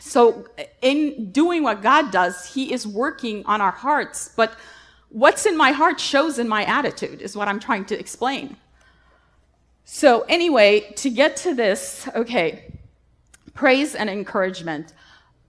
So, 0.00 0.46
in 0.82 1.32
doing 1.32 1.62
what 1.62 1.82
God 1.82 2.10
does, 2.10 2.54
He 2.54 2.72
is 2.72 2.86
working 2.86 3.44
on 3.46 3.60
our 3.60 3.72
hearts. 3.72 4.30
But 4.36 4.56
what's 5.08 5.46
in 5.46 5.56
my 5.56 5.72
heart 5.72 5.98
shows 5.98 6.38
in 6.38 6.48
my 6.48 6.64
attitude, 6.64 7.22
is 7.22 7.36
what 7.36 7.48
I'm 7.48 7.58
trying 7.58 7.86
to 7.86 7.98
explain. 7.98 8.56
So, 9.84 10.22
anyway, 10.22 10.92
to 10.96 11.10
get 11.10 11.36
to 11.38 11.54
this, 11.54 12.08
okay, 12.14 12.76
Praise 13.56 13.94
and 13.94 14.10
encouragement. 14.10 14.92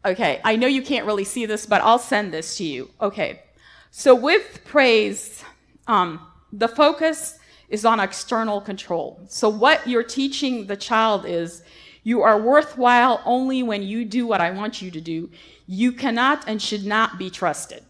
Okay, 0.06 0.40
I 0.46 0.56
know 0.56 0.68
you 0.68 0.82
can't 0.82 1.06
really 1.06 1.26
see 1.26 1.46
this, 1.46 1.66
but 1.66 1.82
I'll 1.82 2.00
send 2.00 2.34
this 2.34 2.56
to 2.58 2.64
you. 2.64 2.90
Okay, 3.02 3.42
so 3.92 4.16
with 4.16 4.62
praise, 4.64 5.44
um, 5.88 6.26
the 6.54 6.70
focus 6.70 7.38
is 7.70 7.86
on 7.86 8.00
external 8.00 8.62
control. 8.62 9.20
So 9.28 9.50
what 9.50 9.88
you're 9.88 10.04
teaching 10.04 10.68
the 10.68 10.78
child 10.78 11.26
is 11.26 11.64
you 12.04 12.22
are 12.22 12.40
worthwhile 12.40 13.22
only 13.26 13.64
when 13.64 13.84
you 13.84 14.06
do 14.06 14.26
what 14.26 14.42
I 14.42 14.52
want 14.52 14.82
you 14.82 14.90
to 14.92 15.02
do. 15.02 15.30
You 15.66 15.92
cannot 15.92 16.48
and 16.48 16.62
should 16.62 16.86
not 16.86 17.18
be 17.18 17.30
trusted. 17.30 17.84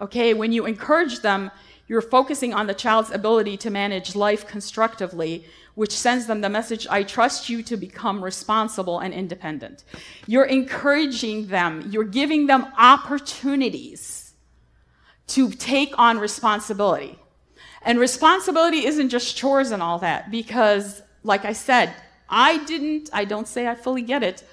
Okay, 0.00 0.34
when 0.34 0.52
you 0.52 0.66
encourage 0.66 1.20
them, 1.20 1.50
you're 1.86 2.02
focusing 2.02 2.54
on 2.54 2.66
the 2.66 2.74
child's 2.74 3.10
ability 3.10 3.56
to 3.58 3.70
manage 3.70 4.16
life 4.16 4.46
constructively 4.46 5.44
which 5.74 5.92
sends 5.92 6.26
them 6.26 6.40
the 6.40 6.48
message, 6.48 6.86
I 6.88 7.02
trust 7.02 7.48
you 7.48 7.62
to 7.64 7.76
become 7.76 8.22
responsible 8.22 8.98
and 8.98 9.14
independent. 9.14 9.84
You're 10.26 10.44
encouraging 10.44 11.46
them, 11.46 11.88
you're 11.90 12.04
giving 12.04 12.46
them 12.46 12.66
opportunities 12.76 14.34
to 15.28 15.50
take 15.50 15.98
on 15.98 16.18
responsibility. 16.18 17.18
And 17.84 17.98
responsibility 17.98 18.86
isn't 18.86 19.08
just 19.08 19.36
chores 19.36 19.70
and 19.70 19.82
all 19.82 19.98
that, 19.98 20.30
because, 20.30 21.02
like 21.24 21.44
I 21.44 21.52
said, 21.52 21.94
I 22.28 22.64
didn't, 22.64 23.10
I 23.12 23.24
don't 23.24 23.48
say 23.48 23.66
I 23.66 23.74
fully 23.74 24.02
get 24.02 24.22
it, 24.22 24.44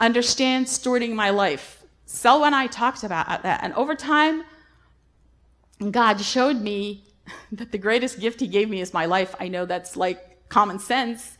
understand 0.00 0.66
stewarding 0.66 1.14
my 1.14 1.30
life. 1.30 1.84
Selwa 2.06 2.46
and 2.46 2.54
I 2.54 2.66
talked 2.66 3.02
about 3.02 3.42
that. 3.42 3.62
And 3.62 3.72
over 3.74 3.94
time, 3.94 4.44
God 5.90 6.20
showed 6.20 6.60
me 6.60 7.04
that 7.52 7.72
the 7.72 7.78
greatest 7.78 8.20
gift 8.20 8.40
He 8.40 8.46
gave 8.46 8.70
me 8.70 8.80
is 8.80 8.94
my 8.94 9.06
life. 9.06 9.34
I 9.40 9.48
know 9.48 9.66
that's 9.66 9.96
like 9.96 10.48
common 10.48 10.78
sense. 10.78 11.36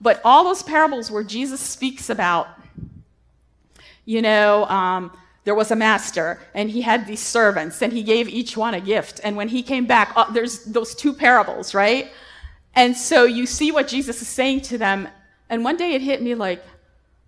But 0.00 0.20
all 0.24 0.44
those 0.44 0.62
parables 0.62 1.10
where 1.10 1.22
Jesus 1.22 1.60
speaks 1.60 2.10
about, 2.10 2.48
you 4.04 4.20
know, 4.20 4.66
um, 4.66 5.16
there 5.44 5.54
was 5.54 5.70
a 5.70 5.76
master 5.76 6.40
and 6.54 6.70
he 6.70 6.82
had 6.82 7.06
these 7.06 7.20
servants 7.20 7.82
and 7.82 7.92
he 7.92 8.02
gave 8.02 8.28
each 8.28 8.56
one 8.56 8.74
a 8.74 8.80
gift. 8.80 9.20
And 9.24 9.36
when 9.36 9.48
he 9.48 9.62
came 9.62 9.86
back, 9.86 10.12
uh, 10.14 10.30
there's 10.30 10.64
those 10.64 10.94
two 10.94 11.12
parables, 11.12 11.74
right? 11.74 12.10
And 12.74 12.96
so 12.96 13.24
you 13.24 13.46
see 13.46 13.72
what 13.72 13.88
Jesus 13.88 14.22
is 14.22 14.28
saying 14.28 14.62
to 14.62 14.78
them. 14.78 15.08
And 15.50 15.64
one 15.64 15.76
day 15.76 15.92
it 15.92 16.00
hit 16.00 16.22
me 16.22 16.34
like, 16.34 16.64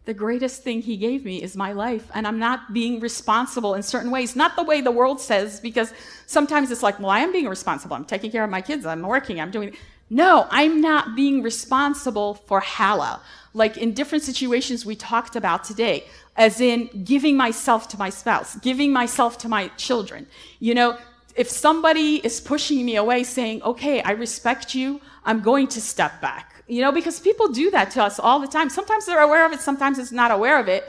the 0.07 0.13
greatest 0.13 0.63
thing 0.63 0.83
he 0.83 0.99
gave 0.99 1.25
me 1.25 1.43
is 1.43 1.57
my 1.57 1.73
life 1.73 2.11
and 2.13 2.27
i'm 2.27 2.39
not 2.39 2.75
being 2.75 3.01
responsible 3.01 3.73
in 3.73 3.83
certain 3.83 4.11
ways 4.11 4.37
not 4.37 4.55
the 4.55 4.63
way 4.63 4.83
the 4.83 4.91
world 4.91 5.19
says 5.19 5.61
because 5.61 5.95
sometimes 6.27 6.71
it's 6.71 6.83
like 6.83 7.01
well 7.01 7.09
i 7.09 7.21
am 7.21 7.33
being 7.33 7.49
responsible 7.49 7.97
i'm 7.97 8.05
taking 8.05 8.31
care 8.31 8.45
of 8.45 8.51
my 8.51 8.61
kids 8.61 8.85
i'm 8.85 9.01
working 9.01 9.41
i'm 9.41 9.51
doing 9.51 9.75
no, 10.11 10.47
I'm 10.51 10.81
not 10.81 11.17
being 11.17 11.43
responsible 11.43 12.35
for 12.35 12.61
hala 12.61 13.21
Like 13.55 13.77
in 13.77 13.95
different 13.95 14.23
situations 14.23 14.85
we 14.85 14.97
talked 14.97 15.35
about 15.35 15.65
today, 15.65 16.05
as 16.37 16.61
in 16.61 17.05
giving 17.05 17.37
myself 17.37 17.89
to 17.89 17.99
my 17.99 18.11
spouse, 18.11 18.57
giving 18.57 18.93
myself 18.93 19.39
to 19.39 19.49
my 19.49 19.69
children. 19.77 20.27
You 20.59 20.75
know, 20.75 20.99
if 21.37 21.49
somebody 21.49 22.17
is 22.17 22.41
pushing 22.41 22.85
me 22.85 22.97
away 22.97 23.25
saying, 23.25 23.63
okay, 23.63 24.03
I 24.03 24.13
respect 24.13 24.75
you, 24.75 25.01
I'm 25.25 25.41
going 25.41 25.69
to 25.69 25.81
step 25.81 26.21
back. 26.21 26.63
You 26.67 26.81
know, 26.81 26.93
because 26.93 27.21
people 27.21 27.49
do 27.49 27.71
that 27.71 27.91
to 27.93 28.03
us 28.03 28.19
all 28.19 28.41
the 28.41 28.47
time. 28.47 28.71
Sometimes 28.71 29.07
they're 29.07 29.21
aware 29.21 29.45
of 29.47 29.53
it, 29.53 29.61
sometimes 29.61 29.99
it's 29.99 30.13
not 30.13 30.31
aware 30.31 30.59
of 30.59 30.69
it. 30.69 30.85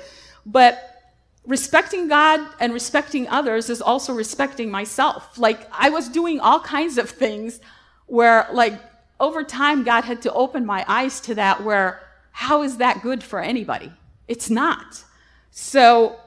But 0.45 0.95
respecting 1.45 2.07
God 2.07 2.39
and 2.59 2.73
respecting 2.73 3.27
others 3.27 3.69
is 3.69 3.81
also 3.81 4.13
respecting 4.13 4.71
myself. 4.71 5.37
Like 5.37 5.67
I 5.71 5.89
was 5.89 6.09
doing 6.09 6.39
all 6.39 6.59
kinds 6.59 6.97
of 6.97 7.09
things 7.09 7.59
where 8.07 8.47
like 8.51 8.79
over 9.19 9.43
time, 9.43 9.83
God 9.83 10.03
had 10.03 10.21
to 10.23 10.33
open 10.33 10.65
my 10.65 10.83
eyes 10.87 11.19
to 11.21 11.35
that 11.35 11.63
where 11.63 12.01
how 12.31 12.63
is 12.63 12.77
that 12.77 13.01
good 13.01 13.23
for 13.23 13.39
anybody? 13.39 13.91
It's 14.27 14.49
not. 14.49 15.03
So, 15.57 16.17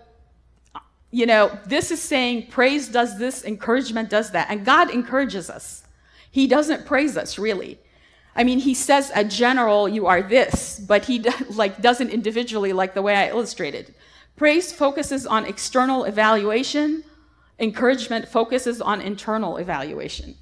you 1.11 1.27
know, 1.27 1.59
this 1.67 1.91
is 1.91 2.01
saying 2.01 2.47
praise 2.47 2.89
does 2.89 3.19
this, 3.19 3.45
encouragement 3.45 4.09
does 4.09 4.31
that. 4.31 4.49
And 4.51 4.65
God 4.65 4.91
encourages 4.91 5.51
us. 5.51 5.85
He 6.31 6.47
doesn't 6.47 6.87
praise 6.87 7.15
us, 7.15 7.39
really. 7.39 7.79
I 8.35 8.45
mean, 8.45 8.59
he 8.59 8.73
says 8.73 9.13
a 9.15 9.25
general, 9.25 9.87
you 9.87 10.07
are 10.07 10.23
this, 10.23 10.81
but 10.81 11.05
he 11.05 11.19
like 11.51 11.83
doesn't 11.83 12.09
individually 12.09 12.73
like 12.73 12.95
the 12.95 13.03
way 13.03 13.15
I 13.15 13.29
illustrated. 13.29 13.95
Praise 14.37 14.73
focuses 14.73 15.27
on 15.27 15.45
external 15.45 16.05
evaluation. 16.05 17.05
Encouragement 17.59 18.29
focuses 18.29 18.81
on 18.81 19.03
internal 19.03 19.59
evaluation 19.59 20.37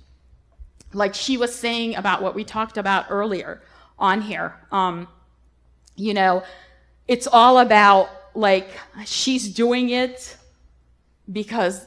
like 0.93 1.15
she 1.15 1.37
was 1.37 1.55
saying 1.55 1.97
about 1.97 2.23
what 2.23 2.35
we 2.35 2.45
talked 2.45 2.79
about 2.79 3.07
earlier 3.11 3.61
on 3.99 4.23
here. 4.23 4.55
Um, 4.71 5.09
you 5.97 6.15
know, 6.15 6.45
it's 7.09 7.27
all 7.27 7.59
about 7.59 8.09
like 8.37 8.69
she's 9.05 9.49
doing 9.53 9.91
it 9.91 10.37
because 11.33 11.87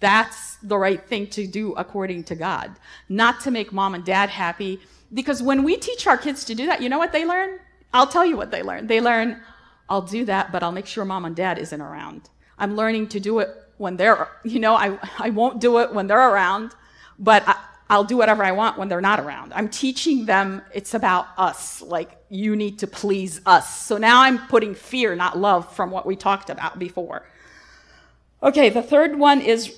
that's 0.00 0.56
the 0.56 0.76
right 0.76 1.02
thing 1.06 1.26
to 1.28 1.46
do 1.46 1.74
according 1.74 2.24
to 2.24 2.34
God, 2.34 2.70
not 3.08 3.40
to 3.40 3.50
make 3.50 3.72
mom 3.72 3.94
and 3.94 4.04
dad 4.04 4.30
happy. 4.30 4.80
Because 5.12 5.42
when 5.42 5.62
we 5.62 5.76
teach 5.76 6.06
our 6.06 6.16
kids 6.16 6.44
to 6.46 6.54
do 6.54 6.66
that, 6.66 6.80
you 6.80 6.88
know 6.88 6.98
what 6.98 7.12
they 7.12 7.24
learn? 7.24 7.58
I'll 7.92 8.06
tell 8.06 8.24
you 8.24 8.36
what 8.36 8.50
they 8.50 8.62
learn. 8.62 8.86
They 8.86 9.00
learn, 9.00 9.40
I'll 9.88 10.02
do 10.02 10.24
that, 10.24 10.52
but 10.52 10.62
I'll 10.62 10.72
make 10.72 10.86
sure 10.86 11.04
mom 11.04 11.24
and 11.24 11.34
dad 11.34 11.58
isn't 11.58 11.80
around. 11.80 12.30
I'm 12.58 12.76
learning 12.76 13.08
to 13.08 13.20
do 13.20 13.40
it 13.40 13.48
when 13.78 13.96
they're, 13.96 14.28
you 14.44 14.60
know, 14.60 14.74
I, 14.74 14.98
I 15.18 15.30
won't 15.30 15.60
do 15.60 15.78
it 15.78 15.92
when 15.92 16.06
they're 16.06 16.30
around, 16.30 16.74
but 17.18 17.42
I, 17.46 17.56
I'll 17.90 18.04
do 18.04 18.16
whatever 18.16 18.44
I 18.44 18.52
want 18.52 18.78
when 18.78 18.88
they're 18.88 19.00
not 19.00 19.18
around. 19.18 19.52
I'm 19.52 19.68
teaching 19.68 20.24
them 20.24 20.62
it's 20.72 20.94
about 20.94 21.26
us. 21.36 21.82
Like, 21.82 22.16
you 22.28 22.54
need 22.54 22.78
to 22.78 22.86
please 22.86 23.40
us. 23.44 23.84
So 23.84 23.98
now 23.98 24.22
I'm 24.22 24.46
putting 24.46 24.76
fear, 24.76 25.16
not 25.16 25.36
love, 25.36 25.74
from 25.74 25.90
what 25.90 26.06
we 26.06 26.14
talked 26.14 26.50
about 26.50 26.78
before. 26.78 27.26
Okay, 28.44 28.68
the 28.68 28.80
third 28.80 29.18
one 29.18 29.40
is 29.40 29.76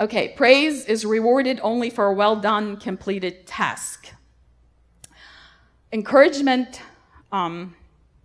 okay, 0.00 0.30
praise 0.36 0.84
is 0.86 1.04
rewarded 1.04 1.60
only 1.62 1.88
for 1.88 2.06
a 2.06 2.12
well 2.12 2.34
done, 2.34 2.78
completed 2.78 3.46
task. 3.46 4.10
Encouragement 5.92 6.82
um, 7.30 7.76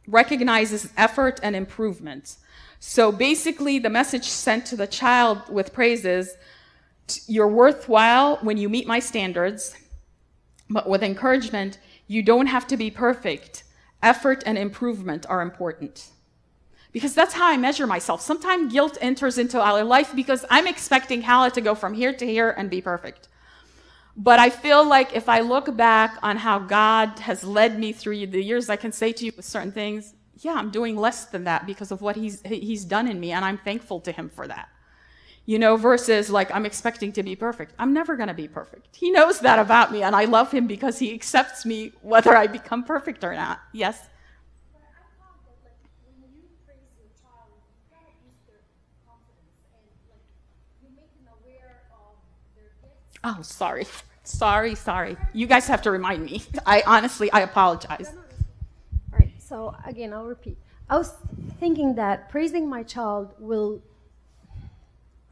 recognizes 0.07 0.91
effort 0.97 1.39
and 1.43 1.55
improvement. 1.55 2.37
So 2.79 3.11
basically, 3.11 3.77
the 3.77 3.91
message 3.91 4.27
sent 4.29 4.65
to 4.65 4.75
the 4.75 4.87
child 4.87 5.47
with 5.47 5.73
praise 5.73 6.05
is 6.05 6.35
you're 7.27 7.47
worthwhile 7.47 8.37
when 8.41 8.57
you 8.57 8.69
meet 8.69 8.87
my 8.87 8.99
standards, 8.99 9.75
but 10.69 10.87
with 10.87 11.03
encouragement, 11.03 11.77
you 12.07 12.23
don't 12.23 12.47
have 12.47 12.67
to 12.67 12.77
be 12.77 12.89
perfect. 12.89 13.63
Effort 14.01 14.43
and 14.45 14.57
improvement 14.57 15.25
are 15.29 15.41
important. 15.41 16.09
Because 16.91 17.15
that's 17.15 17.33
how 17.33 17.47
I 17.47 17.57
measure 17.57 17.87
myself. 17.87 18.21
Sometimes 18.21 18.71
guilt 18.71 18.97
enters 19.01 19.37
into 19.37 19.59
our 19.59 19.83
life 19.83 20.15
because 20.15 20.45
I'm 20.49 20.67
expecting 20.67 21.23
Hala 21.23 21.51
to 21.51 21.61
go 21.61 21.73
from 21.73 21.93
here 21.93 22.13
to 22.13 22.25
here 22.25 22.51
and 22.51 22.69
be 22.69 22.81
perfect. 22.81 23.29
But 24.15 24.39
I 24.39 24.51
feel 24.51 24.87
like 24.87 25.15
if 25.15 25.27
I 25.27 25.39
look 25.39 25.75
back 25.75 26.19
on 26.21 26.37
how 26.37 26.59
God 26.59 27.17
has 27.19 27.43
led 27.43 27.79
me 27.79 27.93
through 27.93 28.27
the 28.27 28.43
years, 28.43 28.69
I 28.69 28.75
can 28.75 28.91
say 28.91 29.11
to 29.11 29.25
you 29.25 29.31
with 29.35 29.45
certain 29.45 29.71
things, 29.71 30.13
yeah, 30.37 30.53
I'm 30.53 30.69
doing 30.69 30.95
less 30.95 31.25
than 31.25 31.45
that 31.45 31.65
because 31.65 31.91
of 31.91 32.01
what 32.01 32.15
he's, 32.15 32.41
he's 32.45 32.85
done 32.85 33.07
in 33.07 33.19
me, 33.19 33.31
and 33.31 33.43
I'm 33.43 33.57
thankful 33.57 34.01
to 34.01 34.11
him 34.11 34.29
for 34.29 34.47
that 34.47 34.69
you 35.45 35.59
know, 35.59 35.75
versus 35.75 36.29
like 36.29 36.53
I'm 36.53 36.65
expecting 36.65 37.11
to 37.13 37.23
be 37.23 37.35
perfect. 37.35 37.73
I'm 37.77 37.93
never 37.93 38.15
going 38.15 38.29
to 38.29 38.33
be 38.33 38.47
perfect. 38.47 38.95
He 38.95 39.11
knows 39.11 39.39
that 39.41 39.59
about 39.59 39.91
me, 39.91 40.03
and 40.03 40.15
I 40.15 40.25
love 40.25 40.51
him 40.51 40.67
because 40.67 40.99
he 40.99 41.13
accepts 41.13 41.65
me 41.65 41.91
whether 42.01 42.35
I 42.35 42.47
become 42.47 42.83
perfect 42.83 43.23
or 43.23 43.33
not. 43.33 43.59
Yes? 43.73 43.99
Oh, 53.25 53.39
sorry. 53.41 53.85
Sorry, 54.25 54.75
sorry. 54.75 55.17
You 55.33 55.47
guys 55.47 55.67
have 55.67 55.81
to 55.83 55.91
remind 55.91 56.25
me. 56.25 56.43
I 56.65 56.83
honestly, 56.85 57.31
I 57.31 57.41
apologize. 57.41 58.13
All 59.13 59.19
right, 59.19 59.31
so 59.37 59.75
again, 59.85 60.13
I'll 60.13 60.25
repeat. 60.25 60.57
I 60.89 60.97
was 60.97 61.13
thinking 61.59 61.95
that 61.95 62.29
praising 62.29 62.67
my 62.69 62.83
child 62.83 63.33
will 63.39 63.81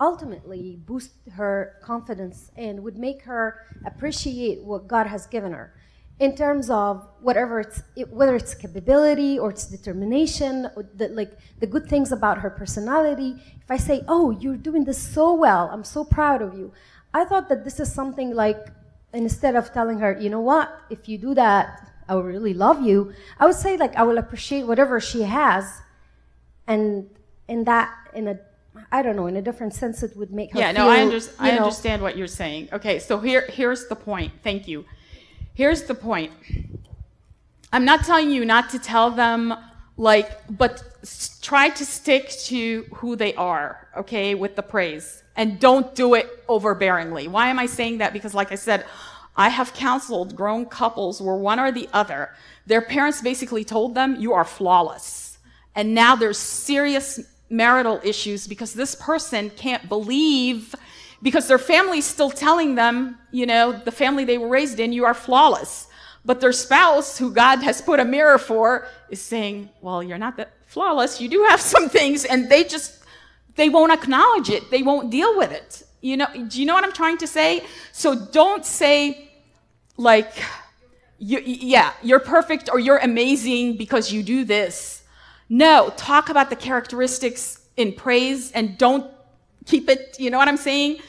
ultimately 0.01 0.79
boost 0.85 1.11
her 1.31 1.77
confidence 1.83 2.51
and 2.57 2.83
would 2.83 2.97
make 2.97 3.21
her 3.21 3.63
appreciate 3.85 4.61
what 4.63 4.87
God 4.87 5.05
has 5.05 5.27
given 5.27 5.53
her 5.53 5.73
in 6.19 6.35
terms 6.35 6.69
of 6.69 7.07
whatever 7.21 7.59
it's 7.59 7.81
whether 8.09 8.35
it's 8.35 8.53
capability 8.53 9.39
or 9.39 9.49
it's 9.51 9.65
determination 9.65 10.67
or 10.75 10.83
the, 10.95 11.07
like 11.09 11.33
the 11.59 11.67
good 11.67 11.87
things 11.87 12.11
about 12.11 12.39
her 12.39 12.49
personality. 12.49 13.35
If 13.61 13.69
i 13.69 13.77
say 13.77 14.03
oh 14.07 14.31
you're 14.31 14.57
doing 14.69 14.83
this 14.83 15.01
so 15.01 15.33
well 15.33 15.69
i'm 15.71 15.83
so 15.83 16.03
proud 16.03 16.41
of 16.41 16.57
you 16.59 16.73
i 17.13 17.23
thought 17.23 17.47
that 17.49 17.63
this 17.63 17.79
is 17.79 17.91
something 17.91 18.35
like 18.35 18.61
instead 19.13 19.55
of 19.55 19.71
telling 19.71 19.99
her 19.99 20.11
you 20.19 20.29
know 20.29 20.41
what? 20.41 20.67
If 20.89 21.07
you 21.09 21.17
do 21.17 21.33
that 21.35 21.89
i 22.09 22.15
will 22.15 22.29
really 22.35 22.53
love 22.53 22.81
you 22.89 23.13
i 23.39 23.45
would 23.45 23.55
say 23.65 23.77
like 23.77 23.95
i 23.95 24.03
will 24.03 24.17
appreciate 24.17 24.63
whatever 24.67 24.99
she 24.99 25.21
has 25.23 25.63
and 26.67 27.09
in 27.47 27.63
that 27.65 27.89
in 28.13 28.27
a 28.27 28.39
I 28.91 29.01
don't 29.01 29.15
know, 29.15 29.28
in 29.28 29.36
a 29.38 29.41
different 29.41 29.74
sense, 29.74 30.01
it 30.03 30.15
would 30.15 30.32
make 30.32 30.53
her. 30.53 30.59
Yeah, 30.59 30.72
feel, 30.74 30.86
no, 30.86 30.89
I, 30.89 31.01
under- 31.01 31.19
I 31.39 31.51
know, 31.51 31.57
understand 31.57 32.01
what 32.01 32.17
you're 32.17 32.28
saying. 32.28 32.69
Okay, 32.72 32.99
so 32.99 33.19
here, 33.19 33.45
here's 33.49 33.88
the 33.88 33.95
point. 33.95 34.32
Thank 34.43 34.67
you. 34.67 34.86
Here's 35.53 35.84
the 35.84 35.95
point. 35.95 36.32
I'm 37.74 37.86
not 37.86 38.03
telling 38.05 38.32
you 38.32 38.45
not 38.45 38.69
to 38.72 38.80
tell 38.80 39.11
them, 39.11 39.53
like, 39.97 40.30
but 40.49 40.84
s- 41.03 41.39
try 41.41 41.69
to 41.69 41.86
stick 41.86 42.30
to 42.45 42.86
who 42.95 43.15
they 43.15 43.34
are, 43.36 43.88
okay, 43.97 44.36
with 44.36 44.55
the 44.55 44.63
praise. 44.63 45.24
And 45.36 45.59
don't 45.59 45.93
do 45.95 46.13
it 46.13 46.45
overbearingly. 46.47 47.28
Why 47.28 47.47
am 47.49 47.59
I 47.59 47.65
saying 47.65 47.99
that? 47.99 48.13
Because, 48.13 48.34
like 48.34 48.51
I 48.51 48.55
said, 48.55 48.86
I 49.36 49.49
have 49.49 49.74
counseled 49.74 50.36
grown 50.36 50.65
couples 50.65 51.22
where 51.22 51.36
one 51.36 51.59
or 51.59 51.72
the 51.72 51.88
other, 51.93 52.34
their 52.65 52.82
parents 52.82 53.22
basically 53.22 53.63
told 53.63 53.95
them, 53.95 54.17
you 54.19 54.34
are 54.34 54.43
flawless. 54.43 55.38
And 55.74 55.95
now 55.95 56.17
there's 56.17 56.38
serious 56.38 57.19
marital 57.51 57.99
issues 58.03 58.47
because 58.47 58.73
this 58.73 58.95
person 58.95 59.49
can't 59.51 59.87
believe 59.89 60.73
because 61.21 61.47
their 61.47 61.59
family's 61.59 62.05
still 62.05 62.31
telling 62.31 62.75
them, 62.75 63.17
you 63.31 63.45
know, 63.45 63.71
the 63.71 63.91
family 63.91 64.25
they 64.25 64.37
were 64.37 64.47
raised 64.47 64.79
in, 64.79 64.91
you 64.91 65.05
are 65.05 65.13
flawless. 65.13 65.87
But 66.23 66.39
their 66.39 66.51
spouse, 66.51 67.17
who 67.17 67.31
God 67.31 67.59
has 67.59 67.81
put 67.81 67.99
a 67.99 68.05
mirror 68.05 68.37
for, 68.37 68.87
is 69.09 69.21
saying, 69.21 69.69
well, 69.81 70.01
you're 70.01 70.17
not 70.17 70.37
that 70.37 70.53
flawless. 70.65 71.19
You 71.19 71.29
do 71.29 71.45
have 71.49 71.59
some 71.61 71.89
things. 71.89 72.25
And 72.25 72.49
they 72.49 72.63
just, 72.63 73.03
they 73.55 73.69
won't 73.69 73.91
acknowledge 73.91 74.49
it. 74.49 74.69
They 74.71 74.83
won't 74.83 75.09
deal 75.09 75.37
with 75.37 75.51
it. 75.51 75.83
You 76.01 76.17
know, 76.17 76.27
do 76.47 76.59
you 76.59 76.65
know 76.65 76.73
what 76.73 76.83
I'm 76.83 76.93
trying 76.93 77.17
to 77.19 77.27
say? 77.27 77.63
So 77.91 78.15
don't 78.15 78.65
say, 78.65 79.29
like, 79.97 80.31
you, 81.19 81.39
yeah, 81.43 81.93
you're 82.01 82.19
perfect 82.19 82.69
or 82.71 82.79
you're 82.79 82.97
amazing 82.97 83.77
because 83.77 84.11
you 84.11 84.23
do 84.23 84.43
this. 84.43 85.00
No, 85.53 85.91
talk 85.97 86.29
about 86.29 86.49
the 86.49 86.55
characteristics 86.55 87.59
in 87.75 87.91
praise 87.91 88.53
and 88.53 88.77
don't 88.77 89.11
keep 89.65 89.89
it, 89.89 90.15
you 90.17 90.29
know 90.29 90.37
what 90.37 90.47
I'm 90.47 90.55
saying? 90.55 90.99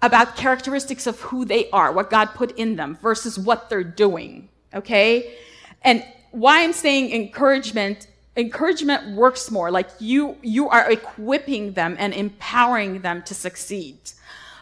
About 0.00 0.36
characteristics 0.36 1.08
of 1.08 1.18
who 1.18 1.44
they 1.44 1.68
are, 1.70 1.90
what 1.90 2.08
God 2.08 2.26
put 2.26 2.56
in 2.56 2.76
them 2.76 2.96
versus 3.02 3.40
what 3.40 3.68
they're 3.68 3.82
doing, 3.82 4.48
okay? 4.72 5.34
And 5.82 6.04
why 6.30 6.62
I'm 6.62 6.72
saying 6.72 7.10
encouragement, 7.10 8.06
encouragement 8.36 9.16
works 9.16 9.50
more. 9.50 9.72
Like 9.72 9.88
you, 9.98 10.36
you 10.42 10.68
are 10.68 10.88
equipping 10.88 11.72
them 11.72 11.96
and 11.98 12.14
empowering 12.14 13.00
them 13.00 13.24
to 13.24 13.34
succeed. 13.34 13.98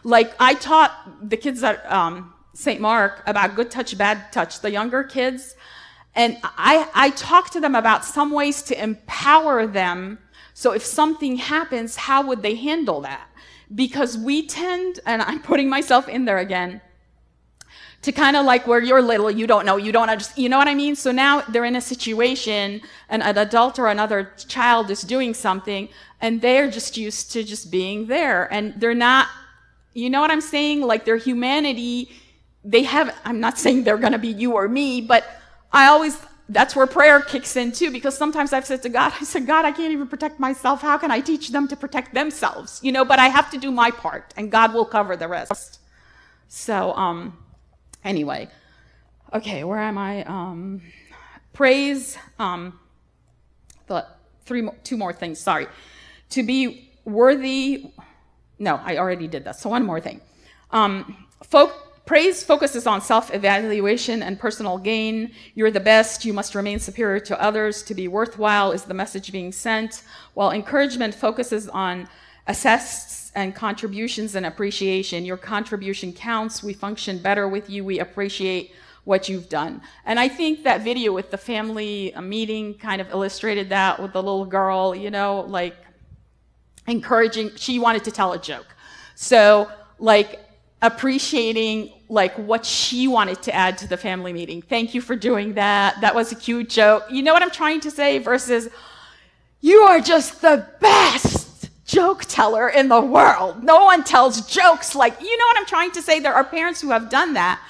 Like 0.02 0.32
I 0.40 0.54
taught 0.54 1.28
the 1.28 1.36
kids 1.36 1.62
at 1.62 1.84
um, 1.92 2.32
St. 2.54 2.80
Mark 2.80 3.22
about 3.26 3.54
good 3.54 3.70
touch, 3.70 3.98
bad 3.98 4.32
touch, 4.32 4.60
the 4.60 4.70
younger 4.70 5.04
kids. 5.04 5.56
And 6.20 6.36
I, 6.42 6.86
I 6.94 7.08
talk 7.10 7.48
to 7.52 7.60
them 7.60 7.74
about 7.74 8.04
some 8.04 8.30
ways 8.30 8.60
to 8.64 8.74
empower 8.78 9.66
them. 9.66 10.18
So 10.52 10.72
if 10.72 10.84
something 10.84 11.36
happens, 11.36 11.96
how 11.96 12.26
would 12.26 12.42
they 12.42 12.56
handle 12.56 13.00
that? 13.00 13.26
Because 13.74 14.18
we 14.18 14.46
tend, 14.46 15.00
and 15.06 15.22
I'm 15.22 15.40
putting 15.40 15.70
myself 15.70 16.10
in 16.10 16.26
there 16.26 16.36
again, 16.36 16.82
to 18.02 18.12
kind 18.12 18.36
of 18.36 18.44
like 18.44 18.66
where 18.66 18.82
you're 18.82 19.00
little, 19.00 19.30
you 19.30 19.46
don't 19.46 19.64
know, 19.64 19.78
you 19.78 19.92
don't 19.92 20.10
understand, 20.10 20.42
you 20.42 20.50
know 20.50 20.58
what 20.58 20.68
I 20.68 20.74
mean? 20.74 20.94
So 20.94 21.10
now 21.10 21.40
they're 21.48 21.64
in 21.64 21.76
a 21.76 21.80
situation, 21.80 22.82
and 23.08 23.22
an 23.22 23.38
adult 23.38 23.78
or 23.78 23.86
another 23.86 24.30
child 24.46 24.90
is 24.90 25.00
doing 25.00 25.32
something, 25.32 25.88
and 26.20 26.42
they're 26.42 26.70
just 26.70 26.98
used 26.98 27.32
to 27.32 27.42
just 27.42 27.70
being 27.70 28.08
there, 28.08 28.46
and 28.52 28.74
they're 28.76 28.94
not, 28.94 29.28
you 29.94 30.10
know 30.10 30.20
what 30.20 30.30
I'm 30.30 30.42
saying? 30.42 30.82
Like 30.82 31.06
their 31.06 31.16
humanity, 31.16 32.10
they 32.62 32.82
have, 32.82 33.16
I'm 33.24 33.40
not 33.40 33.56
saying 33.58 33.84
they're 33.84 33.96
gonna 33.96 34.18
be 34.18 34.28
you 34.28 34.52
or 34.52 34.68
me, 34.68 35.00
but 35.00 35.39
I 35.72 35.86
always, 35.86 36.18
that's 36.48 36.74
where 36.74 36.86
prayer 36.86 37.20
kicks 37.20 37.56
in 37.56 37.72
too, 37.72 37.90
because 37.90 38.16
sometimes 38.16 38.52
I've 38.52 38.66
said 38.66 38.82
to 38.82 38.88
God, 38.88 39.12
I 39.20 39.24
said, 39.24 39.46
God, 39.46 39.64
I 39.64 39.72
can't 39.72 39.92
even 39.92 40.08
protect 40.08 40.40
myself. 40.40 40.82
How 40.82 40.98
can 40.98 41.10
I 41.10 41.20
teach 41.20 41.50
them 41.50 41.68
to 41.68 41.76
protect 41.76 42.12
themselves? 42.14 42.80
You 42.82 42.92
know, 42.92 43.04
but 43.04 43.18
I 43.18 43.28
have 43.28 43.50
to 43.52 43.58
do 43.58 43.70
my 43.70 43.90
part, 43.90 44.34
and 44.36 44.50
God 44.50 44.74
will 44.74 44.84
cover 44.84 45.16
the 45.16 45.28
rest. 45.28 45.78
So, 46.48 46.92
um, 46.94 47.38
anyway, 48.04 48.48
okay, 49.32 49.62
where 49.62 49.78
am 49.78 49.96
I? 49.96 50.24
Um, 50.24 50.82
praise, 51.52 52.18
um, 52.38 52.78
the 53.86 54.06
three, 54.44 54.68
two 54.82 54.96
more 54.96 55.12
things. 55.12 55.38
Sorry, 55.38 55.68
to 56.30 56.42
be 56.42 56.90
worthy. 57.04 57.92
No, 58.58 58.80
I 58.84 58.98
already 58.98 59.28
did 59.28 59.44
that. 59.44 59.56
So 59.56 59.70
one 59.70 59.86
more 59.86 60.00
thing. 60.00 60.20
Um, 60.72 61.26
folk, 61.44 61.72
praise 62.10 62.42
focuses 62.42 62.88
on 62.88 63.00
self-evaluation 63.00 64.20
and 64.20 64.36
personal 64.36 64.76
gain. 64.76 65.30
You're 65.54 65.70
the 65.70 65.78
best. 65.78 66.24
You 66.24 66.32
must 66.32 66.56
remain 66.56 66.80
superior 66.80 67.20
to 67.20 67.40
others. 67.40 67.84
To 67.84 67.94
be 67.94 68.08
worthwhile 68.08 68.72
is 68.72 68.82
the 68.82 68.94
message 68.94 69.30
being 69.30 69.52
sent. 69.52 70.02
While 70.34 70.50
encouragement 70.50 71.14
focuses 71.14 71.68
on 71.68 72.08
assess 72.48 73.30
and 73.36 73.54
contributions 73.54 74.34
and 74.34 74.44
appreciation. 74.44 75.24
Your 75.24 75.36
contribution 75.36 76.12
counts. 76.12 76.64
We 76.64 76.72
function 76.72 77.18
better 77.18 77.46
with 77.46 77.70
you. 77.70 77.84
We 77.84 78.00
appreciate 78.00 78.72
what 79.04 79.28
you've 79.28 79.48
done. 79.48 79.80
And 80.04 80.18
I 80.18 80.26
think 80.26 80.64
that 80.64 80.80
video 80.80 81.12
with 81.12 81.30
the 81.30 81.38
family 81.38 82.12
uh, 82.14 82.22
meeting 82.22 82.74
kind 82.74 83.00
of 83.00 83.08
illustrated 83.10 83.68
that 83.68 84.02
with 84.02 84.14
the 84.14 84.20
little 84.20 84.46
girl, 84.46 84.96
you 84.96 85.12
know, 85.12 85.42
like 85.42 85.76
encouraging, 86.88 87.52
she 87.54 87.78
wanted 87.78 88.02
to 88.02 88.10
tell 88.10 88.32
a 88.32 88.38
joke. 88.40 88.66
So, 89.14 89.70
like, 90.00 90.40
appreciating 90.82 91.92
like 92.08 92.34
what 92.34 92.64
she 92.64 93.06
wanted 93.06 93.42
to 93.42 93.54
add 93.54 93.78
to 93.78 93.88
the 93.88 93.96
family 93.96 94.32
meeting. 94.32 94.62
Thank 94.62 94.94
you 94.94 95.00
for 95.00 95.14
doing 95.14 95.54
that. 95.54 96.00
That 96.00 96.14
was 96.14 96.32
a 96.32 96.34
cute 96.34 96.68
joke. 96.68 97.04
You 97.10 97.22
know 97.22 97.32
what 97.32 97.42
I'm 97.42 97.50
trying 97.50 97.80
to 97.80 97.90
say 97.90 98.18
versus 98.18 98.68
you 99.60 99.80
are 99.82 100.00
just 100.00 100.40
the 100.40 100.66
best 100.80 101.70
joke 101.84 102.24
teller 102.26 102.68
in 102.68 102.88
the 102.88 103.00
world. 103.00 103.62
No 103.62 103.84
one 103.84 104.04
tells 104.04 104.50
jokes 104.50 104.94
like, 104.94 105.20
you 105.20 105.36
know 105.36 105.44
what 105.46 105.58
I'm 105.58 105.66
trying 105.66 105.90
to 105.92 106.02
say? 106.02 106.18
There 106.20 106.34
are 106.34 106.44
parents 106.44 106.80
who 106.80 106.90
have 106.90 107.10
done 107.10 107.34
that 107.34 107.60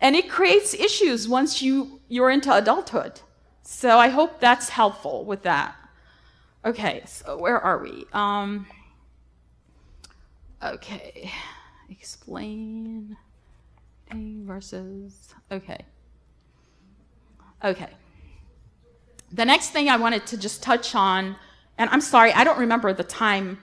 and 0.00 0.16
it 0.16 0.30
creates 0.30 0.74
issues 0.74 1.28
once 1.28 1.60
you 1.60 2.00
you're 2.08 2.30
into 2.30 2.54
adulthood. 2.54 3.20
So 3.62 3.98
I 3.98 4.08
hope 4.08 4.40
that's 4.40 4.68
helpful 4.68 5.24
with 5.24 5.42
that. 5.42 5.76
Okay, 6.64 7.02
so 7.06 7.38
where 7.38 7.58
are 7.58 7.78
we? 7.78 8.04
Um, 8.12 8.66
okay, 10.62 11.30
explain 11.90 13.16
versus, 14.12 15.34
okay. 15.50 15.84
Okay. 17.64 17.88
The 19.32 19.44
next 19.44 19.70
thing 19.70 19.88
I 19.88 19.96
wanted 19.96 20.26
to 20.26 20.36
just 20.36 20.62
touch 20.62 20.94
on, 20.94 21.36
and 21.78 21.90
I'm 21.90 22.00
sorry, 22.00 22.32
I 22.32 22.44
don't 22.44 22.58
remember 22.58 22.92
the 22.92 23.04
time, 23.04 23.58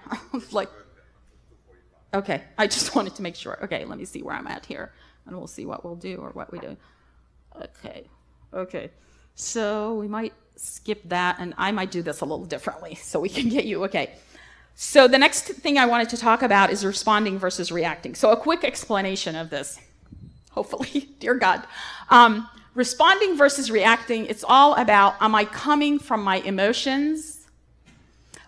like, 0.52 0.70
okay, 2.14 2.44
I 2.58 2.68
just 2.68 2.96
wanted 2.96 3.16
to 3.16 3.22
make 3.22 3.36
sure. 3.36 3.58
Okay, 3.64 3.84
let 3.86 3.98
me 3.98 4.06
see 4.06 4.22
where 4.22 4.36
I'm 4.36 4.48
at 4.48 4.66
here, 4.66 4.94
and 5.26 5.36
we'll 5.36 5.48
see 5.48 5.66
what 5.66 5.84
we'll 5.84 5.96
do 5.96 6.18
or 6.18 6.30
what 6.30 6.52
we 6.52 6.60
do. 6.60 6.78
Okay, 7.62 8.08
okay. 8.54 8.92
So 9.36 9.96
we 9.96 10.08
might 10.08 10.34
skip 10.56 11.02
that, 11.10 11.38
and 11.40 11.54
I 11.58 11.72
might 11.72 11.92
do 11.92 12.02
this 12.02 12.22
a 12.22 12.26
little 12.26 12.46
differently 12.46 12.96
so 12.96 13.20
we 13.20 13.30
can 13.30 13.50
get 13.50 13.66
you, 13.66 13.84
okay. 13.86 14.14
So 14.80 15.08
the 15.08 15.18
next 15.18 15.46
thing 15.46 15.80
I 15.80 15.88
wanted 15.88 16.10
to 16.10 16.18
talk 16.18 16.44
about 16.44 16.70
is 16.70 16.86
responding 16.86 17.40
versus 17.40 17.72
reacting. 17.72 18.14
So 18.14 18.30
a 18.30 18.38
quick 18.38 18.64
explanation 18.64 19.36
of 19.36 19.50
this, 19.50 19.80
hopefully, 20.52 21.10
dear 21.20 21.34
God. 21.34 21.64
Um, 22.12 22.48
responding 22.76 23.36
versus 23.36 23.72
reacting, 23.72 24.28
it's 24.28 24.46
all 24.48 24.76
about, 24.76 25.16
am 25.20 25.34
I 25.34 25.46
coming 25.46 25.98
from 25.98 26.24
my 26.24 26.38
emotions? 26.42 27.48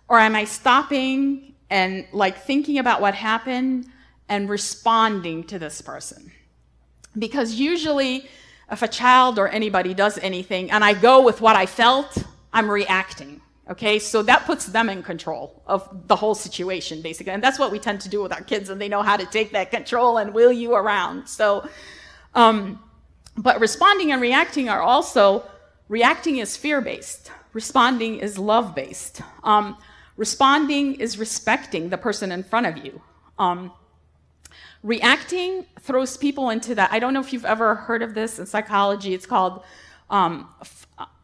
Or 0.08 0.20
am 0.20 0.36
I 0.36 0.44
stopping 0.44 1.56
and 1.72 2.06
like 2.14 2.44
thinking 2.44 2.78
about 2.78 3.02
what 3.02 3.16
happened 3.16 3.88
and 4.30 4.48
responding 4.48 5.46
to 5.46 5.58
this 5.58 5.82
person? 5.82 6.32
Because 7.18 7.56
usually 7.56 8.30
if 8.72 8.84
a 8.84 8.88
child 8.88 9.40
or 9.40 9.48
anybody 9.48 9.96
does 9.96 10.20
anything 10.20 10.70
and 10.70 10.84
I 10.84 10.94
go 10.94 11.24
with 11.24 11.42
what 11.42 11.56
I 11.56 11.66
felt, 11.66 12.24
I'm 12.54 12.70
reacting. 12.70 13.42
Okay, 13.70 14.00
so 14.00 14.24
that 14.24 14.46
puts 14.46 14.66
them 14.66 14.90
in 14.90 15.04
control 15.04 15.62
of 15.68 16.08
the 16.08 16.16
whole 16.16 16.34
situation, 16.34 17.02
basically. 17.02 17.34
And 17.34 17.44
that's 17.44 17.60
what 17.60 17.72
we 17.72 17.78
tend 17.78 18.02
to 18.02 18.10
do 18.10 18.22
with 18.22 18.34
our 18.34 18.42
kids, 18.42 18.70
and 18.70 18.82
they 18.82 18.90
know 18.90 19.04
how 19.04 19.16
to 19.16 19.26
take 19.26 19.52
that 19.52 19.70
control 19.70 20.18
and 20.18 20.34
wheel 20.34 20.52
you 20.52 20.74
around. 20.74 21.28
So, 21.28 21.70
um, 22.34 22.82
but 23.38 23.60
responding 23.60 24.12
and 24.12 24.22
reacting 24.22 24.70
are 24.70 24.82
also 24.82 25.44
reacting 25.88 26.38
is 26.38 26.58
fear 26.58 26.82
based, 26.82 27.32
responding 27.54 28.20
is 28.20 28.40
love 28.40 28.74
based. 28.74 29.22
Um, 29.44 29.78
responding 30.18 30.96
is 30.96 31.20
respecting 31.20 31.90
the 31.90 31.98
person 31.98 32.32
in 32.32 32.44
front 32.44 32.66
of 32.66 32.78
you. 32.84 33.02
Um, 33.38 33.72
Reacting 34.82 35.66
throws 35.82 36.16
people 36.16 36.50
into 36.50 36.74
that. 36.76 36.90
I 36.94 37.00
don't 37.00 37.14
know 37.14 37.20
if 37.20 37.34
you've 37.34 37.44
ever 37.44 37.76
heard 37.76 38.02
of 38.02 38.14
this 38.14 38.40
in 38.40 38.46
psychology. 38.46 39.14
It's 39.14 39.26
called 39.26 39.62
um, 40.10 40.48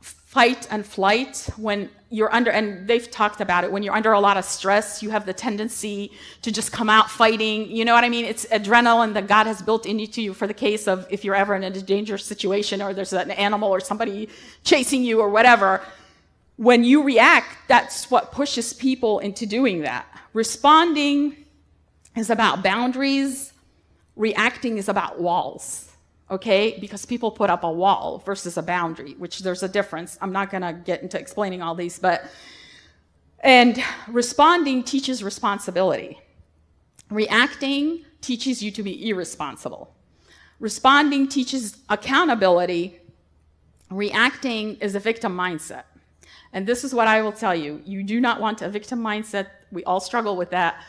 fight 0.01 0.67
and 0.69 0.85
flight. 0.85 1.49
When 1.55 1.89
you're 2.15 2.33
under, 2.33 2.49
and 2.49 2.87
they've 2.87 3.11
talked 3.11 3.41
about 3.41 3.65
it, 3.65 3.71
when 3.73 3.83
you're 3.83 3.93
under 3.93 4.13
a 4.13 4.19
lot 4.21 4.37
of 4.37 4.45
stress, 4.45 5.03
you 5.03 5.09
have 5.09 5.25
the 5.25 5.33
tendency 5.33 6.11
to 6.43 6.49
just 6.49 6.71
come 6.71 6.89
out 6.89 7.11
fighting. 7.11 7.69
You 7.69 7.83
know 7.83 7.93
what 7.93 8.05
I 8.05 8.09
mean? 8.09 8.23
It's 8.23 8.45
adrenaline 8.45 9.13
that 9.15 9.27
God 9.27 9.47
has 9.47 9.61
built 9.61 9.85
into 9.85 10.21
you 10.21 10.33
for 10.33 10.47
the 10.47 10.53
case 10.53 10.87
of 10.87 11.05
if 11.09 11.25
you're 11.25 11.35
ever 11.35 11.55
in 11.55 11.63
a 11.63 11.71
dangerous 11.81 12.23
situation 12.23 12.81
or 12.81 12.93
there's 12.93 13.11
an 13.11 13.31
animal 13.31 13.69
or 13.69 13.81
somebody 13.81 14.29
chasing 14.63 15.03
you 15.03 15.19
or 15.19 15.29
whatever. 15.29 15.81
When 16.55 16.85
you 16.85 17.03
react, 17.03 17.67
that's 17.67 18.09
what 18.09 18.31
pushes 18.31 18.71
people 18.71 19.19
into 19.19 19.45
doing 19.45 19.81
that. 19.81 20.05
Responding 20.31 21.35
is 22.15 22.29
about 22.29 22.63
boundaries, 22.63 23.51
reacting 24.15 24.77
is 24.77 24.87
about 24.87 25.19
walls, 25.19 25.91
okay? 26.29 26.77
Because 26.79 27.05
people 27.05 27.31
put 27.31 27.49
up 27.49 27.63
a 27.63 27.71
wall 27.71 28.21
versus 28.25 28.57
a 28.57 28.63
boundary, 28.63 29.13
which 29.13 29.39
there's 29.39 29.63
a 29.63 29.69
difference. 29.69 30.17
I'm 30.21 30.31
not 30.31 30.49
gonna 30.49 30.73
get 30.73 31.01
into 31.01 31.19
explaining 31.19 31.61
all 31.61 31.75
these, 31.75 31.99
but, 31.99 32.25
and 33.41 33.81
responding 34.07 34.83
teaches 34.83 35.23
responsibility. 35.23 36.19
Reacting 37.09 38.05
teaches 38.21 38.63
you 38.63 38.71
to 38.71 38.81
be 38.81 39.09
irresponsible. 39.09 39.95
Responding 40.59 41.27
teaches 41.27 41.77
accountability. 41.89 42.99
Reacting 43.91 44.77
is 44.77 44.95
a 44.95 44.99
victim 44.99 45.35
mindset. 45.35 45.83
And 46.53 46.65
this 46.65 46.83
is 46.83 46.93
what 46.93 47.07
I 47.07 47.21
will 47.21 47.33
tell 47.33 47.53
you. 47.53 47.81
You 47.85 48.01
do 48.01 48.19
not 48.19 48.39
want 48.39 48.61
a 48.61 48.69
victim 48.69 48.99
mindset. 48.99 49.47
We 49.71 49.83
all 49.83 49.99
struggle 49.99 50.37
with 50.37 50.49
that. 50.51 50.81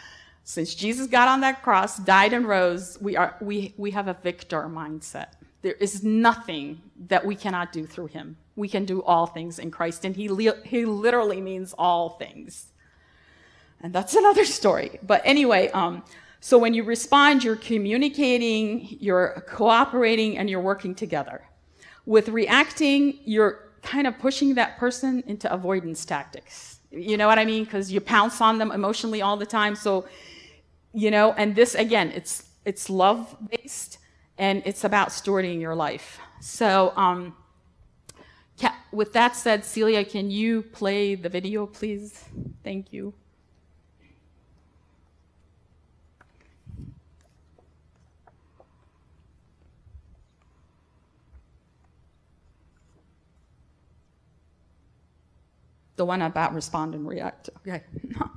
Since 0.49 0.77
Jesus 0.77 1.09
got 1.09 1.27
on 1.27 1.41
that 1.41 1.61
cross, 1.65 1.97
died 1.99 2.33
and 2.33 2.47
rose, 2.47 2.97
we, 3.01 3.17
are, 3.17 3.35
we, 3.41 3.75
we 3.77 3.91
have 3.91 4.07
a 4.07 4.15
victor 4.15 4.63
mindset. 4.63 5.31
There 5.63 5.73
is 5.73 6.05
nothing 6.05 6.83
that 7.09 7.27
we 7.27 7.35
cannot 7.35 7.73
do 7.73 7.85
through 7.85 8.07
him. 8.07 8.37
We 8.55 8.69
can 8.69 8.85
do 8.85 9.03
all 9.03 9.27
things 9.27 9.59
in 9.59 9.73
Christ, 9.73 10.05
and 10.05 10.15
he, 10.15 10.29
li- 10.29 10.63
he 10.65 10.85
literally 10.85 11.41
means 11.41 11.75
all 11.77 12.11
things. 12.11 12.67
And 13.81 13.93
that's 13.93 14.15
another 14.15 14.45
story. 14.61 15.01
But 15.03 15.21
anyway, 15.25 15.69
um, 15.71 16.05
so 16.39 16.59
when 16.59 16.75
you 16.75 16.85
respond, 16.85 17.43
you're 17.43 17.57
communicating, 17.57 18.99
you're 19.01 19.43
cooperating, 19.49 20.39
and 20.39 20.49
you're 20.49 20.61
working 20.61 20.95
together. 20.95 21.43
With 22.05 22.29
reacting, 22.29 23.19
you're 23.25 23.73
kind 23.83 24.07
of 24.07 24.17
pushing 24.21 24.55
that 24.55 24.79
person 24.79 25.25
into 25.27 25.53
avoidance 25.53 26.05
tactics. 26.05 26.79
You 26.93 27.17
know 27.17 27.27
what 27.27 27.41
I 27.41 27.45
mean? 27.45 27.65
Because 27.65 27.91
you 27.91 28.01
pounce 28.01 28.41
on 28.41 28.59
them 28.59 28.71
emotionally 28.71 29.23
all 29.23 29.37
the 29.37 29.45
time. 29.45 29.75
So 29.75 30.07
you 30.97 31.11
know, 31.11 31.33
and 31.35 31.55
this 31.55 31.75
again, 31.75 32.11
it's 32.15 32.45
it's 32.65 32.89
love 32.89 33.37
based 33.51 33.99
and 34.39 34.63
it's 34.65 34.83
about 34.83 35.09
stewarding 35.11 35.61
your 35.61 35.75
life. 35.75 36.19
So, 36.41 36.93
um, 36.97 37.35
with 38.93 39.13
that 39.13 39.37
said, 39.37 39.65
Celia, 39.65 40.05
can 40.05 40.31
you 40.31 40.63
play 40.63 41.15
the 41.15 41.29
video, 41.29 41.67
please? 41.67 42.25
Thank 42.65 42.93
you. 42.95 43.13
The 55.97 56.05
one 56.07 56.23
about 56.23 56.55
respond 56.55 56.95
and 56.95 57.07
react. 57.07 57.51
Okay. 57.67 57.83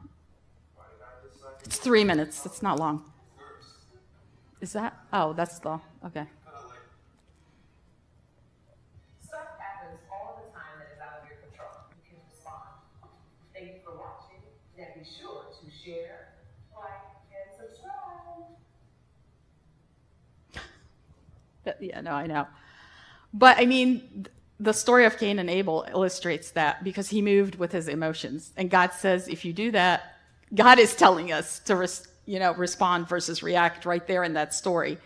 It's 1.66 1.78
three 1.78 2.04
minutes. 2.04 2.46
It's 2.46 2.62
not 2.62 2.80
long. 2.80 3.04
Is 4.62 4.74
that? 4.74 4.98
Oh, 5.14 5.34
that's 5.34 5.60
the. 5.60 5.80
Okay. 6.06 6.26
Stuff 9.26 9.40
happens 9.58 10.00
all 10.12 10.44
the 10.46 10.52
time 10.54 10.80
that 10.80 10.94
is 10.94 11.00
out 11.02 11.22
of 11.22 11.30
your 11.30 11.38
control. 11.38 11.70
You 11.96 12.10
can 12.10 12.20
respond. 12.30 12.84
Thank 13.54 13.68
you 13.68 13.80
for 13.86 13.92
watching. 13.96 14.42
Now 14.78 14.86
be 14.98 15.06
sure 15.06 15.46
to 15.48 15.72
share, 15.72 16.34
like, 16.76 17.08
and 17.32 17.50
subscribe. 17.56 18.60
yeah, 21.80 22.02
no, 22.02 22.12
I 22.12 22.28
know. 22.28 22.48
But 23.34 23.58
I 23.60 23.66
mean, 23.66 24.28
the 24.60 24.74
story 24.74 25.06
of 25.06 25.18
Cain 25.18 25.40
and 25.40 25.50
Abel 25.50 25.86
illustrates 25.90 26.52
that 26.52 26.84
because 26.84 27.10
he 27.10 27.22
moved 27.22 27.56
with 27.56 27.72
his 27.72 27.88
emotions. 27.88 28.52
And 28.58 28.70
God 28.70 28.92
says, 28.92 29.28
if 29.30 29.46
you 29.46 29.54
do 29.54 29.72
that, 29.72 30.19
God 30.54 30.80
is 30.80 30.96
telling 30.96 31.32
us 31.32 31.60
to, 31.62 31.76
res, 31.76 32.08
you 32.26 32.40
know, 32.40 32.54
respond 32.54 33.08
versus 33.08 33.44
react 33.44 33.86
right 33.86 34.06
there 34.06 34.24
in 34.24 34.34
that 34.34 34.54
story. 34.54 34.98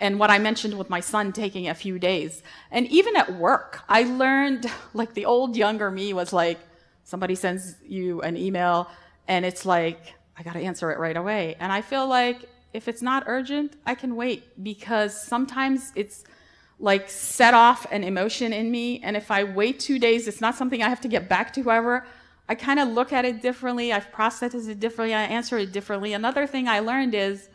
And 0.00 0.18
what 0.18 0.30
I 0.30 0.38
mentioned 0.38 0.76
with 0.76 0.90
my 0.90 1.00
son 1.00 1.32
taking 1.32 1.68
a 1.68 1.74
few 1.74 1.98
days. 1.98 2.42
And 2.70 2.86
even 2.88 3.16
at 3.16 3.34
work, 3.34 3.82
I 3.88 4.02
learned, 4.02 4.66
like 4.94 5.14
the 5.14 5.26
old 5.26 5.56
younger 5.56 5.90
me 5.90 6.12
was 6.12 6.32
like, 6.32 6.58
somebody 7.04 7.34
sends 7.34 7.76
you 7.86 8.22
an 8.22 8.36
email 8.36 8.88
and 9.28 9.44
it's 9.44 9.64
like, 9.64 10.14
I 10.36 10.42
got 10.42 10.54
to 10.54 10.60
answer 10.60 10.90
it 10.90 10.98
right 10.98 11.16
away. 11.16 11.56
And 11.60 11.72
I 11.72 11.80
feel 11.80 12.06
like 12.08 12.48
if 12.72 12.88
it's 12.88 13.02
not 13.02 13.24
urgent, 13.26 13.74
I 13.86 13.94
can 13.94 14.16
wait 14.16 14.64
because 14.64 15.20
sometimes 15.20 15.92
it's 15.94 16.24
like 16.80 17.08
set 17.08 17.54
off 17.54 17.86
an 17.92 18.02
emotion 18.02 18.52
in 18.52 18.70
me. 18.70 19.00
And 19.00 19.16
if 19.16 19.30
I 19.30 19.44
wait 19.44 19.78
two 19.78 19.98
days, 19.98 20.26
it's 20.26 20.40
not 20.40 20.56
something 20.56 20.82
I 20.82 20.88
have 20.88 21.00
to 21.02 21.08
get 21.08 21.28
back 21.28 21.52
to 21.54 21.62
whoever. 21.62 22.04
I 22.48 22.54
kind 22.54 22.78
of 22.78 22.88
look 22.88 23.12
at 23.12 23.24
it 23.24 23.40
differently. 23.40 23.92
I've 23.92 24.12
processed 24.12 24.54
it 24.54 24.80
differently. 24.80 25.14
I 25.14 25.22
answer 25.22 25.56
it 25.58 25.72
differently. 25.72 26.12
Another 26.12 26.46
thing 26.46 26.68
I 26.68 26.80
learned 26.80 27.14
is 27.14 27.48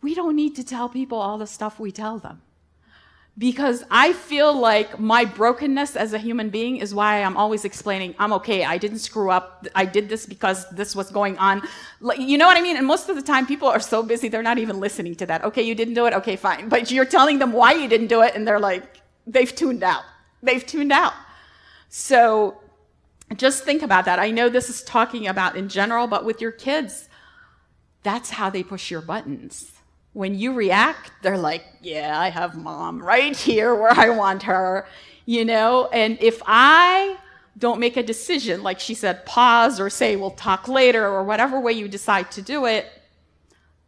we 0.00 0.14
don't 0.14 0.36
need 0.36 0.54
to 0.56 0.64
tell 0.64 0.88
people 0.88 1.18
all 1.18 1.38
the 1.38 1.46
stuff 1.46 1.80
we 1.80 1.90
tell 1.90 2.18
them. 2.18 2.42
because 3.38 3.82
I 3.90 4.12
feel 4.12 4.52
like 4.52 4.98
my 5.00 5.24
brokenness 5.24 5.96
as 5.96 6.12
a 6.12 6.18
human 6.18 6.50
being 6.50 6.76
is 6.76 6.94
why 6.94 7.22
I'm 7.22 7.36
always 7.36 7.64
explaining, 7.64 8.14
I'm 8.18 8.32
okay, 8.34 8.62
I 8.64 8.76
didn't 8.76 8.98
screw 8.98 9.30
up, 9.30 9.66
I 9.74 9.86
did 9.86 10.10
this 10.10 10.26
because 10.26 10.68
this 10.70 10.94
was 10.94 11.10
going 11.10 11.38
on. 11.38 11.62
You 12.18 12.36
know 12.36 12.46
what 12.46 12.58
I 12.58 12.60
mean? 12.60 12.76
And 12.76 12.86
most 12.86 13.08
of 13.08 13.16
the 13.16 13.22
time, 13.22 13.46
people 13.46 13.68
are 13.68 13.80
so 13.80 14.02
busy, 14.02 14.28
they're 14.28 14.42
not 14.42 14.58
even 14.58 14.80
listening 14.80 15.14
to 15.16 15.26
that. 15.26 15.44
Okay, 15.44 15.62
you 15.62 15.74
didn't 15.74 15.94
do 15.94 16.04
it, 16.04 16.12
okay, 16.12 16.36
fine. 16.36 16.68
But 16.68 16.90
you're 16.90 17.06
telling 17.06 17.38
them 17.38 17.52
why 17.52 17.72
you 17.72 17.88
didn't 17.88 18.08
do 18.08 18.20
it, 18.20 18.34
and 18.34 18.46
they're 18.46 18.60
like, 18.60 19.00
they've 19.26 19.54
tuned 19.54 19.82
out. 19.82 20.02
They've 20.42 20.66
tuned 20.66 20.92
out. 20.92 21.14
So 21.88 22.60
just 23.36 23.64
think 23.64 23.82
about 23.82 24.04
that. 24.04 24.18
I 24.18 24.30
know 24.30 24.48
this 24.48 24.68
is 24.68 24.82
talking 24.82 25.26
about 25.26 25.56
in 25.56 25.68
general, 25.68 26.06
but 26.06 26.24
with 26.24 26.40
your 26.40 26.52
kids, 26.52 27.08
that's 28.02 28.30
how 28.30 28.50
they 28.50 28.62
push 28.62 28.90
your 28.90 29.00
buttons 29.00 29.72
when 30.12 30.34
you 30.34 30.52
react, 30.52 31.10
they're 31.22 31.38
like, 31.38 31.64
yeah, 31.80 32.18
I 32.18 32.28
have 32.28 32.56
mom 32.56 33.02
right 33.02 33.36
here 33.36 33.74
where 33.74 33.92
I 33.92 34.10
want 34.10 34.42
her, 34.44 34.86
you 35.24 35.44
know? 35.44 35.88
And 35.92 36.18
if 36.20 36.42
I 36.44 37.16
don't 37.58 37.80
make 37.80 37.96
a 37.96 38.02
decision, 38.02 38.62
like 38.62 38.78
she 38.78 38.94
said, 38.94 39.24
pause 39.24 39.80
or 39.80 39.88
say, 39.88 40.16
we'll 40.16 40.30
talk 40.30 40.68
later, 40.68 41.06
or 41.06 41.24
whatever 41.24 41.60
way 41.60 41.72
you 41.72 41.88
decide 41.88 42.30
to 42.32 42.42
do 42.42 42.66
it, 42.66 42.86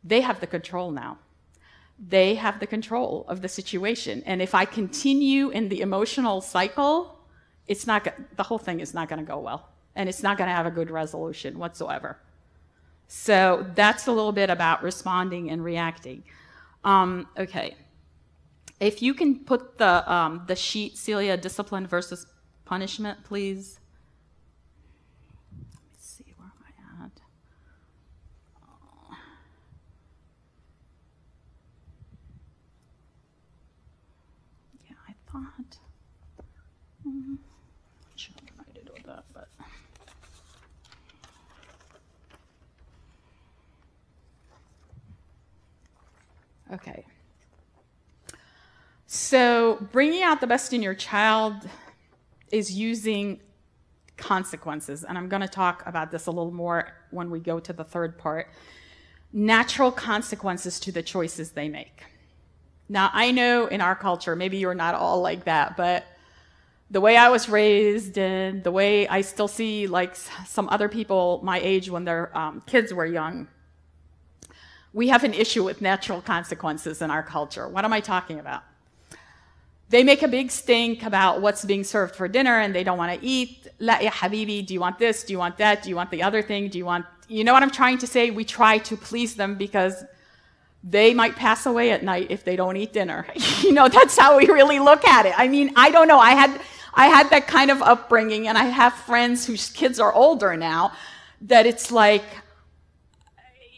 they 0.03 0.21
have 0.21 0.41
the 0.41 0.47
control 0.47 0.91
now. 0.91 1.19
They 1.99 2.35
have 2.35 2.59
the 2.59 2.67
control 2.67 3.25
of 3.29 3.41
the 3.41 3.49
situation. 3.49 4.23
And 4.27 4.43
if 4.43 4.55
I 4.55 4.65
continue 4.65 5.51
in 5.51 5.69
the 5.69 5.81
emotional 5.81 6.41
cycle, 6.41 7.14
it's 7.67 7.87
not, 7.87 8.07
the 8.37 8.43
whole 8.43 8.59
thing 8.59 8.81
is 8.81 8.95
not 8.95 9.09
going 9.09 9.19
to 9.19 9.27
go 9.27 9.39
well. 9.39 9.69
And 9.97 10.09
it's 10.09 10.23
not 10.23 10.37
going 10.39 10.49
to 10.49 10.55
have 10.55 10.67
a 10.67 10.71
good 10.71 10.91
resolution 10.91 11.59
whatsoever. 11.59 12.19
So 13.07 13.67
that's 13.75 14.07
a 14.07 14.13
little 14.13 14.33
bit 14.33 14.51
about 14.51 14.83
responding 14.83 15.51
and 15.51 15.63
reacting. 15.63 16.25
Um, 16.83 17.29
okay. 17.39 17.77
If 18.81 19.03
you 19.03 19.15
can 19.15 19.45
put 19.45 19.79
the, 19.79 20.13
um, 20.13 20.43
the 20.47 20.57
sheet, 20.57 20.97
Celia, 20.99 21.37
discipline 21.37 21.87
versus 21.87 22.27
punishment, 22.65 23.23
please. 23.23 23.79
Let 25.53 25.83
me 25.85 25.97
see, 25.97 26.35
where 26.37 26.49
am 26.49 26.53
I 27.01 27.05
at? 27.05 27.21
Yeah, 34.89 34.97
I 35.09 35.15
thought. 35.31 35.79
Mm-hmm. 37.07 37.35
Sure, 38.17 38.35
I 38.59 38.73
did 38.75 38.91
with 38.93 39.05
that, 39.05 39.25
but. 39.33 39.49
Okay. 46.75 47.05
So, 49.07 49.87
bringing 49.93 50.23
out 50.23 50.41
the 50.41 50.47
best 50.47 50.73
in 50.73 50.83
your 50.83 50.95
child 50.95 51.55
is 52.51 52.73
using 52.73 53.41
consequences. 54.17 55.05
And 55.05 55.17
I'm 55.17 55.29
going 55.29 55.43
to 55.43 55.49
talk 55.49 55.83
about 55.87 56.11
this 56.11 56.27
a 56.27 56.31
little 56.31 56.53
more 56.53 56.93
when 57.11 57.31
we 57.31 57.39
go 57.39 57.61
to 57.61 57.73
the 57.73 57.85
third 57.85 58.19
part. 58.19 58.49
Natural 59.33 59.93
consequences 59.93 60.81
to 60.81 60.93
the 60.93 61.03
choices 61.03 61.51
they 61.51 61.69
make. 61.69 62.03
Now, 62.89 63.11
I 63.13 63.31
know 63.31 63.67
in 63.67 63.81
our 63.81 63.95
culture, 63.95 64.37
maybe 64.37 64.59
you're 64.59 64.75
not 64.75 64.95
all 64.95 65.21
like 65.21 65.45
that, 65.45 65.77
but 65.77 66.05
the 66.91 67.01
way 67.01 67.17
I 67.17 67.29
was 67.29 67.49
raised 67.49 68.19
and 68.19 68.63
the 68.63 68.71
way 68.71 69.09
I 69.09 69.23
still 69.23 69.49
see 69.49 69.87
like 69.87 70.15
some 70.15 70.69
other 70.69 70.89
people 70.89 71.41
my 71.43 71.59
age 71.61 71.89
when 71.89 72.05
their 72.05 72.37
um, 72.37 72.63
kids 72.67 72.93
were 72.93 73.07
young, 73.07 73.49
we 74.95 75.09
have 75.09 75.25
an 75.25 75.35
issue 75.35 75.65
with 75.65 75.83
natural 75.83 76.23
consequences 76.23 77.03
in 77.03 77.11
our 77.11 77.23
culture. 77.23 77.69
What 77.69 77.85
am 77.85 77.93
I 77.93 78.01
talking 78.01 78.39
about? 78.39 78.63
They 79.91 80.05
make 80.05 80.23
a 80.23 80.29
big 80.29 80.51
stink 80.51 81.03
about 81.03 81.43
what's 81.43 81.65
being 81.65 81.85
served 81.85 82.15
for 82.15 82.29
dinner 82.29 82.61
and 82.61 82.75
they 82.75 82.85
don't 82.85 82.97
want 82.97 83.21
to 83.21 83.27
eat. 83.27 83.67
La 83.81 83.99
ya 83.99 84.11
habibi, 84.11 84.65
do 84.65 84.73
you 84.73 84.81
want 84.81 84.99
this? 84.99 85.25
Do 85.25 85.33
you 85.33 85.39
want 85.39 85.59
that? 85.59 85.83
Do 85.83 85.91
you 85.91 85.97
want 85.97 86.11
the 86.11 86.23
other 86.23 86.43
thing? 86.43 86.69
Do 86.69 86.79
you 86.79 86.87
want, 86.87 87.05
you 87.29 87.43
know 87.43 87.53
what 87.53 87.63
I'm 87.63 87.73
trying 87.73 87.99
to 87.99 88.07
say? 88.07 88.31
We 88.31 88.45
try 88.45 88.79
to 88.79 88.97
please 88.97 89.35
them 89.35 89.57
because 89.57 90.05
they 90.85 91.13
might 91.13 91.35
pass 91.35 91.67
away 91.67 91.91
at 91.91 92.05
night 92.05 92.29
if 92.31 92.45
they 92.45 92.55
don't 92.55 92.77
eat 92.77 92.93
dinner. 92.93 93.27
you 93.63 93.73
know, 93.73 93.89
that's 93.89 94.17
how 94.17 94.39
we 94.39 94.47
really 94.47 94.79
look 94.79 95.05
at 95.05 95.27
it. 95.27 95.35
I 95.37 95.49
mean, 95.49 95.73
I 95.75 95.91
don't 95.91 96.07
know. 96.07 96.21
I 96.21 96.33
had, 96.33 96.61
I 96.95 97.07
had 97.07 97.31
that 97.31 97.49
kind 97.49 97.73
of 97.73 97.83
upbringing 97.83 98.47
and 98.47 98.57
I 98.57 98.65
have 98.65 98.95
friends 98.95 99.45
whose 99.45 99.71
kids 99.71 99.99
are 99.99 100.13
older 100.13 100.57
now 100.57 100.93
that 101.43 101.67
it's 101.67 101.91
like, 101.91 102.25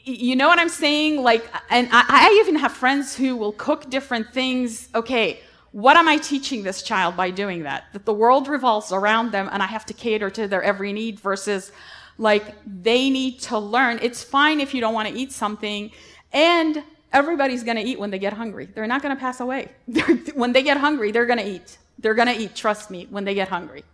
you 0.06 0.36
know 0.36 0.46
what 0.46 0.60
I'm 0.60 0.68
saying? 0.68 1.22
Like, 1.22 1.44
and 1.68 1.88
I, 1.90 2.04
I, 2.08 2.40
even 2.40 2.54
have 2.56 2.72
friends 2.72 3.16
who 3.16 3.36
will 3.36 3.52
cook 3.52 3.90
different 3.90 4.32
things. 4.32 4.88
Okay, 4.94 5.40
what 5.72 5.96
am 5.96 6.06
I 6.06 6.16
teaching 6.16 6.62
this 6.62 6.82
child 6.82 7.16
by 7.16 7.30
doing 7.30 7.64
that? 7.64 7.84
That 7.92 8.04
the 8.04 8.12
world 8.12 8.46
revolves 8.46 8.92
around 8.92 9.32
them 9.32 9.48
and 9.52 9.62
I 9.62 9.66
have 9.66 9.84
to 9.86 9.94
cater 9.94 10.30
to 10.30 10.46
their 10.46 10.62
every 10.62 10.92
need 10.92 11.18
versus 11.18 11.72
like 12.18 12.54
they 12.64 13.10
need 13.10 13.40
to 13.40 13.58
learn. 13.58 13.98
It's 14.00 14.22
fine 14.22 14.60
if 14.60 14.72
you 14.72 14.80
don't 14.80 14.94
want 14.94 15.08
to 15.08 15.14
eat 15.14 15.32
something 15.32 15.90
and 16.32 16.84
everybody's 17.12 17.64
going 17.64 17.76
to 17.76 17.82
eat 17.82 17.98
when 17.98 18.10
they 18.10 18.18
get 18.18 18.32
hungry. 18.32 18.66
They're 18.66 18.86
not 18.86 19.02
going 19.02 19.14
to 19.14 19.20
pass 19.20 19.40
away. 19.40 19.70
when 20.34 20.52
they 20.52 20.62
get 20.62 20.76
hungry, 20.76 21.10
they're 21.10 21.26
going 21.26 21.40
to 21.40 21.48
eat. 21.48 21.78
They're 21.98 22.14
going 22.14 22.28
to 22.28 22.40
eat, 22.40 22.54
trust 22.54 22.90
me, 22.90 23.06
when 23.10 23.24
they 23.24 23.34
get 23.34 23.48
hungry. 23.48 23.84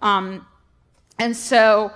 Um, 0.00 0.44
and 1.18 1.36
so, 1.36 1.92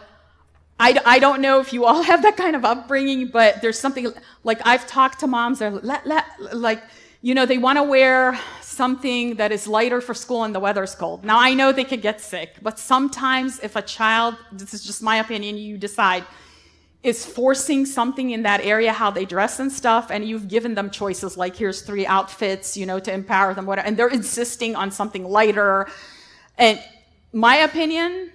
I, 0.79 1.01
I 1.07 1.19
don't 1.19 1.41
know 1.41 1.61
if 1.61 1.73
you 1.73 1.85
all 1.85 2.03
have 2.13 2.23
that 2.23 2.37
kind 2.37 2.57
of 2.57 2.65
upbringing, 2.65 3.29
but 3.29 3.63
there's 3.63 3.79
something 3.79 4.13
like 4.45 4.61
I've 4.65 4.87
talked 4.87 5.21
to 5.21 5.27
moms 5.27 5.59
that 5.61 5.85
let, 5.85 6.25
like, 6.53 6.83
you 7.23 7.35
know, 7.35 7.47
they 7.47 7.59
want 7.59 7.79
to 7.79 7.83
wear 7.83 8.39
something 8.61 9.37
that 9.37 9.51
is 9.51 9.67
lighter 9.67 10.01
for 10.01 10.15
school 10.15 10.45
and 10.45 10.55
the 10.55 10.61
weather's 10.61 10.95
cold. 10.95 11.25
Now, 11.25 11.41
I 11.41 11.55
know 11.55 11.73
they 11.73 11.85
could 11.85 12.03
get 12.03 12.21
sick, 12.21 12.57
but 12.63 12.79
sometimes 12.79 13.59
if 13.61 13.75
a 13.75 13.83
child, 13.83 14.37
this 14.53 14.75
is 14.75 14.85
just 14.85 15.03
my 15.03 15.17
opinion, 15.17 15.57
you 15.57 15.79
decide, 15.79 16.25
is 17.03 17.25
forcing 17.25 17.87
something 17.87 18.31
in 18.31 18.43
that 18.43 18.61
area, 18.61 18.93
how 18.93 19.11
they 19.11 19.25
dress 19.25 19.61
and 19.61 19.73
stuff, 19.73 20.11
and 20.11 20.29
you've 20.29 20.49
given 20.49 20.75
them 20.75 20.91
choices 20.91 21.37
like 21.37 21.57
here's 21.57 21.83
three 21.83 22.07
outfits, 22.07 22.77
you 22.77 22.85
know, 22.85 22.99
to 22.99 23.13
empower 23.13 23.55
them, 23.55 23.65
whatever, 23.65 23.87
and 23.87 23.97
they're 23.97 24.09
insisting 24.09 24.77
on 24.77 24.91
something 24.91 25.25
lighter. 25.25 25.87
And 26.59 26.83
my 27.33 27.57
opinion, 27.57 28.31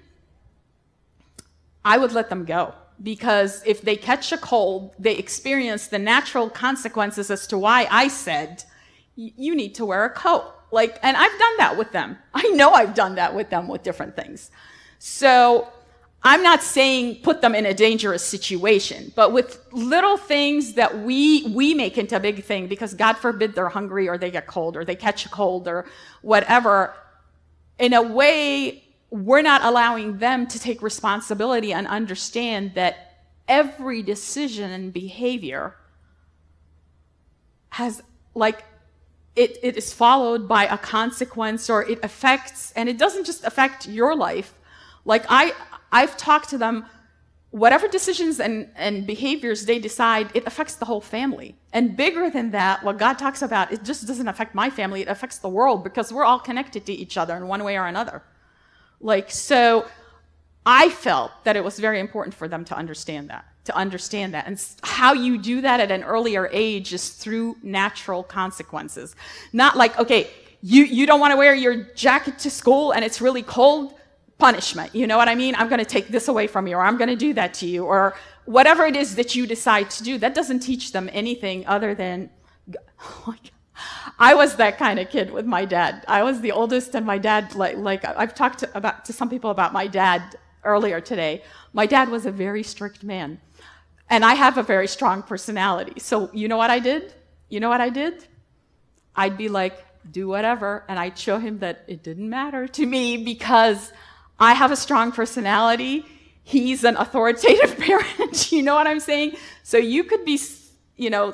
I 1.84 1.98
would 1.98 2.12
let 2.12 2.30
them 2.30 2.46
go 2.46 2.74
because 3.02 3.64
if 3.66 3.82
they 3.82 3.96
catch 3.96 4.32
a 4.32 4.38
cold, 4.38 4.94
they 5.00 5.16
experience 5.16 5.88
the 5.88 6.00
natural 6.00 6.50
consequences 6.50 7.32
as 7.32 7.48
to 7.48 7.58
why 7.58 7.88
I 7.90 8.08
said, 8.08 8.64
you 9.16 9.56
need 9.56 9.76
to 9.76 9.86
wear 9.86 10.06
a 10.06 10.10
coat. 10.10 10.46
Like, 10.72 11.00
and 11.04 11.18
I've 11.18 11.38
done 11.38 11.58
that 11.58 11.78
with 11.78 11.92
them. 11.92 12.18
I 12.34 12.44
know 12.50 12.72
I've 12.72 12.94
done 12.94 13.16
that 13.16 13.36
with 13.36 13.50
them 13.50 13.68
with 13.68 13.84
different 13.84 14.16
things. 14.16 14.52
So 15.00 15.68
I'm 16.24 16.44
not 16.44 16.62
saying 16.62 17.22
put 17.24 17.42
them 17.42 17.56
in 17.56 17.66
a 17.66 17.74
dangerous 17.74 18.24
situation, 18.24 19.12
but 19.16 19.34
with 19.34 19.66
little 19.72 20.18
things 20.18 20.74
that 20.74 21.00
we, 21.00 21.48
we 21.48 21.74
make 21.74 21.98
into 21.98 22.16
a 22.16 22.20
big 22.20 22.44
thing 22.44 22.68
because 22.68 22.94
God 22.94 23.14
forbid 23.14 23.56
they're 23.56 23.70
hungry 23.70 24.08
or 24.08 24.18
they 24.20 24.30
get 24.30 24.46
cold 24.46 24.78
or 24.78 24.86
they 24.86 24.96
catch 24.96 25.26
a 25.26 25.30
cold 25.30 25.68
or 25.68 25.86
whatever, 26.22 26.94
in 27.80 27.94
a 27.94 28.02
way, 28.02 28.84
we're 29.12 29.42
not 29.42 29.62
allowing 29.64 30.18
them 30.20 30.48
to 30.48 30.58
take 30.58 30.82
responsibility 30.82 31.74
and 31.74 31.86
understand 31.86 32.74
that 32.76 33.26
every 33.48 34.02
decision 34.02 34.72
and 34.72 34.94
behavior 34.94 35.76
has 37.70 38.02
like 38.34 38.64
it, 39.36 39.58
it 39.62 39.78
is 39.78 39.94
followed 39.94 40.48
by 40.48 40.66
a 40.66 40.78
consequence 40.78 41.70
or 41.70 41.84
it 41.84 42.00
affects 42.04 42.72
and 42.72 42.88
it 42.88 42.98
doesn't 42.98 43.26
just 43.26 43.44
affect 43.44 43.88
your 43.88 44.16
life. 44.16 44.54
Like 45.04 45.26
i 45.30 45.54
i've 45.92 46.16
talked 46.16 46.50
to 46.50 46.58
them 46.58 46.86
whatever 47.50 47.86
decisions 47.90 48.40
and, 48.40 48.70
and 48.78 49.06
behaviors 49.06 49.66
they 49.66 49.78
decide 49.78 50.32
it 50.34 50.48
affects 50.48 50.76
the 50.76 50.86
whole 50.86 51.02
family. 51.02 51.58
And 51.74 51.98
bigger 51.98 52.30
than 52.30 52.52
that 52.52 52.82
what 52.84 52.98
god 52.98 53.16
talks 53.16 53.42
about 53.42 53.74
it 53.74 53.84
just 53.84 54.08
doesn't 54.08 54.30
affect 54.30 54.56
my 54.56 54.70
family 54.70 55.02
it 55.02 55.10
affects 55.10 55.40
the 55.40 55.50
world 55.50 55.84
because 55.84 56.14
we're 56.14 56.24
all 56.24 56.40
connected 56.40 56.86
to 56.86 56.94
each 56.94 57.18
other 57.18 57.36
in 57.36 57.48
one 57.48 57.66
way 57.66 57.78
or 57.78 57.88
another 57.88 58.24
like, 59.02 59.32
so 59.32 59.86
I 60.66 60.90
felt 60.90 61.32
that 61.44 61.56
it 61.56 61.64
was 61.64 61.80
very 61.80 62.00
important 62.00 62.36
for 62.36 62.48
them 62.48 62.66
to 62.66 62.76
understand 62.76 63.30
that, 63.30 63.46
to 63.66 63.76
understand 63.76 64.34
that. 64.34 64.48
And 64.48 64.64
how 64.84 65.14
you 65.14 65.38
do 65.38 65.62
that 65.62 65.80
at 65.80 65.92
an 65.92 66.04
earlier 66.04 66.50
age 66.52 66.94
is 66.94 67.10
through 67.10 67.58
natural 67.64 68.24
consequences. 68.24 69.16
Not 69.54 69.76
like, 69.76 69.98
okay, 70.00 70.30
you, 70.62 70.84
you 70.84 71.06
don't 71.08 71.20
want 71.20 71.32
to 71.32 71.38
wear 71.38 71.56
your 71.56 71.76
jacket 71.96 72.38
to 72.40 72.52
school 72.52 72.92
and 72.92 73.04
it's 73.04 73.20
really 73.22 73.42
cold, 73.42 73.96
punishment. 74.38 74.94
You 74.94 75.08
know 75.08 75.18
what 75.18 75.30
I 75.30 75.36
mean? 75.36 75.56
I'm 75.56 75.70
going 75.70 75.80
to 75.80 75.86
take 75.86 76.10
this 76.10 76.28
away 76.28 76.48
from 76.48 76.68
you, 76.68 76.76
or 76.76 76.82
I'm 76.82 76.98
going 76.98 77.10
to 77.10 77.16
do 77.16 77.34
that 77.34 77.54
to 77.56 77.68
you, 77.68 77.86
or 77.86 78.16
whatever 78.46 78.86
it 78.86 78.96
is 78.96 79.16
that 79.16 79.36
you 79.36 79.46
decide 79.48 79.90
to 79.92 80.04
do. 80.04 80.18
That 80.18 80.34
doesn't 80.34 80.60
teach 80.60 80.92
them 80.92 81.10
anything 81.14 81.66
other 81.68 81.94
than, 81.96 82.30
oh 83.00 83.36
I 84.20 84.34
was 84.34 84.56
that 84.58 84.78
kind 84.78 85.00
of 85.00 85.10
kid 85.10 85.32
with 85.32 85.46
my 85.46 85.66
dad. 85.66 86.04
I 86.08 86.24
was 86.24 86.42
the 86.42 86.52
oldest, 86.52 86.96
and 86.96 87.06
my 87.06 87.18
dad, 87.18 87.56
like, 87.56 87.78
like 87.78 88.06
I've 88.06 88.36
talked 88.36 88.60
to, 88.60 88.78
about 88.78 89.06
to 89.06 89.14
some 89.14 89.30
people 89.30 89.50
about 89.50 89.74
my 89.74 89.88
dad 89.88 90.22
earlier 90.64 91.02
today. 91.02 91.44
My 91.74 91.86
dad 91.86 92.10
was 92.10 92.26
a 92.26 92.32
very 92.32 92.64
strict 92.64 93.04
man, 93.04 93.40
and 94.10 94.24
I 94.24 94.36
have 94.36 94.58
a 94.58 94.64
very 94.64 94.88
strong 94.88 95.24
personality. 95.24 96.00
So 96.00 96.30
you 96.34 96.48
know 96.48 96.58
what 96.58 96.70
I 96.70 96.80
did? 96.80 97.14
You 97.50 97.60
know 97.60 97.70
what 97.70 97.82
I 97.82 97.90
did? 97.90 98.26
I'd 99.16 99.38
be 99.38 99.50
like, 99.50 99.86
do 100.10 100.28
whatever. 100.28 100.84
And 100.88 100.98
I'd 100.98 101.18
show 101.18 101.38
him 101.38 101.60
that 101.60 101.84
it 101.88 102.04
didn't 102.04 102.30
matter 102.30 102.68
to 102.68 102.86
me 102.86 103.24
because 103.24 103.92
I 104.40 104.54
have 104.54 104.72
a 104.72 104.76
strong 104.76 105.12
personality. 105.12 106.06
He's 106.44 106.84
an 106.84 106.98
authoritative 106.98 107.78
parent. 107.88 108.52
you 108.52 108.64
know 108.64 108.76
what 108.76 108.88
I'm 108.88 109.00
saying? 109.00 109.36
So 109.64 109.78
you 109.78 110.04
could 110.04 110.26
be, 110.26 110.40
you 110.96 111.10
know, 111.10 111.34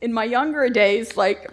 in 0.00 0.12
my 0.12 0.24
younger 0.24 0.68
days, 0.68 1.16
like, 1.16 1.50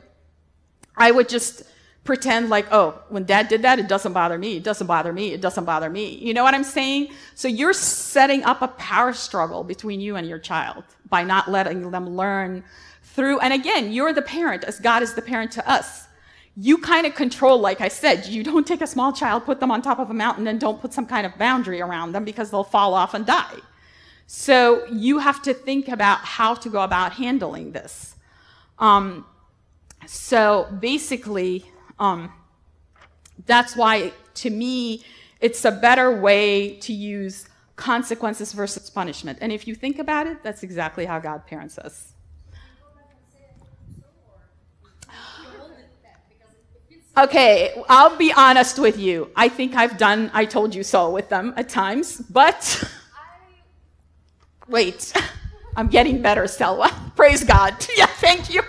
I 0.95 1.11
would 1.11 1.29
just 1.29 1.63
pretend 2.03 2.49
like, 2.49 2.67
oh, 2.71 3.01
when 3.09 3.23
dad 3.23 3.47
did 3.47 3.61
that, 3.61 3.79
it 3.79 3.87
doesn't 3.87 4.13
bother 4.13 4.37
me. 4.37 4.57
It 4.57 4.63
doesn't 4.63 4.87
bother 4.87 5.13
me. 5.13 5.33
It 5.33 5.41
doesn't 5.41 5.65
bother 5.65 5.89
me. 5.89 6.17
You 6.17 6.33
know 6.33 6.43
what 6.43 6.53
I'm 6.53 6.63
saying? 6.63 7.09
So 7.35 7.47
you're 7.47 7.73
setting 7.73 8.43
up 8.43 8.61
a 8.61 8.67
power 8.69 9.13
struggle 9.13 9.63
between 9.63 10.01
you 10.01 10.15
and 10.15 10.27
your 10.27 10.39
child 10.39 10.83
by 11.09 11.23
not 11.23 11.49
letting 11.49 11.91
them 11.91 12.15
learn 12.15 12.63
through. 13.03 13.39
And 13.39 13.53
again, 13.53 13.91
you're 13.91 14.13
the 14.13 14.21
parent 14.21 14.63
as 14.63 14.79
God 14.79 15.01
is 15.01 15.13
the 15.13 15.21
parent 15.21 15.51
to 15.53 15.69
us. 15.69 16.07
You 16.55 16.77
kind 16.77 17.07
of 17.07 17.15
control, 17.15 17.59
like 17.59 17.81
I 17.81 17.87
said, 17.87 18.27
you 18.27 18.43
don't 18.43 18.67
take 18.67 18.81
a 18.81 18.87
small 18.87 19.13
child, 19.13 19.45
put 19.45 19.59
them 19.59 19.71
on 19.71 19.81
top 19.81 19.99
of 19.99 20.09
a 20.09 20.13
mountain, 20.13 20.47
and 20.47 20.59
don't 20.59 20.79
put 20.79 20.93
some 20.93 21.07
kind 21.07 21.25
of 21.25 21.35
boundary 21.37 21.81
around 21.81 22.11
them 22.11 22.25
because 22.25 22.51
they'll 22.51 22.63
fall 22.63 22.93
off 22.93 23.13
and 23.13 23.25
die. 23.25 23.55
So 24.27 24.85
you 24.87 25.19
have 25.19 25.41
to 25.43 25.53
think 25.53 25.87
about 25.87 26.19
how 26.19 26.53
to 26.55 26.69
go 26.69 26.81
about 26.81 27.13
handling 27.13 27.71
this. 27.71 28.15
Um, 28.77 29.25
so 30.05 30.67
basically, 30.79 31.65
um, 31.99 32.31
that's 33.45 33.75
why, 33.75 34.13
to 34.35 34.49
me, 34.49 35.03
it's 35.39 35.65
a 35.65 35.71
better 35.71 36.19
way 36.19 36.75
to 36.77 36.93
use 36.93 37.47
consequences 37.75 38.53
versus 38.53 38.89
punishment. 38.89 39.39
And 39.41 39.51
if 39.51 39.67
you 39.67 39.75
think 39.75 39.99
about 39.99 40.27
it, 40.27 40.43
that's 40.43 40.63
exactly 40.63 41.05
how 41.05 41.19
God 41.19 41.45
parents 41.45 41.77
us. 41.77 42.13
Okay, 47.15 47.79
I'll 47.89 48.17
be 48.17 48.33
honest 48.33 48.79
with 48.79 48.97
you. 48.97 49.29
I 49.35 49.47
think 49.47 49.75
I've 49.75 49.99
done 49.99 50.31
I 50.33 50.45
told 50.45 50.73
you 50.73 50.81
so 50.81 51.11
with 51.11 51.29
them 51.29 51.53
at 51.57 51.69
times, 51.69 52.17
but 52.17 52.83
wait, 54.67 55.13
I'm 55.75 55.89
getting 55.89 56.23
better, 56.23 56.43
Selwa. 56.45 56.89
Praise 57.15 57.43
God. 57.43 57.75
Yeah, 57.95 58.07
thank 58.07 58.51
you. 58.51 58.63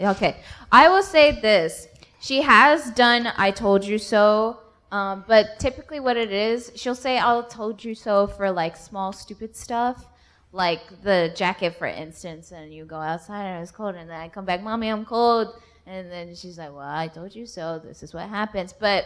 Okay, 0.00 0.36
I 0.70 0.88
will 0.88 1.02
say 1.02 1.40
this. 1.40 1.88
She 2.20 2.42
has 2.42 2.90
done 2.90 3.28
I 3.36 3.50
told 3.50 3.84
you 3.84 3.98
so, 3.98 4.60
um, 4.90 5.24
but 5.28 5.58
typically 5.58 6.00
what 6.00 6.16
it 6.16 6.32
is, 6.32 6.72
she'll 6.74 6.94
say 6.94 7.18
I 7.18 7.42
told 7.48 7.84
you 7.84 7.94
so 7.94 8.26
for 8.26 8.50
like 8.50 8.76
small 8.76 9.12
stupid 9.12 9.54
stuff, 9.54 10.06
like 10.52 11.02
the 11.02 11.32
jacket 11.36 11.76
for 11.76 11.86
instance, 11.86 12.52
and 12.52 12.72
you 12.72 12.84
go 12.84 12.96
outside 12.96 13.44
and 13.44 13.62
it's 13.62 13.70
cold, 13.70 13.94
and 13.94 14.08
then 14.10 14.20
I 14.20 14.28
come 14.28 14.44
back, 14.44 14.62
mommy, 14.62 14.88
I'm 14.88 15.04
cold 15.04 15.54
and 15.86 16.10
then 16.10 16.34
she's 16.34 16.58
like, 16.58 16.70
"Well, 16.72 16.80
I 16.80 17.08
told 17.08 17.34
you 17.34 17.46
so. 17.46 17.78
This 17.78 18.02
is 18.02 18.12
what 18.12 18.28
happens." 18.28 18.72
But 18.72 19.04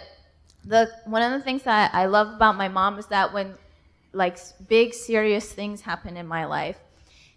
the 0.65 0.91
one 1.05 1.23
of 1.23 1.33
the 1.33 1.45
things 1.45 1.63
that 1.65 1.95
I 1.95 2.07
love 2.07 2.29
about 2.35 2.57
my 2.57 2.69
mom 2.69 2.99
is 2.99 3.07
that 3.07 3.33
when 3.33 3.55
like 4.13 4.39
big 4.69 4.95
serious 4.95 5.53
things 5.53 5.83
happen 5.83 6.17
in 6.17 6.27
my 6.27 6.47
life, 6.47 6.79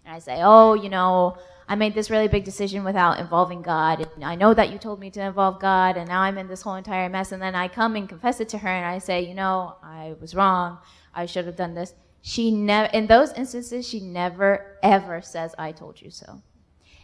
and 0.04 0.14
I 0.14 0.18
say, 0.18 0.40
"Oh, 0.42 0.74
you 0.74 0.88
know, 0.88 1.36
I 1.68 1.74
made 1.74 1.94
this 1.94 2.10
really 2.10 2.28
big 2.28 2.44
decision 2.44 2.84
without 2.84 3.18
involving 3.18 3.62
God. 3.62 4.06
And 4.14 4.24
I 4.24 4.34
know 4.34 4.54
that 4.54 4.70
you 4.70 4.78
told 4.78 5.00
me 5.00 5.10
to 5.10 5.20
involve 5.20 5.60
God, 5.60 5.96
and 5.96 6.08
now 6.08 6.20
I'm 6.20 6.38
in 6.38 6.48
this 6.48 6.62
whole 6.62 6.74
entire 6.74 7.08
mess." 7.08 7.32
And 7.32 7.40
then 7.40 7.54
I 7.54 7.68
come 7.68 7.96
and 7.96 8.08
confess 8.08 8.40
it 8.40 8.48
to 8.50 8.58
her, 8.58 8.68
and 8.68 8.86
I 8.86 8.98
say, 8.98 9.22
"You 9.22 9.34
know, 9.34 9.76
I 9.82 10.14
was 10.20 10.34
wrong. 10.34 10.78
I 11.14 11.26
should 11.26 11.46
have 11.46 11.56
done 11.56 11.74
this." 11.74 11.94
She 12.20 12.50
never, 12.50 12.88
in 12.92 13.06
those 13.06 13.32
instances, 13.32 13.88
she 13.88 14.00
never 14.00 14.78
ever 14.82 15.20
says, 15.22 15.54
"I 15.58 15.72
told 15.72 16.00
you 16.00 16.10
so." 16.10 16.42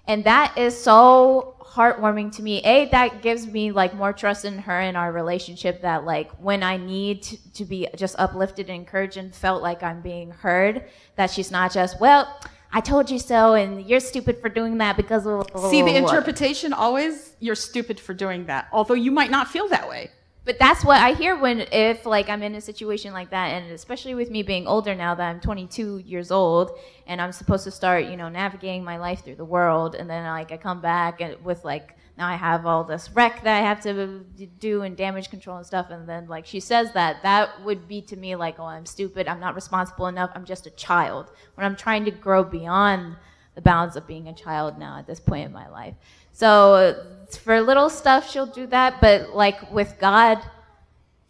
And 0.06 0.24
that 0.24 0.56
is 0.56 0.82
so 0.82 1.54
heartwarming 1.60 2.34
to 2.36 2.42
me. 2.42 2.60
A, 2.64 2.86
that 2.86 3.22
gives 3.22 3.46
me 3.46 3.70
like 3.70 3.94
more 3.94 4.12
trust 4.12 4.44
in 4.44 4.58
her 4.58 4.80
and 4.80 4.96
our 4.96 5.12
relationship 5.12 5.82
that 5.82 6.04
like 6.04 6.30
when 6.40 6.62
I 6.62 6.78
need 6.78 7.22
to, 7.24 7.52
to 7.52 7.64
be 7.64 7.86
just 7.96 8.16
uplifted 8.18 8.68
and 8.70 8.78
encouraged 8.80 9.18
and 9.18 9.32
felt 9.34 9.62
like 9.62 9.82
I'm 9.82 10.00
being 10.00 10.30
heard, 10.30 10.86
that 11.16 11.30
she's 11.30 11.50
not 11.50 11.72
just, 11.72 12.00
well, 12.00 12.40
I 12.72 12.80
told 12.80 13.10
you 13.10 13.18
so, 13.18 13.54
and 13.54 13.84
you're 13.84 14.00
stupid 14.00 14.40
for 14.40 14.48
doing 14.48 14.78
that 14.78 14.96
because 14.96 15.26
of. 15.26 15.46
See, 15.70 15.82
the 15.82 15.96
interpretation 15.96 16.72
always, 16.72 17.34
you're 17.40 17.56
stupid 17.56 17.98
for 17.98 18.14
doing 18.14 18.46
that, 18.46 18.68
although 18.72 18.94
you 18.94 19.10
might 19.10 19.30
not 19.30 19.48
feel 19.48 19.68
that 19.68 19.88
way 19.88 20.10
but 20.50 20.58
that's 20.58 20.84
what 20.84 21.00
I 21.00 21.12
hear 21.12 21.36
when 21.36 21.60
if 21.70 22.04
like 22.04 22.28
I'm 22.28 22.42
in 22.42 22.56
a 22.56 22.60
situation 22.60 23.12
like 23.12 23.30
that, 23.30 23.50
and 23.50 23.70
especially 23.70 24.16
with 24.16 24.32
me 24.32 24.42
being 24.42 24.66
older 24.66 24.96
now 24.96 25.14
that 25.14 25.22
I'm 25.22 25.38
22 25.38 25.98
years 25.98 26.32
old, 26.32 26.76
and 27.06 27.22
I'm 27.22 27.30
supposed 27.30 27.62
to 27.62 27.70
start, 27.70 28.06
you 28.06 28.16
know, 28.16 28.28
navigating 28.28 28.82
my 28.82 28.96
life 28.96 29.22
through 29.22 29.36
the 29.36 29.44
world, 29.44 29.94
and 29.94 30.10
then 30.10 30.24
like 30.24 30.50
I 30.50 30.56
come 30.56 30.80
back 30.80 31.20
and 31.20 31.40
with 31.44 31.64
like 31.64 31.96
now 32.18 32.26
I 32.26 32.34
have 32.34 32.66
all 32.66 32.82
this 32.82 33.12
wreck 33.12 33.44
that 33.44 33.62
I 33.62 33.64
have 33.64 33.80
to 33.82 34.24
do 34.58 34.82
and 34.82 34.96
damage 34.96 35.30
control 35.30 35.56
and 35.56 35.64
stuff, 35.64 35.86
and 35.90 36.08
then 36.08 36.26
like 36.26 36.46
she 36.46 36.58
says 36.58 36.92
that 36.94 37.22
that 37.22 37.62
would 37.64 37.86
be 37.86 38.02
to 38.02 38.16
me 38.16 38.34
like, 38.34 38.58
oh, 38.58 38.64
I'm 38.64 38.86
stupid, 38.86 39.28
I'm 39.28 39.38
not 39.38 39.54
responsible 39.54 40.08
enough, 40.08 40.32
I'm 40.34 40.44
just 40.44 40.66
a 40.66 40.70
child. 40.70 41.30
When 41.54 41.64
I'm 41.64 41.76
trying 41.76 42.04
to 42.06 42.10
grow 42.10 42.42
beyond 42.42 43.14
the 43.54 43.60
bounds 43.60 43.94
of 43.94 44.04
being 44.08 44.26
a 44.26 44.34
child 44.34 44.80
now 44.80 44.98
at 44.98 45.06
this 45.06 45.20
point 45.20 45.46
in 45.46 45.52
my 45.52 45.68
life. 45.68 45.94
So 46.32 47.19
for 47.36 47.60
little 47.60 47.90
stuff, 47.90 48.30
she'll 48.30 48.46
do 48.46 48.66
that. 48.68 49.00
But 49.00 49.34
like 49.34 49.70
with 49.72 49.96
God, 49.98 50.42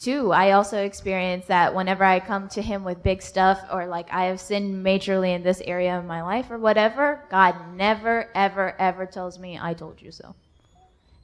too, 0.01 0.33
I 0.33 0.53
also 0.53 0.83
experience 0.83 1.47
that 1.47 1.75
whenever 1.75 2.05
I 2.05 2.21
come 2.21 2.49
to 2.51 2.63
Him 2.63 2.85
with 2.85 3.03
big 3.03 3.21
stuff 3.21 3.63
or 3.71 3.87
like 3.87 4.11
I 4.11 4.25
have 4.25 4.41
sinned 4.41 4.85
majorly 4.85 5.35
in 5.35 5.43
this 5.43 5.61
area 5.61 5.99
of 5.99 6.07
my 6.07 6.23
life 6.23 6.51
or 6.51 6.59
whatever, 6.59 7.23
God 7.31 7.55
never, 7.77 8.31
ever, 8.35 8.75
ever 8.79 9.05
tells 9.05 9.39
me, 9.39 9.59
I 9.61 9.75
told 9.75 10.01
you 10.01 10.11
so. 10.11 10.35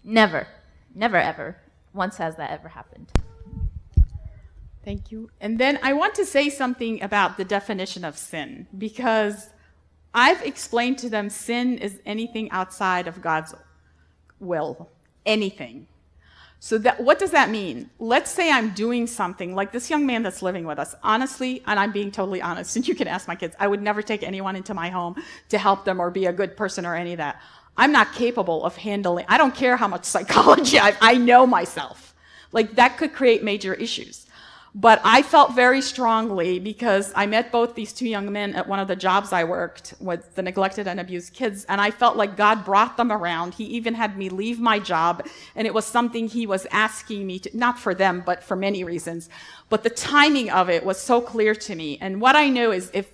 Never. 0.05 0.47
Never, 0.95 1.17
ever. 1.17 1.57
Once 1.95 2.19
has 2.19 2.37
that 2.37 2.51
ever 2.51 2.69
happened. 2.69 3.11
Thank 4.85 5.11
you. 5.11 5.31
And 5.41 5.59
then 5.59 5.79
I 5.83 5.95
want 5.95 6.15
to 6.17 6.27
say 6.27 6.51
something 6.51 7.03
about 7.03 7.39
the 7.39 7.45
definition 7.45 8.05
of 8.05 8.17
sin 8.19 8.69
because 8.77 9.49
I've 10.15 10.43
explained 10.43 10.99
to 10.99 11.09
them 11.09 11.29
sin 11.29 11.79
is 11.79 12.01
anything 12.07 12.51
outside 12.51 13.09
of 13.09 13.21
God's 13.21 13.55
will, 14.41 14.89
anything. 15.25 15.87
So 16.59 16.79
that, 16.79 17.01
what 17.03 17.19
does 17.19 17.33
that 17.33 17.51
mean? 17.51 17.91
Let's 17.99 18.31
say 18.31 18.51
I'm 18.51 18.71
doing 18.71 19.07
something 19.07 19.55
like 19.55 19.73
this 19.73 19.91
young 19.91 20.07
man 20.07 20.23
that's 20.23 20.43
living 20.43 20.65
with 20.67 20.79
us. 20.79 20.95
Honestly, 21.03 21.63
and 21.67 21.79
I'm 21.79 21.93
being 21.93 22.11
totally 22.11 22.41
honest, 22.43 22.77
and 22.77 22.89
you 22.89 22.95
can 22.95 23.09
ask 23.09 23.29
my 23.29 23.37
kids, 23.37 23.55
I 23.59 23.67
would 23.67 23.83
never 23.83 24.03
take 24.03 24.23
anyone 24.23 24.57
into 24.57 24.75
my 24.75 24.89
home 24.89 25.17
to 25.51 25.59
help 25.59 25.85
them 25.85 26.01
or 26.01 26.11
be 26.11 26.27
a 26.27 26.33
good 26.33 26.57
person 26.57 26.87
or 26.87 26.95
any 26.95 27.13
of 27.13 27.19
that. 27.19 27.41
I'm 27.77 27.93
not 27.93 28.15
capable 28.15 28.65
of 28.65 28.77
handling, 28.77 29.27
I 29.29 29.37
don't 29.37 29.55
care 29.55 29.77
how 29.77 29.87
much 29.87 30.05
psychology 30.05 30.79
I, 30.81 30.97
I 31.01 31.15
know 31.19 31.47
myself. 31.47 32.15
Like 32.53 32.77
that 32.77 32.97
could 32.97 33.13
create 33.13 33.45
major 33.45 33.75
issues. 33.75 34.26
But 34.79 35.01
I 35.05 35.23
felt 35.23 35.55
very 35.55 35.81
strongly 35.81 36.59
because 36.59 37.11
I 37.17 37.25
met 37.25 37.51
both 37.51 37.75
these 37.75 37.95
two 37.95 38.07
young 38.07 38.31
men 38.31 38.55
at 38.55 38.69
one 38.69 38.79
of 38.79 38.89
the 38.89 38.95
jobs 38.95 39.33
I 39.33 39.43
worked 39.43 39.95
with 40.01 40.35
the 40.35 40.43
neglected 40.43 40.87
and 40.87 41.01
abused 41.01 41.33
kids, 41.33 41.65
and 41.65 41.81
I 41.81 41.91
felt 41.91 42.19
like 42.19 42.37
God 42.37 42.63
brought 42.63 42.99
them 42.99 43.11
around. 43.11 43.55
He 43.55 43.65
even 43.65 43.95
had 43.95 44.19
me 44.19 44.29
leave 44.29 44.61
my 44.61 44.79
job, 44.79 45.27
and 45.55 45.67
it 45.67 45.73
was 45.73 45.87
something 45.87 46.29
He 46.29 46.47
was 46.47 46.67
asking 46.71 47.27
me 47.27 47.39
to, 47.39 47.57
not 47.57 47.79
for 47.79 47.95
them, 47.95 48.23
but 48.27 48.45
for 48.45 48.55
many 48.55 48.85
reasons. 48.85 49.31
But 49.71 49.83
the 49.83 49.89
timing 49.89 50.51
of 50.51 50.69
it 50.69 50.85
was 50.85 51.01
so 51.01 51.23
clear 51.23 51.55
to 51.55 51.75
me. 51.75 51.97
And 51.99 52.21
what 52.21 52.37
I 52.37 52.51
know 52.51 52.71
is 52.71 52.91
if, 52.93 53.11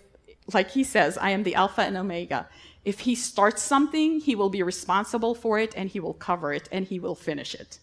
like 0.52 0.72
He 0.72 0.82
says, 0.82 1.16
I 1.16 1.30
am 1.30 1.44
the 1.44 1.54
Alpha 1.54 1.82
and 1.82 1.96
Omega. 1.96 2.48
If 2.84 2.98
He 2.98 3.14
starts 3.14 3.62
something, 3.62 4.18
He 4.18 4.34
will 4.34 4.50
be 4.50 4.64
responsible 4.64 5.36
for 5.36 5.60
it, 5.60 5.74
and 5.76 5.88
He 5.88 6.00
will 6.00 6.14
cover 6.14 6.52
it, 6.52 6.68
and 6.72 6.86
He 6.86 6.98
will 6.98 7.14
finish 7.14 7.54
it. 7.54 7.78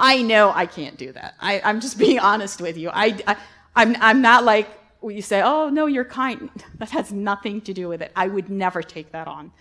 I 0.00 0.22
know 0.22 0.50
I 0.52 0.64
can't 0.64 0.96
do 0.96 1.12
that. 1.12 1.34
I, 1.38 1.60
am 1.62 1.80
just 1.80 1.98
being 1.98 2.18
honest 2.30 2.60
with 2.60 2.76
you. 2.76 2.90
I, 2.92 3.18
I, 3.26 3.36
I'm, 3.76 3.96
I'm 4.00 4.22
not 4.22 4.44
like 4.44 4.68
you 5.04 5.22
say, 5.22 5.42
oh, 5.42 5.68
no, 5.68 5.86
you're 5.86 6.04
kind. 6.04 6.50
That 6.78 6.90
has 6.90 7.12
nothing 7.12 7.60
to 7.62 7.74
do 7.74 7.88
with 7.88 8.00
it. 8.00 8.10
I 8.16 8.28
would 8.28 8.48
never 8.48 8.82
take 8.82 9.12
that 9.12 9.28
on. 9.28 9.52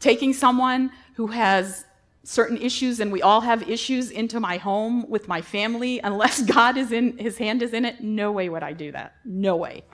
Taking 0.00 0.32
someone 0.32 0.90
who 1.14 1.28
has 1.28 1.84
certain 2.24 2.56
issues, 2.56 2.98
and 2.98 3.12
we 3.12 3.22
all 3.22 3.40
have 3.40 3.68
issues, 3.70 4.10
into 4.10 4.40
my 4.40 4.56
home 4.56 5.08
with 5.08 5.28
my 5.28 5.40
family, 5.40 6.00
unless 6.04 6.42
God 6.42 6.76
is 6.76 6.90
in, 6.90 7.16
his 7.18 7.38
hand 7.38 7.62
is 7.62 7.72
in 7.72 7.84
it, 7.84 8.00
no 8.00 8.32
way 8.32 8.48
would 8.48 8.64
I 8.64 8.72
do 8.72 8.90
that. 8.92 9.14
No 9.24 9.54
way. 9.54 9.84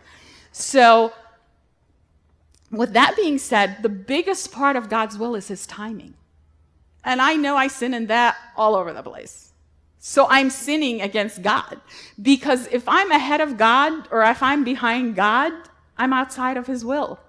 So, 0.51 1.13
with 2.71 2.95
that 2.95 3.15
being 3.17 3.37
said, 3.37 3.83
the 3.83 3.91
biggest 3.91 4.51
part 4.51 4.77
of 4.77 4.89
God's 4.89 5.19
will 5.19 5.35
is 5.35 5.49
his 5.49 5.67
timing. 5.67 6.15
And 7.05 7.21
I 7.21 7.35
know 7.35 7.57
I 7.57 7.67
sin 7.67 7.93
in 7.93 8.07
that 8.07 8.37
all 8.57 8.75
over 8.75 8.95
the 8.95 9.03
place. 9.03 9.52
So 10.05 10.27
I'm 10.29 10.51
sinning 10.51 11.01
against 11.01 11.43
God. 11.43 11.81
Because 12.21 12.67
if 12.73 12.89
I'm 12.89 13.13
ahead 13.13 13.41
of 13.41 13.57
God 13.57 14.09
or 14.11 14.25
if 14.25 14.43
I'm 14.43 14.65
behind 14.65 15.15
God, 15.15 15.53
I'm 15.97 16.13
outside 16.13 16.57
of 16.57 16.67
his 16.67 16.85
will. 16.85 17.21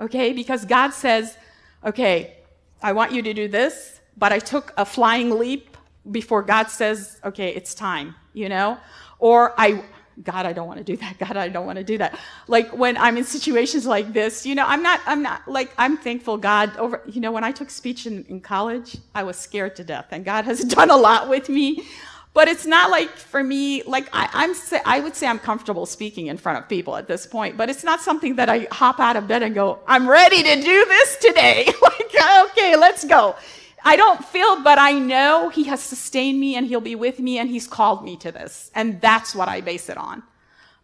Okay? 0.00 0.32
Because 0.32 0.64
God 0.64 0.94
says, 0.94 1.36
okay, 1.84 2.38
I 2.82 2.94
want 2.94 3.12
you 3.12 3.20
to 3.20 3.34
do 3.34 3.46
this, 3.46 4.00
but 4.16 4.32
I 4.32 4.38
took 4.38 4.72
a 4.78 4.86
flying 4.86 5.38
leap 5.38 5.76
before 6.10 6.40
God 6.40 6.70
says, 6.70 7.20
okay, 7.24 7.50
it's 7.50 7.74
time, 7.74 8.14
you 8.32 8.48
know? 8.48 8.78
Or 9.18 9.52
I, 9.60 9.84
God, 10.22 10.46
I 10.46 10.54
don't 10.54 10.66
want 10.66 10.78
to 10.78 10.84
do 10.84 10.96
that. 10.96 11.18
God, 11.18 11.36
I 11.36 11.50
don't 11.50 11.66
want 11.66 11.76
to 11.76 11.84
do 11.84 11.98
that. 11.98 12.18
Like 12.48 12.74
when 12.74 12.96
I'm 12.96 13.18
in 13.18 13.24
situations 13.24 13.84
like 13.84 14.14
this, 14.14 14.46
you 14.46 14.54
know, 14.54 14.64
I'm 14.66 14.82
not, 14.82 15.00
I'm 15.04 15.20
not, 15.20 15.46
like, 15.46 15.74
I'm 15.76 15.98
thankful 15.98 16.38
God 16.38 16.74
over, 16.78 17.02
you 17.06 17.20
know, 17.20 17.32
when 17.32 17.44
I 17.44 17.52
took 17.52 17.68
speech 17.68 18.06
in, 18.06 18.24
in 18.30 18.40
college, 18.40 18.96
I 19.14 19.24
was 19.24 19.36
scared 19.36 19.76
to 19.76 19.84
death 19.84 20.06
and 20.10 20.24
God 20.24 20.46
has 20.46 20.60
done 20.78 20.88
a 20.88 20.96
lot 20.96 21.28
with 21.28 21.50
me. 21.50 21.86
But 22.34 22.48
it's 22.48 22.66
not 22.66 22.90
like 22.90 23.10
for 23.10 23.44
me, 23.44 23.84
like 23.84 24.08
I, 24.12 24.28
I'm, 24.32 24.54
I 24.84 24.98
would 24.98 25.14
say 25.14 25.28
I'm 25.28 25.38
comfortable 25.38 25.86
speaking 25.86 26.26
in 26.26 26.36
front 26.36 26.58
of 26.58 26.68
people 26.68 26.96
at 26.96 27.06
this 27.06 27.26
point, 27.26 27.56
but 27.56 27.70
it's 27.70 27.84
not 27.84 28.00
something 28.00 28.34
that 28.34 28.48
I 28.48 28.66
hop 28.72 28.98
out 28.98 29.16
of 29.16 29.28
bed 29.28 29.44
and 29.44 29.54
go, 29.54 29.78
I'm 29.86 30.08
ready 30.08 30.42
to 30.42 30.56
do 30.56 30.84
this 30.84 31.16
today. 31.18 31.66
like, 31.82 32.50
okay, 32.50 32.74
let's 32.74 33.04
go. 33.04 33.36
I 33.84 33.94
don't 33.94 34.24
feel, 34.24 34.62
but 34.62 34.80
I 34.80 34.92
know 34.92 35.48
He 35.48 35.64
has 35.64 35.80
sustained 35.80 36.40
me 36.40 36.56
and 36.56 36.66
He'll 36.66 36.80
be 36.80 36.96
with 36.96 37.20
me 37.20 37.38
and 37.38 37.48
He's 37.48 37.68
called 37.68 38.04
me 38.04 38.16
to 38.16 38.32
this. 38.32 38.72
And 38.74 39.00
that's 39.00 39.32
what 39.32 39.48
I 39.48 39.60
base 39.60 39.88
it 39.88 39.96
on. 39.96 40.24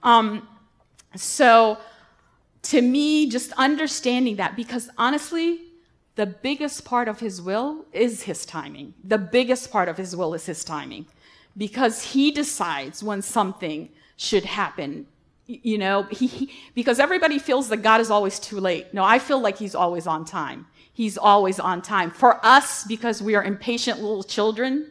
Um, 0.05 0.47
so, 1.17 1.79
to 2.63 2.81
me, 2.81 3.29
just 3.29 3.51
understanding 3.53 4.37
that, 4.37 4.55
because 4.55 4.89
honestly, 4.97 5.63
the 6.15 6.27
biggest 6.27 6.85
part 6.85 7.09
of 7.09 7.19
His 7.19 7.43
will 7.43 7.87
is 7.93 8.23
His 8.23 8.47
timing. 8.47 8.95
The 9.03 9.19
biggest 9.19 9.73
part 9.73 9.89
of 9.89 9.97
His 9.97 10.15
will 10.15 10.33
is 10.35 10.47
His 10.47 10.63
timing. 10.63 11.07
Because 11.57 12.03
He 12.03 12.31
decides 12.31 13.03
when 13.03 13.23
something 13.23 13.91
should 14.17 14.45
happen. 14.45 15.07
You 15.47 15.79
know, 15.79 16.03
he, 16.11 16.27
he 16.27 16.53
because 16.75 16.99
everybody 16.99 17.39
feels 17.39 17.69
that 17.69 17.79
God 17.79 18.01
is 18.01 18.11
always 18.11 18.39
too 18.39 18.61
late. 18.61 18.93
No, 18.93 19.05
I 19.05 19.19
feel 19.19 19.41
like 19.41 19.59
He's 19.59 19.75
always 19.75 20.07
on 20.07 20.25
time. 20.25 20.67
He's 20.93 21.17
always 21.17 21.59
on 21.59 21.83
time. 21.83 22.11
For 22.11 22.45
us, 22.45 22.85
because 22.85 23.23
we 23.23 23.35
are 23.35 23.43
impatient 23.43 24.01
little 24.01 24.23
children, 24.23 24.91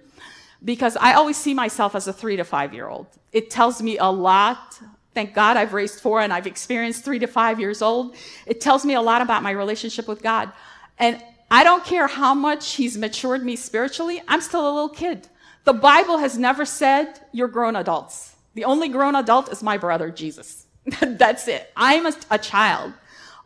because 0.64 0.98
I 0.98 1.14
always 1.14 1.38
see 1.38 1.54
myself 1.54 1.96
as 1.96 2.08
a 2.08 2.14
three 2.14 2.36
to 2.36 2.44
five 2.44 2.74
year 2.74 2.88
old. 2.88 3.08
It 3.32 3.50
tells 3.50 3.82
me 3.82 3.98
a 3.98 4.08
lot. 4.08 4.80
Thank 5.14 5.34
God 5.34 5.58
I've 5.58 5.74
raised 5.74 6.00
four 6.00 6.22
and 6.22 6.32
I've 6.32 6.48
experienced 6.48 7.04
three 7.04 7.20
to 7.20 7.28
five 7.28 7.60
years 7.60 7.82
old. 7.82 8.16
It 8.46 8.62
tells 8.62 8.86
me 8.86 8.94
a 8.94 9.02
lot 9.02 9.22
about 9.22 9.44
my 9.44 9.52
relationship 9.52 10.08
with 10.08 10.22
God. 10.22 10.52
And 10.98 11.22
I 11.52 11.64
don't 11.64 11.84
care 11.84 12.08
how 12.08 12.34
much 12.34 12.76
He's 12.76 12.98
matured 12.98 13.44
me 13.44 13.56
spiritually, 13.56 14.22
I'm 14.28 14.42
still 14.42 14.66
a 14.70 14.72
little 14.72 14.90
kid. 14.90 15.28
The 15.66 15.74
Bible 15.74 16.18
has 16.18 16.38
never 16.38 16.66
said 16.66 17.20
you're 17.32 17.48
grown 17.48 17.76
adults. 17.76 18.36
The 18.56 18.66
only 18.66 18.90
grown 18.90 19.16
adult 19.16 19.52
is 19.52 19.62
my 19.62 19.78
brother, 19.78 20.10
Jesus. 20.10 20.66
That's 21.02 21.48
it. 21.48 21.72
I'm 21.76 22.06
a, 22.06 22.14
a 22.32 22.38
child 22.38 22.94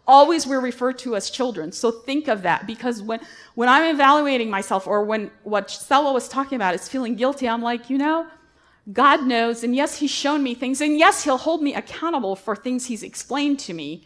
always 0.07 0.45
we're 0.45 0.59
referred 0.59 0.97
to 0.99 1.15
as 1.15 1.29
children. 1.29 1.71
So 1.71 1.91
think 1.91 2.27
of 2.27 2.41
that 2.43 2.67
because 2.67 3.01
when, 3.01 3.19
when 3.55 3.69
I'm 3.69 3.93
evaluating 3.93 4.49
myself 4.49 4.87
or 4.87 5.03
when 5.03 5.31
what 5.43 5.69
Stella 5.69 6.11
was 6.11 6.27
talking 6.27 6.55
about 6.55 6.75
is 6.75 6.89
feeling 6.89 7.15
guilty, 7.15 7.47
I'm 7.47 7.61
like, 7.61 7.89
you 7.89 7.97
know, 7.97 8.27
God 8.91 9.23
knows, 9.23 9.63
and 9.63 9.73
yes, 9.73 9.97
He's 9.97 10.11
shown 10.11 10.43
me 10.43 10.55
things, 10.55 10.81
and 10.81 10.97
yes, 10.97 11.23
He'll 11.23 11.37
hold 11.37 11.63
me 11.63 11.73
accountable 11.73 12.35
for 12.35 12.53
things 12.53 12.87
He's 12.87 13.01
explained 13.01 13.59
to 13.59 13.73
me, 13.73 14.05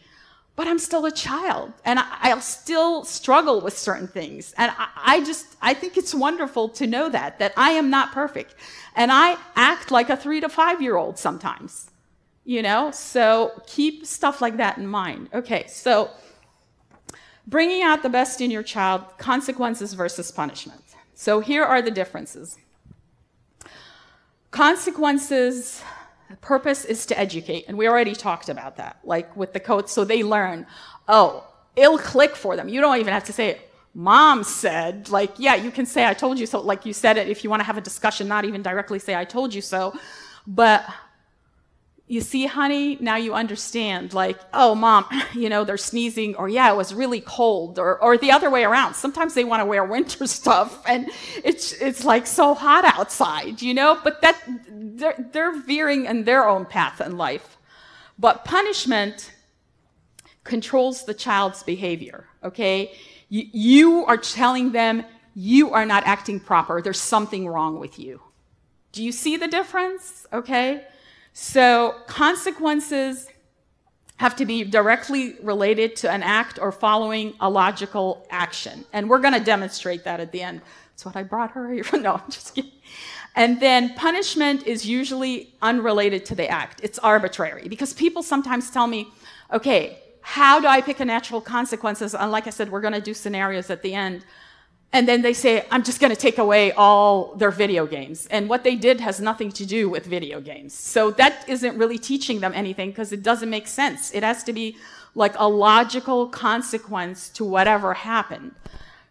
but 0.58 0.66
I'm 0.66 0.78
still 0.78 1.06
a 1.06 1.12
child, 1.12 1.72
and 1.84 2.00
I, 2.00 2.34
will 2.34 2.42
still 2.42 3.04
struggle 3.04 3.60
with 3.60 3.78
certain 3.78 4.08
things. 4.08 4.52
And 4.58 4.72
I 4.76 5.22
just, 5.24 5.46
I 5.62 5.72
think 5.72 5.96
it's 5.96 6.14
wonderful 6.14 6.68
to 6.70 6.86
know 6.86 7.08
that, 7.08 7.38
that 7.38 7.52
I 7.56 7.70
am 7.80 7.88
not 7.88 8.12
perfect. 8.12 8.56
And 8.96 9.10
I 9.10 9.38
act 9.54 9.90
like 9.90 10.10
a 10.10 10.16
three 10.16 10.40
to 10.40 10.48
five 10.48 10.82
year 10.82 10.96
old 10.96 11.16
sometimes 11.18 11.90
you 12.48 12.62
know? 12.62 12.90
So 12.92 13.52
keep 13.66 14.06
stuff 14.06 14.40
like 14.40 14.56
that 14.56 14.78
in 14.78 14.86
mind. 14.86 15.28
Okay, 15.34 15.66
so 15.68 16.10
bringing 17.46 17.82
out 17.82 18.02
the 18.02 18.08
best 18.08 18.40
in 18.40 18.50
your 18.50 18.62
child, 18.62 19.02
consequences 19.18 19.92
versus 19.92 20.30
punishment. 20.32 20.82
So 21.14 21.40
here 21.40 21.62
are 21.62 21.82
the 21.82 21.90
differences. 21.90 22.56
Consequences, 24.50 25.82
purpose 26.40 26.84
is 26.84 27.06
to 27.06 27.18
educate, 27.18 27.64
and 27.68 27.76
we 27.76 27.88
already 27.88 28.14
talked 28.14 28.48
about 28.48 28.76
that, 28.76 28.98
like 29.04 29.34
with 29.36 29.52
the 29.52 29.60
code, 29.60 29.88
so 29.88 30.04
they 30.04 30.22
learn, 30.22 30.66
oh, 31.08 31.44
it'll 31.76 31.98
click 31.98 32.36
for 32.36 32.56
them. 32.56 32.68
You 32.68 32.80
don't 32.80 32.98
even 32.98 33.12
have 33.12 33.24
to 33.24 33.32
say 33.32 33.48
it. 33.48 33.70
Mom 33.94 34.44
said, 34.44 35.08
like, 35.08 35.32
yeah, 35.38 35.54
you 35.54 35.70
can 35.70 35.86
say 35.86 36.06
I 36.06 36.14
told 36.14 36.38
you 36.38 36.46
so, 36.46 36.60
like 36.60 36.86
you 36.86 36.92
said 36.92 37.16
it 37.16 37.28
if 37.28 37.42
you 37.42 37.50
want 37.50 37.60
to 37.60 37.64
have 37.64 37.78
a 37.78 37.80
discussion, 37.80 38.28
not 38.28 38.44
even 38.44 38.62
directly 38.62 38.98
say 38.98 39.14
I 39.16 39.24
told 39.24 39.54
you 39.54 39.62
so. 39.62 39.98
But 40.46 40.86
you 42.08 42.22
see, 42.22 42.46
honey, 42.46 42.96
now 43.00 43.16
you 43.16 43.34
understand, 43.34 44.14
like, 44.14 44.38
oh, 44.54 44.74
mom, 44.74 45.04
you 45.34 45.50
know, 45.50 45.64
they're 45.64 45.76
sneezing, 45.76 46.34
or 46.36 46.48
yeah, 46.48 46.72
it 46.72 46.76
was 46.76 46.94
really 46.94 47.20
cold, 47.20 47.78
or, 47.78 48.02
or 48.02 48.16
the 48.16 48.32
other 48.32 48.48
way 48.48 48.64
around. 48.64 48.94
Sometimes 48.94 49.34
they 49.34 49.44
want 49.44 49.60
to 49.60 49.66
wear 49.66 49.84
winter 49.84 50.26
stuff, 50.38 50.82
and 50.88 51.10
it's, 51.44 51.72
it's 51.74 52.04
like 52.04 52.26
so 52.26 52.54
hot 52.54 52.84
outside, 52.84 53.60
you 53.60 53.74
know, 53.74 54.00
but 54.02 54.22
that, 54.22 54.42
they're, 54.68 55.28
they're 55.32 55.60
veering 55.60 56.06
in 56.06 56.24
their 56.24 56.48
own 56.48 56.64
path 56.64 57.00
in 57.00 57.18
life. 57.18 57.58
But 58.18 58.44
punishment 58.44 59.30
controls 60.44 61.04
the 61.04 61.14
child's 61.14 61.62
behavior, 61.62 62.26
okay? 62.42 62.92
You, 63.28 63.44
you 63.52 64.04
are 64.06 64.16
telling 64.16 64.72
them 64.72 65.04
you 65.34 65.72
are 65.72 65.84
not 65.84 66.04
acting 66.06 66.40
proper, 66.40 66.80
there's 66.80 67.00
something 67.00 67.46
wrong 67.46 67.78
with 67.78 67.98
you. 67.98 68.22
Do 68.92 69.04
you 69.04 69.12
see 69.12 69.36
the 69.36 69.46
difference, 69.46 70.26
okay? 70.32 70.84
So 71.40 71.94
consequences 72.08 73.28
have 74.16 74.34
to 74.34 74.44
be 74.44 74.64
directly 74.64 75.36
related 75.40 75.94
to 75.94 76.10
an 76.10 76.24
act 76.24 76.58
or 76.60 76.72
following 76.72 77.34
a 77.38 77.48
logical 77.48 78.26
action. 78.28 78.84
And 78.92 79.08
we're 79.08 79.20
going 79.20 79.34
to 79.34 79.40
demonstrate 79.40 80.02
that 80.02 80.18
at 80.18 80.32
the 80.32 80.42
end. 80.42 80.62
That's 80.90 81.04
what 81.04 81.14
I 81.14 81.22
brought 81.22 81.52
her 81.52 81.72
here. 81.72 81.84
no, 82.00 82.14
I'm 82.14 82.28
just 82.28 82.56
kidding. 82.56 82.72
And 83.36 83.60
then 83.60 83.94
punishment 83.94 84.66
is 84.66 84.84
usually 84.84 85.54
unrelated 85.62 86.26
to 86.26 86.34
the 86.34 86.48
act. 86.48 86.80
It's 86.82 86.98
arbitrary 86.98 87.68
because 87.68 87.94
people 87.94 88.24
sometimes 88.24 88.68
tell 88.68 88.88
me, 88.88 89.06
okay, 89.52 90.00
how 90.22 90.58
do 90.58 90.66
I 90.66 90.80
pick 90.80 90.98
a 90.98 91.04
natural 91.04 91.40
consequences? 91.40 92.16
And 92.16 92.32
like 92.32 92.48
I 92.48 92.50
said, 92.50 92.68
we're 92.68 92.80
going 92.80 92.94
to 92.94 93.00
do 93.00 93.14
scenarios 93.14 93.70
at 93.70 93.82
the 93.82 93.94
end. 93.94 94.24
And 94.92 95.06
then 95.06 95.20
they 95.20 95.34
say, 95.34 95.66
I'm 95.70 95.82
just 95.82 96.00
going 96.00 96.14
to 96.14 96.20
take 96.20 96.38
away 96.38 96.72
all 96.72 97.34
their 97.34 97.50
video 97.50 97.86
games. 97.86 98.26
And 98.30 98.48
what 98.48 98.64
they 98.64 98.74
did 98.74 99.00
has 99.00 99.20
nothing 99.20 99.52
to 99.52 99.66
do 99.66 99.88
with 99.88 100.06
video 100.06 100.40
games. 100.40 100.72
So 100.72 101.10
that 101.12 101.46
isn't 101.46 101.76
really 101.76 101.98
teaching 101.98 102.40
them 102.40 102.52
anything 102.54 102.90
because 102.90 103.12
it 103.12 103.22
doesn't 103.22 103.50
make 103.50 103.66
sense. 103.66 104.14
It 104.14 104.22
has 104.22 104.42
to 104.44 104.52
be 104.52 104.76
like 105.14 105.34
a 105.36 105.48
logical 105.48 106.28
consequence 106.28 107.28
to 107.30 107.44
whatever 107.44 107.92
happened. 107.92 108.54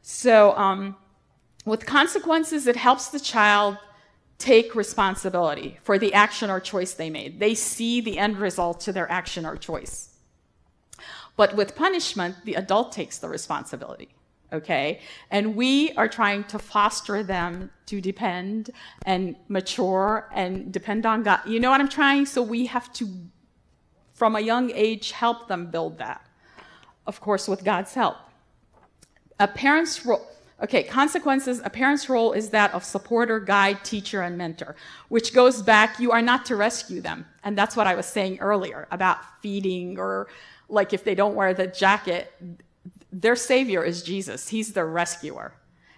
So 0.01 0.57
um, 0.57 0.95
with 1.63 1.85
consequences, 1.85 2.65
it 2.65 2.75
helps 2.75 3.09
the 3.09 3.19
child 3.19 3.77
take 4.39 4.73
responsibility 4.73 5.77
for 5.83 5.99
the 5.99 6.13
action 6.13 6.49
or 6.49 6.59
choice 6.59 6.93
they 6.93 7.09
made. 7.11 7.39
They 7.39 7.53
see 7.53 8.01
the 8.01 8.17
end 8.17 8.37
result 8.37 8.79
to 8.81 8.91
their 8.91 9.11
action 9.11 9.45
or 9.45 9.55
choice. 9.57 10.09
But 11.35 11.55
with 11.55 11.75
punishment, 11.75 12.37
the 12.45 12.55
adult 12.55 12.91
takes 12.91 13.19
the 13.19 13.29
responsibility 13.29 14.09
okay? 14.51 14.99
And 15.31 15.55
we 15.55 15.91
are 15.93 16.07
trying 16.07 16.43
to 16.45 16.59
foster 16.59 17.23
them 17.23 17.71
to 17.87 18.01
depend 18.01 18.71
and 19.05 19.35
mature 19.47 20.29
and 20.33 20.71
depend 20.71 21.05
on 21.05 21.23
God. 21.23 21.41
You 21.45 21.59
know 21.59 21.71
what 21.71 21.81
I'm 21.81 21.89
trying? 21.89 22.25
So 22.25 22.41
we 22.41 22.65
have 22.67 22.91
to, 22.93 23.07
from 24.13 24.35
a 24.35 24.39
young 24.39 24.71
age, 24.71 25.11
help 25.11 25.47
them 25.47 25.67
build 25.67 25.97
that. 25.97 26.25
Of 27.05 27.21
course, 27.21 27.47
with 27.47 27.63
God's 27.63 27.93
help. 27.93 28.17
A 29.39 29.47
parent's 29.47 30.05
role, 30.05 30.27
okay, 30.61 30.83
consequences, 30.83 31.61
a 31.63 31.69
parent's 31.69 32.09
role 32.09 32.33
is 32.33 32.49
that 32.49 32.73
of 32.73 32.83
supporter, 32.83 33.39
guide, 33.39 33.83
teacher, 33.83 34.21
and 34.21 34.37
mentor, 34.37 34.75
which 35.09 35.33
goes 35.33 35.61
back, 35.61 35.99
you 35.99 36.11
are 36.11 36.21
not 36.21 36.45
to 36.47 36.55
rescue 36.55 36.99
them. 36.99 37.25
And 37.43 37.57
that's 37.57 37.75
what 37.75 37.87
I 37.87 37.95
was 37.95 38.07
saying 38.07 38.39
earlier 38.39 38.87
about 38.91 39.19
feeding 39.41 39.99
or 39.99 40.27
like 40.69 40.91
if 40.91 41.03
they 41.03 41.15
don't 41.15 41.35
wear 41.35 41.53
the 41.53 41.67
jacket, 41.67 42.33
their 43.21 43.35
savior 43.35 43.83
is 43.83 44.03
Jesus. 44.03 44.49
He's 44.49 44.73
their 44.73 44.85
rescuer. 44.85 45.53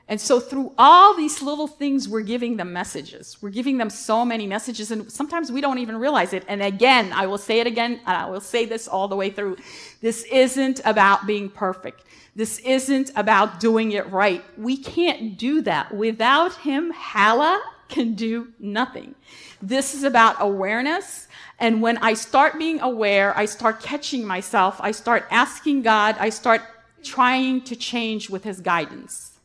And 0.07 0.19
so 0.19 0.39
through 0.39 0.73
all 0.75 1.15
these 1.15 1.41
little 1.41 1.67
things, 1.67 2.09
we're 2.09 2.21
giving 2.21 2.57
them 2.57 2.73
messages. 2.73 3.37
We're 3.41 3.51
giving 3.51 3.77
them 3.77 3.91
so 3.91 4.25
many 4.25 4.47
messages, 4.47 4.89
and 4.89 5.11
sometimes 5.11 5.51
we 5.51 5.61
don't 5.61 5.77
even 5.77 5.97
realize 5.97 6.33
it. 6.33 6.43
And 6.47 6.63
again, 6.63 7.13
I 7.13 7.27
will 7.27 7.37
say 7.37 7.59
it 7.59 7.67
again, 7.67 7.99
and 8.07 8.17
I 8.17 8.27
will 8.27 8.41
say 8.41 8.65
this 8.65 8.87
all 8.87 9.07
the 9.07 9.15
way 9.15 9.29
through. 9.29 9.57
This 10.01 10.23
isn't 10.23 10.81
about 10.83 11.27
being 11.27 11.47
perfect. 11.47 12.05
This 12.35 12.57
isn't 12.59 13.11
about 13.15 13.59
doing 13.59 13.91
it 13.91 14.09
right. 14.09 14.43
We 14.57 14.77
can't 14.77 15.37
do 15.37 15.61
that. 15.61 15.93
Without 15.93 16.55
him, 16.55 16.91
Hala 16.91 17.61
can 17.87 18.15
do 18.15 18.47
nothing. 18.59 19.13
This 19.61 19.93
is 19.93 20.03
about 20.03 20.37
awareness. 20.39 21.27
And 21.59 21.83
when 21.83 21.97
I 21.97 22.13
start 22.13 22.57
being 22.57 22.79
aware, 22.79 23.37
I 23.37 23.45
start 23.45 23.81
catching 23.81 24.25
myself, 24.25 24.79
I 24.79 24.91
start 24.91 25.27
asking 25.29 25.83
God, 25.83 26.15
I 26.17 26.29
start 26.29 26.61
trying 27.03 27.61
to 27.61 27.75
change 27.75 28.29
with 28.29 28.43
his 28.43 28.61
guidance. 28.61 29.39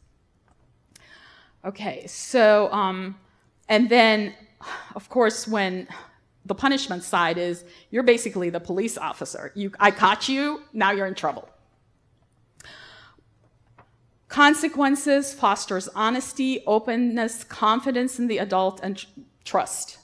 Okay, 1.65 2.07
so, 2.07 2.71
um, 2.73 3.19
and 3.69 3.89
then, 3.89 4.35
of 4.95 5.09
course, 5.09 5.49
when 5.49 5.89
the 6.45 6.55
punishment 6.55 7.03
side 7.03 7.39
is 7.39 7.65
you're 7.91 8.03
basically 8.03 8.51
the 8.51 8.61
police 8.61 8.99
officer. 8.99 9.51
You, 9.55 9.73
I 9.81 9.91
caught 9.91 10.29
you, 10.29 10.63
now 10.73 10.91
you're 10.91 11.07
in 11.07 11.15
trouble. 11.15 11.49
Consequences 14.29 15.33
fosters 15.33 15.89
honesty, 15.95 16.63
openness, 16.67 17.45
confidence 17.45 18.19
in 18.19 18.27
the 18.27 18.39
adult, 18.39 18.81
and 18.83 18.99
tr- 18.99 19.07
trust. 19.45 19.99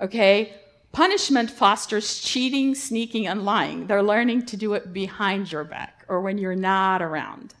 Okay? 0.00 0.54
Punishment 0.94 1.50
fosters 1.50 2.20
cheating, 2.20 2.72
sneaking, 2.72 3.26
and 3.26 3.44
lying. 3.44 3.88
They're 3.88 4.00
learning 4.00 4.46
to 4.46 4.56
do 4.56 4.74
it 4.74 4.92
behind 4.92 5.50
your 5.50 5.64
back 5.64 6.04
or 6.06 6.20
when 6.20 6.38
you're 6.38 6.54
not 6.54 7.02
around. 7.02 7.52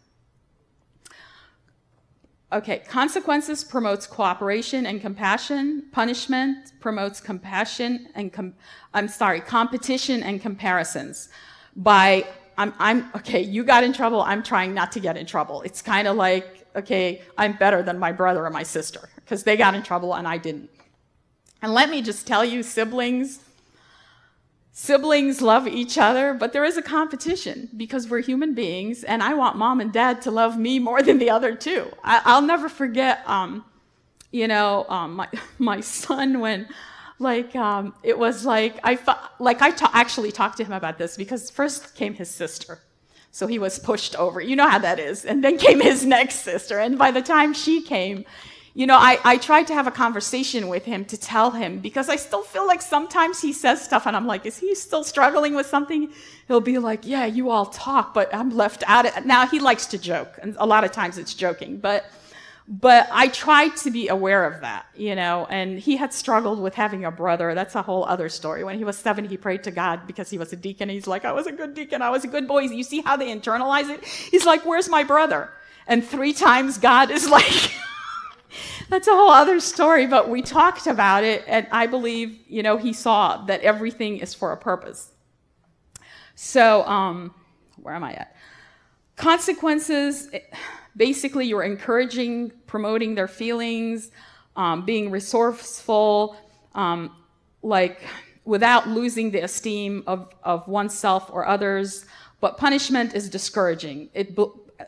Okay, 2.52 2.84
consequences 2.88 3.64
promotes 3.64 4.06
cooperation 4.06 4.86
and 4.86 5.00
compassion. 5.00 5.88
Punishment 5.90 6.74
promotes 6.78 7.20
compassion 7.20 8.06
and 8.14 8.32
com- 8.32 8.54
I'm 8.94 9.08
sorry, 9.08 9.40
competition 9.40 10.22
and 10.22 10.40
comparisons. 10.40 11.28
By 11.74 12.28
I'm, 12.56 12.72
I'm 12.78 13.10
okay. 13.16 13.42
You 13.42 13.64
got 13.64 13.82
in 13.82 13.92
trouble. 13.92 14.20
I'm 14.20 14.44
trying 14.44 14.72
not 14.72 14.92
to 14.92 15.00
get 15.00 15.16
in 15.16 15.26
trouble. 15.26 15.62
It's 15.62 15.82
kind 15.82 16.06
of 16.06 16.16
like 16.16 16.68
okay, 16.76 17.22
I'm 17.36 17.54
better 17.56 17.82
than 17.82 17.98
my 17.98 18.12
brother 18.12 18.46
or 18.46 18.50
my 18.50 18.62
sister 18.62 19.08
because 19.16 19.42
they 19.42 19.56
got 19.56 19.74
in 19.74 19.82
trouble 19.82 20.14
and 20.14 20.28
I 20.28 20.38
didn't. 20.38 20.70
And 21.64 21.72
let 21.72 21.88
me 21.88 22.02
just 22.02 22.26
tell 22.26 22.44
you, 22.44 22.62
siblings, 22.62 23.40
siblings 24.72 25.40
love 25.40 25.66
each 25.66 25.96
other, 25.96 26.34
but 26.34 26.52
there 26.52 26.62
is 26.62 26.76
a 26.76 26.82
competition 26.82 27.70
because 27.74 28.06
we're 28.06 28.20
human 28.20 28.52
beings, 28.52 29.02
and 29.02 29.22
I 29.22 29.32
want 29.32 29.56
mom 29.56 29.80
and 29.80 29.90
dad 29.90 30.20
to 30.22 30.30
love 30.30 30.58
me 30.58 30.78
more 30.78 31.00
than 31.00 31.16
the 31.16 31.30
other 31.30 31.54
two. 31.54 31.90
I, 32.04 32.34
will 32.34 32.46
never 32.46 32.68
forget, 32.68 33.26
um, 33.26 33.64
you 34.30 34.46
know, 34.46 34.84
um, 34.90 35.14
my 35.14 35.28
my 35.58 35.80
son 35.80 36.40
when. 36.40 36.68
Like 37.18 37.54
um, 37.56 37.94
it 38.02 38.18
was 38.18 38.44
like 38.44 38.78
I 38.82 38.98
like 39.38 39.62
I 39.62 39.70
ta- 39.70 39.90
actually 39.94 40.32
talked 40.32 40.58
to 40.58 40.64
him 40.64 40.72
about 40.72 40.98
this 40.98 41.16
because 41.16 41.48
first 41.48 41.94
came 41.94 42.12
his 42.12 42.28
sister, 42.28 42.80
so 43.30 43.46
he 43.46 43.58
was 43.58 43.78
pushed 43.78 44.16
over. 44.16 44.40
You 44.40 44.56
know 44.56 44.68
how 44.68 44.80
that 44.80 44.98
is. 44.98 45.24
And 45.24 45.42
then 45.42 45.56
came 45.56 45.80
his 45.80 46.04
next 46.16 46.40
sister. 46.40 46.78
And 46.80 46.98
by 46.98 47.12
the 47.12 47.22
time 47.22 47.54
she 47.54 47.80
came, 47.82 48.24
you 48.76 48.88
know, 48.88 48.96
I, 48.96 49.20
I 49.22 49.36
tried 49.36 49.68
to 49.68 49.74
have 49.74 49.86
a 49.86 49.92
conversation 49.92 50.66
with 50.66 50.84
him 50.84 51.04
to 51.06 51.16
tell 51.16 51.52
him 51.52 51.78
because 51.78 52.08
I 52.08 52.16
still 52.16 52.42
feel 52.42 52.66
like 52.66 52.82
sometimes 52.82 53.40
he 53.40 53.52
says 53.52 53.80
stuff 53.80 54.04
and 54.04 54.16
I'm 54.16 54.26
like, 54.26 54.44
is 54.46 54.58
he 54.58 54.74
still 54.74 55.04
struggling 55.04 55.54
with 55.54 55.66
something? 55.66 56.10
He'll 56.48 56.60
be 56.60 56.78
like, 56.78 57.06
yeah, 57.06 57.24
you 57.24 57.50
all 57.50 57.66
talk, 57.66 58.14
but 58.14 58.34
I'm 58.34 58.50
left 58.50 58.82
out. 58.88 59.24
Now 59.24 59.46
he 59.46 59.60
likes 59.60 59.86
to 59.86 59.98
joke 59.98 60.40
and 60.42 60.56
a 60.58 60.66
lot 60.66 60.82
of 60.82 60.90
times 60.90 61.18
it's 61.18 61.34
joking, 61.34 61.76
but, 61.76 62.04
but 62.66 63.08
I 63.12 63.28
tried 63.28 63.76
to 63.76 63.92
be 63.92 64.08
aware 64.08 64.44
of 64.44 64.62
that, 64.62 64.86
you 64.96 65.14
know, 65.14 65.46
and 65.48 65.78
he 65.78 65.96
had 65.96 66.12
struggled 66.12 66.58
with 66.58 66.74
having 66.74 67.04
a 67.04 67.12
brother. 67.12 67.54
That's 67.54 67.76
a 67.76 67.82
whole 67.82 68.04
other 68.06 68.28
story. 68.28 68.64
When 68.64 68.76
he 68.76 68.82
was 68.82 68.96
seven, 68.96 69.24
he 69.24 69.36
prayed 69.36 69.62
to 69.64 69.70
God 69.70 70.04
because 70.08 70.30
he 70.30 70.38
was 70.38 70.52
a 70.52 70.56
deacon. 70.56 70.88
He's 70.88 71.06
like, 71.06 71.24
I 71.24 71.30
was 71.30 71.46
a 71.46 71.52
good 71.52 71.74
deacon. 71.74 72.02
I 72.02 72.10
was 72.10 72.24
a 72.24 72.28
good 72.28 72.48
boy. 72.48 72.62
You 72.62 72.82
see 72.82 73.02
how 73.02 73.16
they 73.16 73.28
internalize 73.28 73.88
it? 73.88 74.04
He's 74.04 74.44
like, 74.44 74.66
where's 74.66 74.88
my 74.88 75.04
brother? 75.04 75.50
And 75.86 76.04
three 76.04 76.32
times 76.32 76.78
God 76.78 77.10
is 77.12 77.28
like, 77.38 77.73
that's 78.88 79.08
a 79.08 79.12
whole 79.12 79.30
other 79.30 79.60
story, 79.60 80.06
but 80.06 80.28
we 80.28 80.42
talked 80.42 80.86
about 80.86 81.24
it, 81.24 81.44
and 81.46 81.66
I 81.70 81.86
believe, 81.86 82.38
you 82.46 82.62
know, 82.62 82.76
he 82.76 82.92
saw 82.92 83.44
that 83.46 83.60
everything 83.62 84.18
is 84.18 84.34
for 84.34 84.52
a 84.52 84.56
purpose. 84.56 85.12
So, 86.34 86.84
um, 86.84 87.34
where 87.76 87.94
am 87.94 88.04
I 88.04 88.14
at? 88.14 88.36
Consequences, 89.16 90.28
basically, 90.96 91.46
you're 91.46 91.62
encouraging, 91.62 92.50
promoting 92.66 93.14
their 93.14 93.28
feelings, 93.28 94.10
um, 94.56 94.84
being 94.84 95.10
resourceful, 95.10 96.36
um, 96.74 97.14
like 97.62 98.02
without 98.44 98.88
losing 98.88 99.30
the 99.30 99.40
esteem 99.40 100.02
of, 100.06 100.28
of 100.42 100.66
oneself 100.68 101.30
or 101.32 101.46
others. 101.46 102.06
But 102.40 102.58
punishment 102.58 103.14
is 103.14 103.30
discouraging. 103.30 104.10
It, 104.12 104.36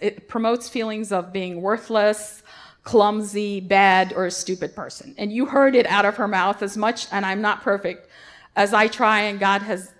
it 0.01 0.28
promotes 0.28 0.68
feelings 0.68 1.12
of 1.12 1.32
being 1.32 1.62
worthless, 1.62 2.42
clumsy, 2.87 3.59
bad, 3.59 4.12
or 4.14 4.26
a 4.26 4.30
stupid 4.30 4.74
person. 4.74 5.12
And 5.18 5.32
you 5.32 5.47
heard 5.47 5.74
it 5.74 5.87
out 5.87 6.05
of 6.05 6.16
her 6.16 6.28
mouth 6.28 6.62
as 6.62 6.76
much, 6.76 7.09
and 7.11 7.26
I'm 7.26 7.43
not 7.43 7.62
perfect, 7.62 8.09
as 8.55 8.72
I 8.72 8.87
try 8.87 9.22
and 9.22 9.41
God 9.41 9.62
has 9.62 9.93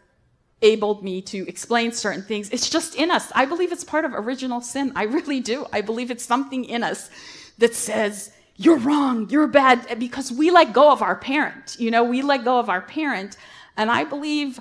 abled 0.63 1.03
me 1.03 1.21
to 1.23 1.47
explain 1.49 1.91
certain 1.91 2.23
things. 2.23 2.49
It's 2.51 2.71
just 2.71 2.95
in 2.95 3.11
us. 3.11 3.33
I 3.35 3.45
believe 3.45 3.73
it's 3.73 3.83
part 3.83 4.05
of 4.05 4.13
original 4.15 4.61
sin. 4.61 4.93
I 4.95 5.03
really 5.03 5.41
do. 5.41 5.67
I 5.73 5.81
believe 5.81 6.13
it's 6.13 6.25
something 6.25 6.65
in 6.65 6.85
us 6.85 7.11
that 7.59 7.75
says, 7.75 8.31
you're 8.55 8.79
wrong, 8.79 9.29
you're 9.31 9.49
bad, 9.49 9.99
because 9.99 10.31
we 10.31 10.53
let 10.53 10.73
go 10.73 10.93
of 10.93 11.03
our 11.03 11.17
parent. 11.17 11.77
You 11.81 11.91
know, 11.91 12.05
we 12.05 12.23
let 12.23 12.45
go 12.45 12.61
of 12.61 12.71
our 12.71 12.83
parent. 12.83 13.37
And 13.77 13.91
I 13.91 14.05
believe 14.05 14.61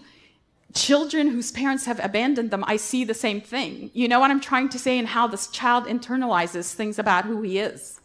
children 0.74 1.28
whose 1.28 1.52
parents 1.52 1.86
have 1.86 2.04
abandoned 2.04 2.50
them, 2.50 2.64
I 2.66 2.78
see 2.78 3.04
the 3.04 3.14
same 3.14 3.40
thing. 3.40 3.92
You 3.94 4.08
know 4.08 4.20
what 4.20 4.32
I'm 4.32 4.42
trying 4.42 4.70
to 4.70 4.80
say, 4.80 4.98
and 4.98 5.08
how 5.08 5.28
this 5.28 5.46
child 5.48 5.86
internalizes 5.86 6.74
things 6.74 6.98
about 6.98 7.26
who 7.26 7.44
he 7.44 7.60
is. 7.60 8.02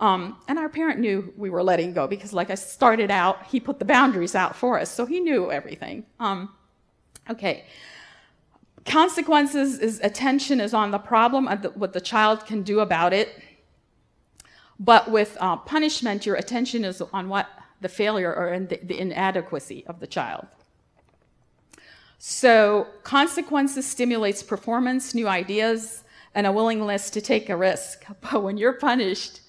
Um, 0.00 0.38
and 0.48 0.58
our 0.58 0.68
parent 0.68 0.98
knew 0.98 1.32
we 1.36 1.50
were 1.50 1.62
letting 1.62 1.92
go 1.92 2.06
because, 2.06 2.32
like 2.32 2.50
I 2.50 2.56
started 2.56 3.10
out, 3.10 3.46
he 3.46 3.60
put 3.60 3.78
the 3.78 3.84
boundaries 3.84 4.34
out 4.34 4.56
for 4.56 4.78
us, 4.78 4.90
so 4.90 5.06
he 5.06 5.20
knew 5.20 5.52
everything. 5.52 6.04
Um, 6.18 6.52
okay. 7.30 7.64
Consequences 8.84 9.78
is 9.78 10.00
attention 10.00 10.60
is 10.60 10.74
on 10.74 10.90
the 10.90 10.98
problem 10.98 11.46
the, 11.62 11.70
what 11.70 11.92
the 11.92 12.00
child 12.00 12.44
can 12.44 12.62
do 12.62 12.80
about 12.80 13.12
it. 13.12 13.40
But 14.78 15.10
with 15.10 15.36
uh, 15.40 15.56
punishment, 15.56 16.26
your 16.26 16.34
attention 16.36 16.84
is 16.84 17.00
on 17.00 17.28
what 17.28 17.48
the 17.80 17.88
failure 17.88 18.34
or 18.34 18.52
in 18.52 18.66
the, 18.66 18.80
the 18.82 18.98
inadequacy 18.98 19.84
of 19.86 20.00
the 20.00 20.06
child. 20.06 20.46
So 22.18 22.88
consequences 23.02 23.86
stimulates 23.86 24.42
performance, 24.42 25.14
new 25.14 25.28
ideas, 25.28 26.04
and 26.34 26.46
a 26.46 26.52
willingness 26.52 27.10
to 27.10 27.20
take 27.20 27.48
a 27.48 27.56
risk. 27.56 28.04
But 28.20 28.42
when 28.42 28.56
you're 28.56 28.72
punished, 28.72 29.40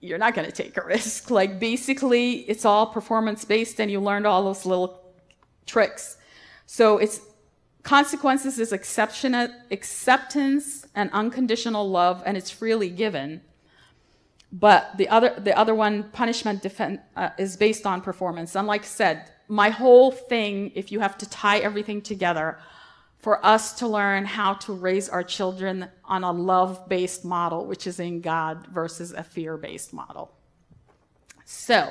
you're 0.00 0.18
not 0.18 0.34
going 0.34 0.46
to 0.46 0.52
take 0.52 0.76
a 0.76 0.84
risk. 0.84 1.30
Like 1.40 1.60
basically, 1.60 2.40
it's 2.50 2.64
all 2.64 2.86
performance 2.86 3.44
based, 3.44 3.80
and 3.80 3.90
you 3.90 4.00
learned 4.00 4.26
all 4.26 4.44
those 4.44 4.66
little 4.66 5.00
tricks. 5.66 6.16
So 6.66 6.98
it's 6.98 7.20
consequences 7.82 8.58
is 8.58 8.72
acceptance 8.72 10.86
and 10.94 11.10
unconditional 11.12 11.88
love, 11.88 12.22
and 12.26 12.36
it's 12.36 12.50
freely 12.50 12.90
given. 12.90 13.42
But 14.52 14.96
the 14.96 15.08
other, 15.08 15.34
the 15.38 15.56
other 15.56 15.74
one, 15.74 16.10
punishment 16.10 16.62
defend, 16.62 17.00
uh, 17.16 17.30
is 17.38 17.56
based 17.56 17.86
on 17.86 18.00
performance. 18.00 18.56
And 18.56 18.66
like 18.66 18.82
I 18.82 18.86
said, 18.86 19.30
my 19.48 19.70
whole 19.70 20.10
thing, 20.10 20.72
if 20.74 20.90
you 20.90 21.00
have 21.00 21.16
to 21.18 21.28
tie 21.28 21.58
everything 21.58 22.02
together, 22.02 22.58
for 23.20 23.44
us 23.44 23.74
to 23.74 23.86
learn 23.86 24.24
how 24.24 24.54
to 24.54 24.72
raise 24.72 25.08
our 25.08 25.22
children 25.22 25.88
on 26.04 26.24
a 26.24 26.32
love 26.32 26.88
based 26.88 27.24
model, 27.24 27.66
which 27.66 27.86
is 27.86 28.00
in 28.00 28.20
God, 28.20 28.66
versus 28.68 29.12
a 29.12 29.22
fear 29.22 29.56
based 29.56 29.92
model. 29.92 30.32
So, 31.44 31.90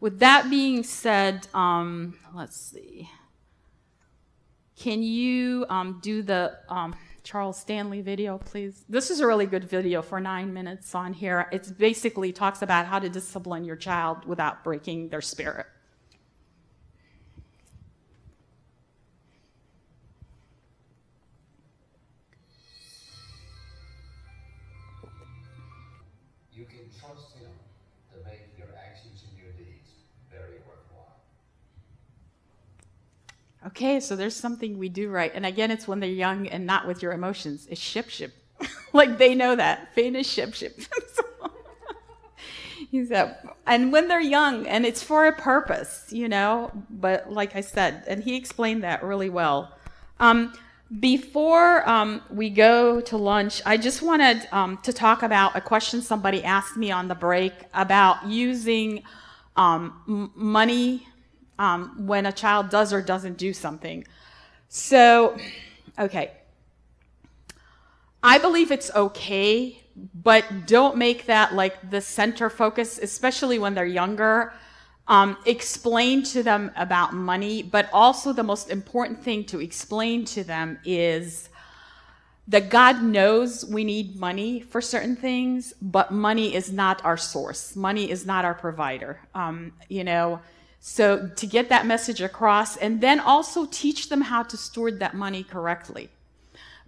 with 0.00 0.18
that 0.18 0.50
being 0.50 0.82
said, 0.82 1.46
um, 1.54 2.18
let's 2.34 2.56
see. 2.56 3.08
Can 4.76 5.02
you 5.02 5.64
um, 5.70 6.00
do 6.02 6.22
the 6.22 6.58
um, 6.68 6.94
Charles 7.22 7.58
Stanley 7.58 8.02
video, 8.02 8.38
please? 8.38 8.84
This 8.88 9.10
is 9.10 9.20
a 9.20 9.26
really 9.26 9.46
good 9.46 9.64
video 9.64 10.02
for 10.02 10.20
nine 10.20 10.52
minutes 10.52 10.94
on 10.94 11.12
here. 11.12 11.48
It 11.50 11.78
basically 11.78 12.32
talks 12.32 12.60
about 12.60 12.86
how 12.86 12.98
to 12.98 13.08
discipline 13.08 13.64
your 13.64 13.76
child 13.76 14.26
without 14.26 14.62
breaking 14.64 15.08
their 15.08 15.22
spirit. 15.22 15.66
Okay, 33.76 34.00
so 34.00 34.16
there's 34.16 34.34
something 34.34 34.78
we 34.78 34.88
do 34.88 35.10
right. 35.10 35.30
And 35.34 35.44
again, 35.44 35.70
it's 35.70 35.86
when 35.86 36.00
they're 36.00 36.08
young 36.08 36.46
and 36.48 36.64
not 36.64 36.86
with 36.86 37.02
your 37.02 37.12
emotions. 37.12 37.68
It's 37.70 37.78
ship 37.78 38.08
ship. 38.08 38.32
like 38.94 39.18
they 39.18 39.34
know 39.34 39.54
that. 39.54 39.92
Fane 39.94 40.16
is 40.16 40.26
ship 40.26 40.54
ship. 40.54 40.80
He's 42.90 43.12
up. 43.12 43.58
And 43.66 43.92
when 43.92 44.08
they're 44.08 44.18
young, 44.18 44.66
and 44.66 44.86
it's 44.86 45.02
for 45.02 45.26
a 45.26 45.32
purpose, 45.32 46.06
you 46.08 46.26
know, 46.26 46.70
but 46.88 47.30
like 47.30 47.54
I 47.54 47.60
said, 47.60 48.02
and 48.08 48.24
he 48.24 48.34
explained 48.34 48.82
that 48.82 49.02
really 49.02 49.28
well. 49.28 49.76
Um, 50.20 50.54
before 50.98 51.86
um, 51.86 52.22
we 52.30 52.48
go 52.48 53.02
to 53.02 53.18
lunch, 53.18 53.60
I 53.66 53.76
just 53.76 54.00
wanted 54.00 54.48
um, 54.52 54.78
to 54.84 54.92
talk 54.94 55.22
about 55.22 55.54
a 55.54 55.60
question 55.60 56.00
somebody 56.00 56.42
asked 56.42 56.78
me 56.78 56.90
on 56.90 57.08
the 57.08 57.14
break 57.14 57.52
about 57.74 58.26
using 58.26 59.02
um, 59.54 60.32
money 60.34 61.06
um, 61.58 62.06
when 62.06 62.26
a 62.26 62.32
child 62.32 62.70
does 62.70 62.92
or 62.92 63.00
doesn't 63.02 63.38
do 63.38 63.52
something. 63.52 64.04
So, 64.68 65.36
okay. 65.98 66.32
I 68.22 68.38
believe 68.38 68.70
it's 68.70 68.90
okay, 68.94 69.78
but 70.14 70.66
don't 70.66 70.96
make 70.96 71.26
that 71.26 71.54
like 71.54 71.90
the 71.90 72.00
center 72.00 72.50
focus, 72.50 72.98
especially 72.98 73.58
when 73.58 73.74
they're 73.74 73.84
younger. 73.84 74.52
Um, 75.08 75.36
explain 75.46 76.24
to 76.24 76.42
them 76.42 76.72
about 76.76 77.14
money, 77.14 77.62
but 77.62 77.88
also 77.92 78.32
the 78.32 78.42
most 78.42 78.70
important 78.70 79.22
thing 79.22 79.44
to 79.44 79.60
explain 79.60 80.24
to 80.26 80.42
them 80.42 80.80
is 80.84 81.48
that 82.48 82.70
God 82.70 83.02
knows 83.02 83.64
we 83.64 83.84
need 83.84 84.18
money 84.18 84.60
for 84.60 84.80
certain 84.80 85.16
things, 85.16 85.74
but 85.80 86.12
money 86.12 86.54
is 86.54 86.72
not 86.72 87.04
our 87.04 87.16
source. 87.16 87.76
Money 87.76 88.10
is 88.10 88.26
not 88.26 88.44
our 88.44 88.54
provider. 88.54 89.20
Um, 89.34 89.72
you 89.88 90.04
know, 90.04 90.40
So 90.80 91.28
to 91.36 91.46
get 91.46 91.68
that 91.68 91.86
message 91.86 92.20
across, 92.20 92.76
and 92.76 93.00
then 93.00 93.18
also 93.18 93.66
teach 93.66 94.08
them 94.08 94.20
how 94.20 94.42
to 94.44 94.56
steward 94.56 95.00
that 95.00 95.14
money 95.14 95.42
correctly. 95.42 96.10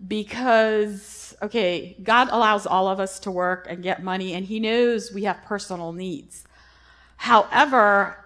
Because, 0.07 1.37
okay, 1.43 1.97
God 2.03 2.29
allows 2.31 2.67
all 2.67 2.87
of 2.87 3.01
us 3.01 3.19
to 3.21 3.31
work 3.33 3.67
and 3.69 3.83
get 3.83 4.03
money, 4.03 4.35
and 4.35 4.45
He 4.45 4.61
knows 4.61 5.13
we 5.13 5.25
have 5.25 5.43
personal 5.45 5.93
needs. 5.93 6.45
However, 7.17 8.25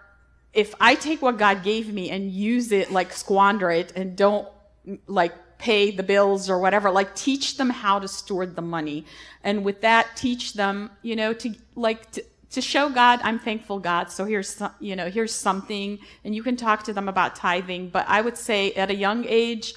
if 0.53 0.75
I 0.79 0.95
take 0.95 1.23
what 1.23 1.39
God 1.39 1.63
gave 1.63 1.91
me 1.91 2.11
and 2.11 2.31
use 2.31 2.73
it, 2.73 2.93
like 2.93 3.11
squander 3.11 3.71
it, 3.71 3.93
and 3.97 4.15
don't 4.15 4.47
like 5.07 5.33
pay 5.57 5.91
the 5.93 6.03
bills 6.03 6.51
or 6.51 6.59
whatever, 6.59 6.91
like 6.91 7.15
teach 7.15 7.57
them 7.57 7.71
how 7.71 7.99
to 8.01 8.09
steward 8.09 8.55
the 8.55 8.63
money. 8.63 9.07
And 9.43 9.65
with 9.65 9.81
that, 9.81 10.17
teach 10.17 10.53
them, 10.53 10.91
you 11.01 11.17
know, 11.17 11.33
to 11.33 11.55
like 11.75 12.11
to, 12.11 12.25
to 12.53 12.61
show 12.61 12.89
God, 12.89 13.21
I'm 13.23 13.39
thankful, 13.39 13.79
God. 13.79 14.11
So 14.11 14.25
here's, 14.25 14.49
some, 14.49 14.73
you 14.81 14.97
know, 14.97 15.11
here's 15.11 15.35
something, 15.35 15.99
and 16.25 16.35
you 16.35 16.43
can 16.43 16.57
talk 16.57 16.85
to 16.85 16.93
them 16.93 17.09
about 17.09 17.37
tithing. 17.37 17.89
But 17.89 18.07
I 18.09 18.21
would 18.21 18.37
say 18.37 18.73
at 18.73 18.91
a 18.91 18.95
young 18.95 19.25
age, 19.27 19.75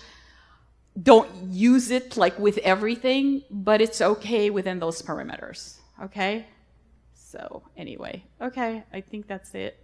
don't 1.02 1.30
use 1.52 1.92
it 1.92 2.16
like 2.16 2.40
with 2.40 2.58
everything, 2.60 3.44
but 3.52 3.82
it's 3.82 4.02
okay 4.02 4.50
within 4.50 4.80
those 4.80 5.02
perimeters. 5.02 5.78
Okay. 6.02 6.46
So 7.14 7.64
anyway, 7.76 8.24
okay, 8.42 8.84
I 8.94 9.02
think 9.02 9.28
that's 9.28 9.54
it. 9.56 9.78